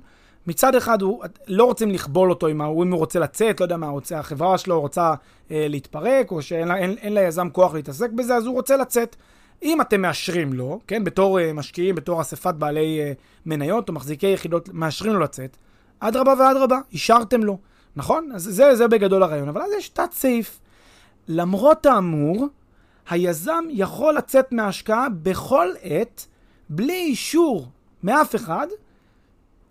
מצד 0.49 0.75
אחד, 0.75 1.03
הוא, 1.03 1.25
לא 1.47 1.65
רוצים 1.65 1.91
לכבול 1.91 2.31
אותו 2.31 2.49
אם 2.49 2.63
הוא, 2.63 2.97
רוצה 2.97 3.19
לצאת, 3.19 3.61
לא 3.61 3.65
יודע 3.65 3.77
מה, 3.77 3.89
רוצה, 3.89 4.19
החברה 4.19 4.59
שלו 4.59 4.81
רוצה 4.81 5.15
אה, 5.51 5.67
להתפרק, 5.69 6.31
או 6.31 6.43
שאין 6.43 6.71
אין, 6.71 6.97
אין 7.01 7.15
ליזם 7.15 7.49
כוח 7.51 7.75
להתעסק 7.75 8.11
בזה, 8.11 8.37
אז 8.37 8.47
הוא 8.47 8.55
רוצה 8.55 8.77
לצאת. 8.77 9.17
אם 9.63 9.81
אתם 9.81 10.01
מאשרים 10.01 10.53
לו, 10.53 10.81
כן, 10.87 11.05
בתור 11.05 11.41
אה, 11.41 11.53
משקיעים, 11.53 11.95
בתור 11.95 12.21
אספת 12.21 12.55
בעלי 12.55 13.01
אה, 13.01 13.13
מניות 13.47 13.89
או 13.89 13.95
מחזיקי 13.95 14.27
יחידות, 14.27 14.69
מאשרים 14.73 15.13
לו 15.13 15.21
לצאת, 15.21 15.57
אדרבה 16.01 16.35
ואדרבה, 16.39 16.79
אישרתם 16.93 17.43
לו, 17.43 17.59
נכון? 17.97 18.31
אז 18.35 18.43
זה, 18.43 18.77
זה 18.77 18.89
בגדול 18.89 19.23
הרעיון. 19.23 19.49
אבל 19.49 19.61
אז 19.61 19.71
יש 19.79 19.89
תת 19.89 20.13
סעיף. 20.13 20.61
למרות 21.29 21.87
האמור, 21.87 22.47
היזם 23.11 23.65
יכול 23.71 24.15
לצאת 24.15 24.53
מההשקעה 24.53 25.09
בכל 25.09 25.69
עת, 25.83 26.27
בלי 26.69 26.95
אישור 26.95 27.69
מאף 28.03 28.35
אחד, 28.35 28.67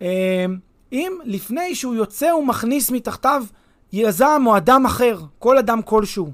אה, 0.02 0.44
אם 0.92 1.12
לפני 1.24 1.74
שהוא 1.74 1.94
יוצא 1.94 2.30
הוא 2.30 2.46
מכניס 2.46 2.90
מתחתיו 2.90 3.44
יזם 3.92 4.42
או 4.46 4.56
אדם 4.56 4.86
אחר, 4.86 5.20
כל 5.38 5.58
אדם 5.58 5.82
כלשהו, 5.82 6.32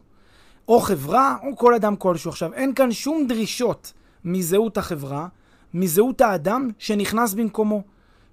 או 0.69 0.81
חברה 0.81 1.37
או 1.43 1.57
כל 1.57 1.75
אדם 1.75 1.97
כלשהו. 1.97 2.31
עכשיו, 2.31 2.53
אין 2.53 2.75
כאן 2.75 2.93
שום 2.93 3.27
דרישות 3.27 3.93
מזהות 4.25 4.79
החברה, 4.79 5.29
מזהות 5.75 6.21
האדם 6.21 6.71
שנכנס 6.79 7.35
במקומו. 7.35 7.83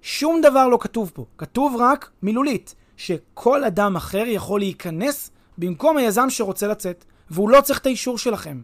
שום 0.02 0.40
דבר 0.40 0.68
לא 0.68 0.78
כתוב 0.80 1.10
פה. 1.14 1.24
כתוב 1.38 1.76
רק 1.78 2.10
מילולית, 2.22 2.74
שכל 2.96 3.64
אדם 3.64 3.96
אחר 3.96 4.24
יכול 4.26 4.60
להיכנס 4.60 5.30
במקום 5.58 5.96
היזם 5.96 6.30
שרוצה 6.30 6.66
לצאת, 6.66 7.04
והוא 7.32 7.50
לא 7.50 7.60
צריך 7.60 7.78
את 7.78 7.86
האישור 7.86 8.18
שלכם. 8.18 8.60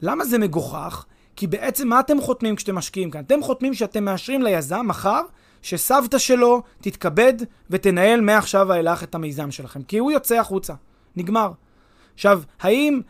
למה 0.00 0.24
זה 0.24 0.38
מגוחך? 0.38 1.04
כי 1.36 1.46
בעצם 1.46 1.88
מה 1.88 2.00
אתם 2.00 2.20
חותמים 2.20 2.56
כשאתם 2.56 2.74
משקיעים 2.74 3.10
כאן? 3.10 3.22
אתם 3.26 3.42
חותמים 3.42 3.74
שאתם 3.74 4.04
מאשרים 4.04 4.42
ליזם 4.42 4.86
מחר 4.88 5.20
שסבתא 5.62 6.18
שלו 6.18 6.62
תתכבד 6.80 7.34
ותנהל 7.70 8.20
מעכשיו 8.20 8.66
ואילך 8.68 9.02
את 9.02 9.14
המיזם 9.14 9.50
שלכם, 9.50 9.82
כי 9.82 9.98
הוא 9.98 10.12
יוצא 10.12 10.38
החוצה. 10.38 10.74
נגמר. 11.16 11.50
עכשיו, 12.14 12.42
האם 12.60 13.00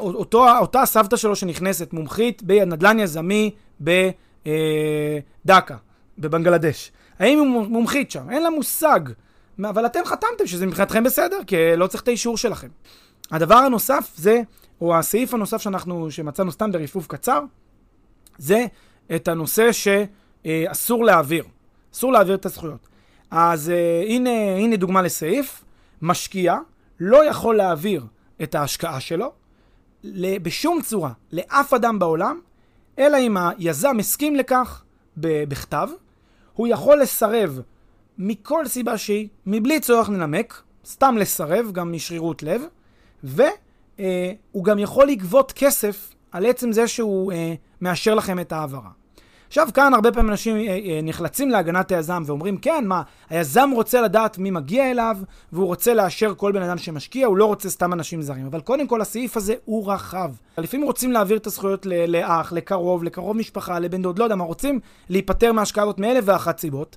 אותו, 0.00 0.58
אותה 0.58 0.86
סבתא 0.86 1.16
שלו 1.16 1.36
שנכנסת, 1.36 1.92
מומחית 1.92 2.42
בנדל"ן 2.42 2.98
יזמי 2.98 3.50
בדאקה, 3.80 5.76
בבנגלדש, 6.18 6.92
האם 7.18 7.38
היא 7.38 7.48
מומחית 7.68 8.10
שם? 8.10 8.30
אין 8.30 8.42
לה 8.42 8.50
מושג. 8.50 9.00
אבל 9.64 9.86
אתם 9.86 10.00
חתמתם 10.04 10.46
שזה 10.46 10.66
מבחינתכם 10.66 11.04
בסדר, 11.04 11.38
כי 11.46 11.56
לא 11.76 11.86
צריך 11.86 12.02
את 12.02 12.08
האישור 12.08 12.36
שלכם. 12.36 12.68
הדבר 13.30 13.54
הנוסף 13.54 14.12
זה, 14.16 14.42
או 14.80 14.96
הסעיף 14.96 15.34
הנוסף 15.34 15.58
שאנחנו, 15.58 16.10
שמצאנו 16.10 16.52
סתם 16.52 16.72
ברפרוף 16.72 17.06
קצר, 17.06 17.40
זה 18.38 18.66
את 19.14 19.28
הנושא 19.28 19.70
שאסור 19.72 21.04
להעביר. 21.04 21.44
אסור 21.94 22.12
להעביר 22.12 22.34
את 22.34 22.46
הזכויות. 22.46 22.88
אז 23.30 23.68
uh, 23.68 24.08
הנה, 24.10 24.56
הנה 24.56 24.76
דוגמה 24.76 25.02
לסעיף. 25.02 25.64
משקיע 26.02 26.58
לא 27.00 27.24
יכול 27.24 27.56
להעביר 27.56 28.06
את 28.42 28.54
ההשקעה 28.54 29.00
שלו 29.00 29.32
בשום 30.42 30.82
צורה 30.82 31.12
לאף 31.32 31.74
אדם 31.74 31.98
בעולם, 31.98 32.40
אלא 32.98 33.18
אם 33.18 33.36
היזם 33.36 33.96
הסכים 33.98 34.36
לכך 34.36 34.82
בכתב, 35.16 35.88
הוא 36.54 36.68
יכול 36.68 37.00
לסרב 37.00 37.60
מכל 38.18 38.68
סיבה 38.68 38.98
שהיא, 38.98 39.28
מבלי 39.46 39.80
צורך 39.80 40.08
לנמק, 40.08 40.62
סתם 40.86 41.16
לסרב, 41.18 41.70
גם 41.72 41.92
משרירות 41.92 42.42
לב, 42.42 42.62
והוא 43.24 43.48
uh, 43.98 44.62
גם 44.62 44.78
יכול 44.78 45.06
לגבות 45.06 45.52
כסף 45.52 46.14
על 46.32 46.46
עצם 46.46 46.72
זה 46.72 46.88
שהוא 46.88 47.32
uh, 47.32 47.36
מאשר 47.80 48.14
לכם 48.14 48.40
את 48.40 48.52
ההעברה. 48.52 48.90
עכשיו, 49.50 49.68
כאן 49.74 49.94
הרבה 49.94 50.12
פעמים 50.12 50.30
אנשים 50.30 50.56
אה, 50.56 50.62
אה, 50.62 51.00
נחלצים 51.02 51.50
להגנת 51.50 51.92
היזם 51.92 52.22
ואומרים, 52.26 52.56
כן, 52.56 52.84
מה, 52.86 53.02
היזם 53.30 53.70
רוצה 53.74 54.00
לדעת 54.00 54.38
מי 54.38 54.50
מגיע 54.50 54.90
אליו, 54.90 55.16
והוא 55.52 55.66
רוצה 55.66 55.94
לאשר 55.94 56.34
כל 56.34 56.52
בן 56.52 56.62
אדם 56.62 56.78
שמשקיע, 56.78 57.26
הוא 57.26 57.36
לא 57.36 57.44
רוצה 57.44 57.70
סתם 57.70 57.92
אנשים 57.92 58.22
זרים. 58.22 58.46
אבל 58.46 58.60
קודם 58.60 58.86
כל, 58.86 59.00
הסעיף 59.00 59.36
הזה 59.36 59.54
הוא 59.64 59.92
רחב. 59.92 60.30
לפעמים 60.58 60.86
רוצים 60.86 61.12
להעביר 61.12 61.36
את 61.36 61.46
הזכויות 61.46 61.86
לאח, 61.86 62.52
לקרוב, 62.52 63.04
לקרוב 63.04 63.36
משפחה, 63.36 63.78
לבן 63.78 64.02
דוד, 64.02 64.18
לא 64.18 64.24
יודע 64.24 64.36
מה, 64.36 64.44
רוצים 64.44 64.80
להיפטר 65.08 65.52
מההשקעה 65.52 65.84
הזאת 65.84 65.98
מאלף 65.98 66.24
ואחת 66.26 66.58
סיבות, 66.58 66.96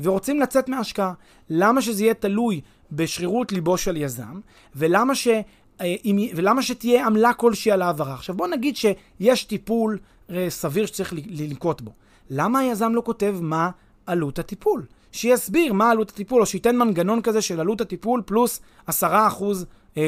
ורוצים 0.00 0.40
לצאת 0.40 0.68
מההשקעה. 0.68 1.12
למה 1.50 1.82
שזה 1.82 2.02
יהיה 2.02 2.14
תלוי 2.14 2.60
בשרירות 2.92 3.52
ליבו 3.52 3.78
של 3.78 3.96
יזם, 3.96 4.40
ולמה 4.76 5.14
ש... 5.14 5.28
אה, 5.80 5.94
ולמה 6.34 6.62
שתהיה 6.62 7.06
עמלה 7.06 7.32
כלשהי 7.32 7.72
על 7.72 7.82
העברה? 7.82 8.14
עכשיו 8.14 8.34
בוא 8.34 8.46
נגיד 8.46 8.76
שיש 8.76 9.44
טיפול 9.44 9.98
אה, 10.30 10.46
סביר 10.48 10.86
שצריך 10.86 11.12
לנקוט 11.26 11.80
בו. 11.80 11.92
למה 12.30 12.58
היזם 12.58 12.94
לא 12.94 13.02
כותב 13.04 13.36
מה 13.40 13.70
עלות 14.06 14.38
הטיפול? 14.38 14.84
שיסביר 15.12 15.72
מה 15.72 15.90
עלות 15.90 16.10
הטיפול, 16.10 16.40
או 16.40 16.46
שייתן 16.46 16.76
מנגנון 16.76 17.22
כזה 17.22 17.42
של 17.42 17.60
עלות 17.60 17.80
הטיפול 17.80 18.22
פלוס 18.26 18.60
10%, 18.88 18.92
20%, 19.94 19.98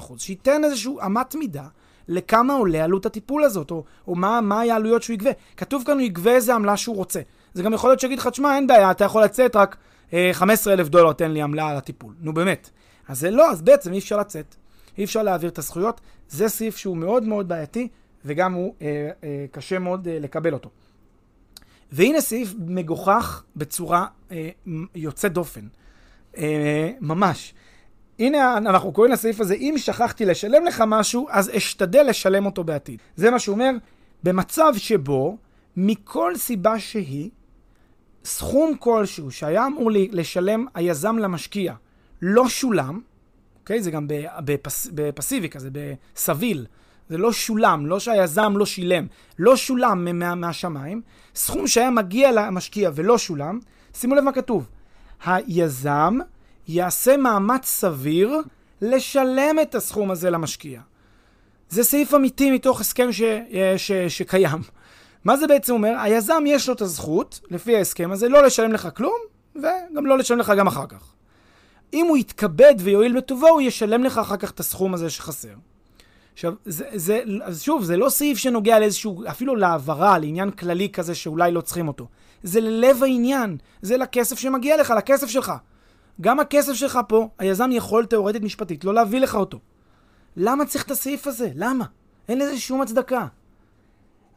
30%. 0.00 0.18
שייתן 0.18 0.64
איזושהי 0.64 0.92
אמת 1.06 1.34
מידה 1.34 1.64
לכמה 2.08 2.54
עולה 2.54 2.84
עלות 2.84 3.06
הטיפול 3.06 3.44
הזאת, 3.44 3.70
או, 3.70 3.84
או 4.06 4.14
מה, 4.14 4.40
מה 4.40 4.60
העלויות 4.60 5.02
שהוא 5.02 5.14
יגבה. 5.14 5.30
כתוב 5.56 5.82
כאן 5.86 5.92
הוא 5.92 6.00
יגבה 6.00 6.30
איזה 6.30 6.54
עמלה 6.54 6.76
שהוא 6.76 6.96
רוצה. 6.96 7.20
זה 7.54 7.62
גם 7.62 7.72
יכול 7.72 7.90
להיות 7.90 8.00
שיגיד 8.00 8.18
לך, 8.18 8.28
תשמע, 8.28 8.56
אין 8.56 8.66
בעיה, 8.66 8.90
אתה 8.90 9.04
יכול 9.04 9.22
לצאת 9.22 9.56
רק 9.56 9.76
אה, 10.12 10.30
15,000 10.32 10.88
דולר, 10.88 11.12
תן 11.12 11.30
לי 11.30 11.42
עמלה 11.42 11.68
על 11.68 11.76
הטיפול. 11.76 12.14
נו 12.20 12.34
באמת. 12.34 12.70
אז 13.12 13.18
זה 13.18 13.30
לא, 13.30 13.50
אז 13.50 13.62
בעצם 13.62 13.92
אי 13.92 13.98
אפשר 13.98 14.16
לצאת. 14.16 14.54
אי 14.98 15.04
אפשר 15.04 15.22
להעביר 15.22 15.50
את 15.50 15.58
הזכויות. 15.58 16.00
זה 16.28 16.48
סעיף 16.48 16.76
שהוא 16.76 16.96
מאוד 16.96 17.24
מאוד 17.24 17.48
בעייתי, 17.48 17.88
וגם 18.24 18.52
הוא 18.52 18.74
אה, 18.82 19.10
אה, 19.24 19.46
קשה 19.50 19.78
מאוד 19.78 20.08
אה, 20.08 20.18
לקבל 20.20 20.52
אותו. 20.52 20.70
והנה 21.92 22.20
סעיף 22.20 22.54
מגוחך 22.66 23.42
בצורה 23.56 24.06
אה, 24.30 24.48
יוצאת 24.94 25.32
דופן. 25.32 25.60
אה, 26.36 26.90
ממש. 27.00 27.54
הנה 28.18 28.56
אנחנו 28.56 28.92
קוראים 28.92 29.12
לסעיף 29.12 29.40
הזה, 29.40 29.54
אם 29.54 29.74
שכחתי 29.76 30.24
לשלם 30.24 30.64
לך 30.64 30.84
משהו, 30.86 31.26
אז 31.30 31.50
אשתדל 31.56 32.06
לשלם 32.08 32.46
אותו 32.46 32.64
בעתיד. 32.64 32.98
זה 33.16 33.30
מה 33.30 33.38
שהוא 33.38 33.54
אומר, 33.54 33.70
במצב 34.22 34.72
שבו 34.76 35.36
מכל 35.76 36.36
סיבה 36.36 36.78
שהיא, 36.78 37.30
סכום 38.24 38.76
כלשהו 38.78 39.30
שהיה 39.30 39.66
אמור 39.66 39.90
לי 39.90 40.08
לשלם 40.12 40.66
היזם 40.74 41.18
למשקיע 41.18 41.74
לא 42.22 42.48
שולם, 42.48 43.00
אוקיי? 43.60 43.82
זה 43.82 43.90
גם 43.90 44.06
בפס, 44.44 44.88
בפסיבי 44.94 45.48
כזה, 45.48 45.68
בסביל. 45.72 46.66
זה 47.08 47.18
לא 47.18 47.32
שולם, 47.32 47.86
לא 47.86 48.00
שהיזם 48.00 48.56
לא 48.56 48.66
שילם, 48.66 49.06
לא 49.38 49.56
שולם 49.56 50.18
מה, 50.18 50.34
מהשמיים. 50.34 51.02
סכום 51.34 51.66
שהיה 51.66 51.90
מגיע 51.90 52.32
למשקיע 52.32 52.90
ולא 52.94 53.18
שולם, 53.18 53.58
שימו 53.94 54.14
לב 54.14 54.24
מה 54.24 54.32
כתוב. 54.32 54.68
היזם 55.24 56.18
יעשה 56.68 57.16
מאמץ 57.16 57.66
סביר 57.66 58.40
לשלם 58.82 59.56
את 59.62 59.74
הסכום 59.74 60.10
הזה 60.10 60.30
למשקיע. 60.30 60.80
זה 61.68 61.84
סעיף 61.84 62.14
אמיתי 62.14 62.50
מתוך 62.50 62.80
הסכם 62.80 63.12
ש, 63.12 63.22
ש, 63.76 63.92
שקיים. 63.92 64.58
מה 65.24 65.36
זה 65.36 65.46
בעצם 65.46 65.72
אומר? 65.72 65.94
היזם 65.98 66.44
יש 66.46 66.68
לו 66.68 66.74
את 66.74 66.80
הזכות, 66.80 67.40
לפי 67.50 67.76
ההסכם 67.76 68.12
הזה, 68.12 68.28
לא 68.28 68.42
לשלם 68.42 68.72
לך 68.72 68.88
כלום, 68.96 69.18
וגם 69.56 70.06
לא 70.06 70.18
לשלם 70.18 70.38
לך 70.38 70.52
גם 70.58 70.66
אחר 70.66 70.86
כך. 70.86 71.11
אם 71.92 72.06
הוא 72.06 72.16
יתכבד 72.16 72.74
ויועיל 72.78 73.16
בטובו, 73.16 73.48
הוא 73.48 73.60
ישלם 73.60 74.04
לך 74.04 74.18
אחר 74.18 74.36
כך 74.36 74.50
את 74.50 74.60
הסכום 74.60 74.94
הזה 74.94 75.10
שחסר. 75.10 75.54
עכשיו, 76.32 76.52
זה, 76.64 76.84
זה, 76.94 77.22
אז 77.42 77.62
שוב, 77.62 77.84
זה 77.84 77.96
לא 77.96 78.08
סעיף 78.08 78.38
שנוגע 78.38 78.78
לאיזשהו, 78.78 79.22
אפילו 79.30 79.56
להעברה, 79.56 80.18
לעניין 80.18 80.50
כללי 80.50 80.88
כזה 80.92 81.14
שאולי 81.14 81.52
לא 81.52 81.60
צריכים 81.60 81.88
אותו. 81.88 82.08
זה 82.42 82.60
ללב 82.60 83.02
העניין, 83.02 83.56
זה 83.82 83.96
לכסף 83.96 84.38
שמגיע 84.38 84.76
לך, 84.76 84.94
לכסף 84.98 85.26
שלך. 85.26 85.52
גם 86.20 86.40
הכסף 86.40 86.72
שלך 86.72 86.98
פה, 87.08 87.28
היזם 87.38 87.70
יכול 87.72 88.06
תאורטית 88.06 88.42
משפטית 88.42 88.84
לא 88.84 88.94
להביא 88.94 89.20
לך 89.20 89.34
אותו. 89.34 89.58
למה 90.36 90.66
צריך 90.66 90.84
את 90.84 90.90
הסעיף 90.90 91.26
הזה? 91.26 91.50
למה? 91.54 91.84
אין 92.28 92.38
לזה 92.38 92.60
שום 92.60 92.80
הצדקה. 92.80 93.26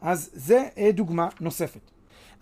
אז 0.00 0.30
זה 0.32 0.64
אה, 0.78 0.92
דוגמה 0.92 1.28
נוספת. 1.40 1.90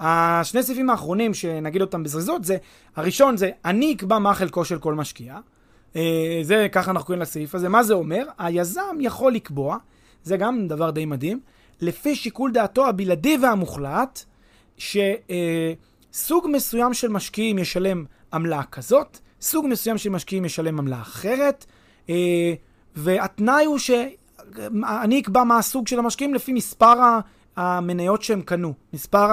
השני 0.01 0.62
סעיפים 0.62 0.90
האחרונים 0.90 1.34
שנגיד 1.34 1.80
אותם 1.80 2.03
בזריזות 2.03 2.45
זה, 2.45 2.57
הראשון 2.97 3.36
זה, 3.36 3.51
אני 3.64 3.92
אקבע 3.92 4.18
מה 4.18 4.34
חלקו 4.34 4.64
של 4.64 4.78
כל 4.78 4.95
משקיע. 4.95 5.38
אה, 5.97 6.40
זה, 6.42 6.66
ככה 6.72 6.90
אנחנו 6.90 7.07
קוראים 7.07 7.22
לסעיף 7.22 7.55
הזה. 7.55 7.68
מה 7.68 7.82
זה 7.82 7.95
אומר? 7.95 8.26
היזם 8.38 8.97
יכול 9.01 9.32
לקבוע, 9.32 9.76
זה 10.24 10.36
גם 10.36 10.68
דבר 10.68 10.90
די 10.90 11.05
מדהים, 11.07 11.40
לפי 11.80 12.16
שיקול 12.16 12.53
דעתו 12.53 12.86
הבלעדי 12.86 13.36
והמוחלט, 13.42 14.24
שסוג 14.78 16.47
מסוים 16.53 16.95
של 16.95 17.09
משקיעים 17.09 17.59
ישלם 17.59 18.05
עמלה 18.32 18.62
כזאת, 18.62 19.18
סוג 19.40 19.66
מסוים 19.68 19.99
של 19.99 20.11
משקיעים 20.11 20.45
ישלם 20.45 20.78
עמלה 20.78 21.01
אחרת, 21.01 21.64
אה, 22.11 22.55
והתנאי 22.97 23.64
הוא 23.64 23.78
שאני 23.78 25.20
אקבע 25.20 25.45
מה 25.45 25.59
הסוג 25.59 25.88
של 25.88 25.99
המשקיעים 25.99 26.34
לפי 26.34 26.53
מספר 26.53 27.18
המניות 27.57 28.22
שהם 28.22 28.42
קנו, 28.42 28.74
מספר 28.92 29.30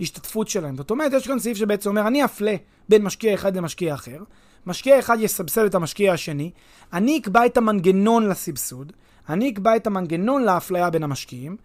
ההשתתפות 0.00 0.48
שלהם. 0.48 0.76
זאת 0.76 0.90
אומרת, 0.90 1.12
יש 1.12 1.26
כאן 1.26 1.38
סעיף 1.38 1.56
שבעצם 1.56 1.90
אומר, 1.90 2.06
אני 2.06 2.24
אפלה 2.24 2.56
בין 2.88 3.02
משקיע 3.02 3.34
אחד 3.34 3.56
למשקיע 3.56 3.94
אחר, 3.94 4.18
משקיע 4.66 4.98
אחד 4.98 5.16
יסבסד 5.20 5.64
את 5.64 5.74
המשקיע 5.74 6.12
השני, 6.12 6.50
אני 6.92 7.18
אקבע 7.18 7.46
את 7.46 7.56
המנגנון 7.56 8.28
לסבסוד, 8.28 8.92
אני 9.28 9.50
אקבע 9.50 9.76
את 9.76 9.86
המנגנון 9.86 10.44
לאפליה 10.44 10.90
בין 10.90 11.02
המשקיעים, 11.02 11.56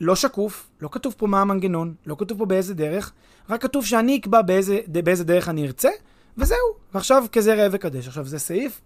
לא 0.00 0.16
שקוף, 0.16 0.68
לא 0.80 0.88
כתוב 0.92 1.14
פה 1.18 1.26
מה 1.26 1.40
המנגנון, 1.40 1.94
לא 2.06 2.16
כתוב 2.18 2.38
פה 2.38 2.46
באיזה 2.46 2.74
דרך, 2.74 3.12
רק 3.50 3.62
כתוב 3.62 3.84
שאני 3.84 4.16
אקבע 4.16 4.42
באיזה, 4.42 4.78
באיזה 5.04 5.24
דרך 5.24 5.48
אני 5.48 5.66
ארצה, 5.66 5.90
וזהו. 6.38 6.86
ועכשיו 6.94 7.24
כזה 7.32 7.54
ראה 7.54 7.68
וקדש. 7.72 8.08
עכשיו, 8.08 8.26
זה 8.26 8.38
סעיף 8.38 8.80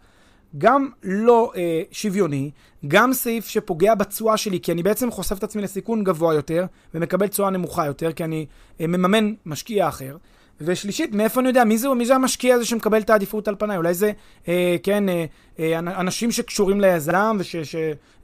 גם 0.59 0.89
לא 1.03 1.53
אה, 1.57 1.83
שוויוני, 1.91 2.51
גם 2.89 3.13
סעיף 3.13 3.49
שפוגע 3.49 3.95
בתשואה 3.95 4.37
שלי, 4.37 4.61
כי 4.61 4.73
אני 4.73 4.83
בעצם 4.83 5.11
חושף 5.11 5.39
את 5.39 5.43
עצמי 5.43 5.63
לסיכון 5.63 6.05
גבוה 6.05 6.35
יותר, 6.35 6.67
ומקבל 6.95 7.27
תשואה 7.27 7.51
נמוכה 7.51 7.87
יותר, 7.87 8.13
כי 8.13 8.25
אני 8.25 8.47
אה, 8.81 8.87
מממן 8.87 9.35
משקיע 9.47 9.89
אחר. 9.89 10.17
ושלישית, 10.61 11.15
מאיפה 11.15 11.41
אני 11.41 11.49
יודע? 11.49 11.65
מי 11.65 11.79
זה, 11.79 11.89
מי 11.89 12.07
זה 12.07 12.15
המשקיע 12.15 12.55
הזה 12.55 12.65
שמקבל 12.65 13.01
את 13.01 13.11
העדיפות 13.11 13.49
על 13.49 13.55
פניי? 13.59 13.77
אולי 13.77 13.95
זה, 13.95 14.13
אה, 14.49 14.77
כן, 14.83 15.09
אה, 15.09 15.25
אה, 15.59 15.79
אנשים 15.79 16.31
שקשורים 16.31 16.81
ליזם, 16.81 17.37
וכן, 17.41 17.63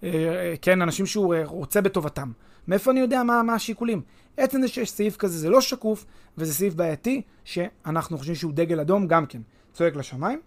אה, 0.02 0.08
אה, 0.10 0.54
כן, 0.62 0.82
אנשים 0.82 1.06
שהוא 1.06 1.34
אה, 1.34 1.42
רוצה 1.44 1.80
בטובתם. 1.80 2.30
מאיפה 2.68 2.90
אני 2.90 3.00
יודע 3.00 3.22
מה, 3.22 3.42
מה 3.42 3.54
השיקולים? 3.54 4.02
עצם 4.36 4.60
זה 4.60 4.68
שיש 4.68 4.90
סעיף 4.90 5.16
כזה 5.16 5.38
זה 5.38 5.50
לא 5.50 5.60
שקוף, 5.60 6.04
וזה 6.38 6.54
סעיף 6.54 6.74
בעייתי, 6.74 7.22
שאנחנו 7.44 8.18
חושבים 8.18 8.34
שהוא 8.36 8.52
דגל 8.52 8.80
אדום 8.80 9.06
גם 9.06 9.26
כן, 9.26 9.40
צועק 9.72 9.96
לשמיים. 9.96 10.40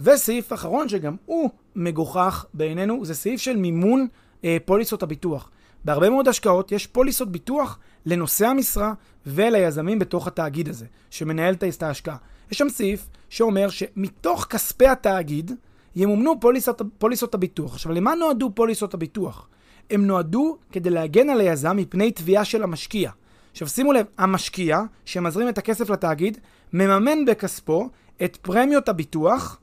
וסעיף 0.00 0.52
אחרון, 0.52 0.88
שגם 0.88 1.16
הוא 1.26 1.50
מגוחך 1.76 2.46
בעינינו, 2.54 3.04
זה 3.04 3.14
סעיף 3.14 3.40
של 3.40 3.56
מימון 3.56 4.06
אה, 4.44 4.56
פוליסות 4.64 5.02
הביטוח. 5.02 5.50
בהרבה 5.84 6.10
מאוד 6.10 6.28
השקעות 6.28 6.72
יש 6.72 6.86
פוליסות 6.86 7.32
ביטוח 7.32 7.78
לנושא 8.06 8.46
המשרה 8.46 8.94
וליזמים 9.26 9.98
בתוך 9.98 10.26
התאגיד 10.26 10.68
הזה, 10.68 10.86
שמנהל 11.10 11.54
את 11.54 11.82
ההשקעה. 11.82 12.16
יש 12.50 12.58
שם 12.58 12.68
סעיף 12.68 13.08
שאומר 13.28 13.68
שמתוך 13.68 14.44
כספי 14.44 14.86
התאגיד 14.86 15.52
ימומנו 15.96 16.40
פוליסות, 16.40 16.82
פוליסות 16.98 17.34
הביטוח. 17.34 17.72
עכשיו, 17.72 17.92
למה 17.92 18.14
נועדו 18.14 18.50
פוליסות 18.54 18.94
הביטוח? 18.94 19.48
הם 19.90 20.06
נועדו 20.06 20.56
כדי 20.72 20.90
להגן 20.90 21.30
על 21.30 21.40
היזם 21.40 21.76
מפני 21.76 22.10
תביעה 22.10 22.44
של 22.44 22.62
המשקיע. 22.62 23.10
עכשיו 23.52 23.68
שימו 23.68 23.92
לב, 23.92 24.06
המשקיע 24.18 24.82
שמזרים 25.04 25.48
את 25.48 25.58
הכסף 25.58 25.90
לתאגיד, 25.90 26.38
מממן 26.72 27.24
בכספו 27.24 27.88
את 28.24 28.36
פרמיות 28.36 28.88
הביטוח 28.88 29.60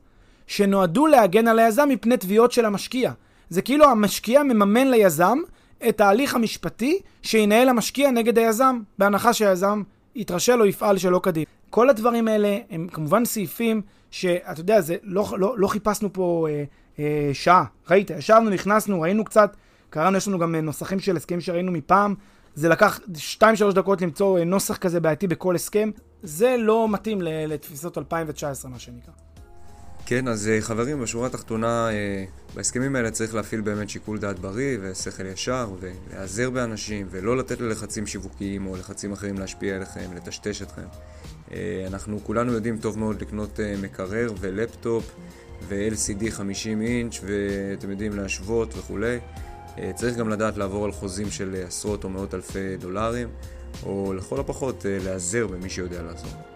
שנועדו 0.50 1.06
להגן 1.06 1.48
על 1.48 1.58
היזם 1.58 1.88
מפני 1.88 2.16
תביעות 2.16 2.52
של 2.52 2.64
המשקיע. 2.64 3.12
זה 3.50 3.62
כאילו 3.62 3.84
המשקיע 3.84 4.42
מממן 4.42 4.88
ליזם 4.90 5.38
את 5.88 6.00
ההליך 6.00 6.34
המשפטי 6.34 6.98
שינהל 7.22 7.68
המשקיע 7.68 8.10
נגד 8.10 8.38
היזם, 8.38 8.80
בהנחה 8.98 9.32
שהיזם 9.32 9.82
יתרשל 10.14 10.60
או 10.60 10.66
יפעל 10.66 10.98
שלא 10.98 11.20
כדין. 11.22 11.44
כל 11.70 11.90
הדברים 11.90 12.28
האלה 12.28 12.58
הם 12.70 12.88
כמובן 12.92 13.24
סעיפים 13.24 13.82
שאתה 14.10 14.60
יודע, 14.60 14.80
זה, 14.80 14.96
לא, 15.02 15.28
לא, 15.38 15.54
לא 15.58 15.68
חיפשנו 15.68 16.12
פה 16.12 16.46
אה, 16.50 16.64
אה, 16.98 17.30
שעה. 17.32 17.64
ראית, 17.90 18.10
ישבנו, 18.10 18.50
נכנסנו, 18.50 19.00
ראינו 19.00 19.24
קצת, 19.24 19.56
קראנו, 19.90 20.16
יש 20.16 20.28
לנו 20.28 20.38
גם 20.38 20.54
אה, 20.54 20.60
נוסחים 20.60 21.00
של 21.00 21.16
הסכמים 21.16 21.40
שראינו 21.40 21.72
מפעם. 21.72 22.14
זה 22.54 22.68
לקח 22.68 23.00
2-3 23.40 23.42
דקות 23.74 24.02
למצוא 24.02 24.38
אה, 24.38 24.44
נוסח 24.44 24.76
כזה 24.76 25.00
בעייתי 25.00 25.26
בכל 25.26 25.54
הסכם. 25.54 25.90
זה 26.22 26.56
לא 26.58 26.88
מתאים 26.88 27.18
לתפיסות 27.22 27.98
2019, 27.98 28.70
מה 28.70 28.78
שנקרא. 28.78 29.29
כן, 30.06 30.28
אז 30.28 30.48
אה, 30.48 30.60
חברים, 30.60 31.00
בשורה 31.00 31.26
התחתונה, 31.26 31.90
אה, 31.90 32.24
בהסכמים 32.54 32.96
האלה 32.96 33.10
צריך 33.10 33.34
להפעיל 33.34 33.60
באמת 33.60 33.90
שיקול 33.90 34.18
דעת 34.18 34.38
בריא 34.38 34.78
ושכל 34.82 35.26
ישר, 35.26 35.70
ולהיעזר 35.80 36.50
באנשים, 36.50 37.06
ולא 37.10 37.36
לתת 37.36 37.60
ללחצים 37.60 38.06
שיווקיים 38.06 38.66
או 38.66 38.76
לחצים 38.76 39.12
אחרים 39.12 39.38
להשפיע 39.38 39.76
עליכם, 39.76 40.10
לטשטש 40.16 40.62
אתכם. 40.62 40.86
אה, 41.52 41.84
אנחנו 41.86 42.24
כולנו 42.24 42.52
יודעים 42.52 42.78
טוב 42.78 42.98
מאוד 42.98 43.20
לקנות 43.20 43.60
מקרר 43.82 44.32
ולפטופ 44.40 45.10
ו-LCD 45.68 46.30
50 46.30 46.82
אינץ', 46.82 47.20
ואתם 47.22 47.90
יודעים, 47.90 48.12
להשוות 48.12 48.74
וכולי. 48.78 49.18
צריך 49.94 50.16
גם 50.16 50.28
לדעת 50.28 50.56
לעבור 50.56 50.84
על 50.84 50.92
חוזים 50.92 51.30
של 51.30 51.62
עשרות 51.66 52.04
או 52.04 52.08
מאות 52.08 52.34
אלפי 52.34 52.76
דולרים. 52.76 53.28
או 53.82 54.12
לכל 54.12 54.40
הפחות 54.40 54.86
להיעזר 54.88 55.46
במי 55.46 55.70
שיודע 55.70 56.02
לעזור. 56.02 56.49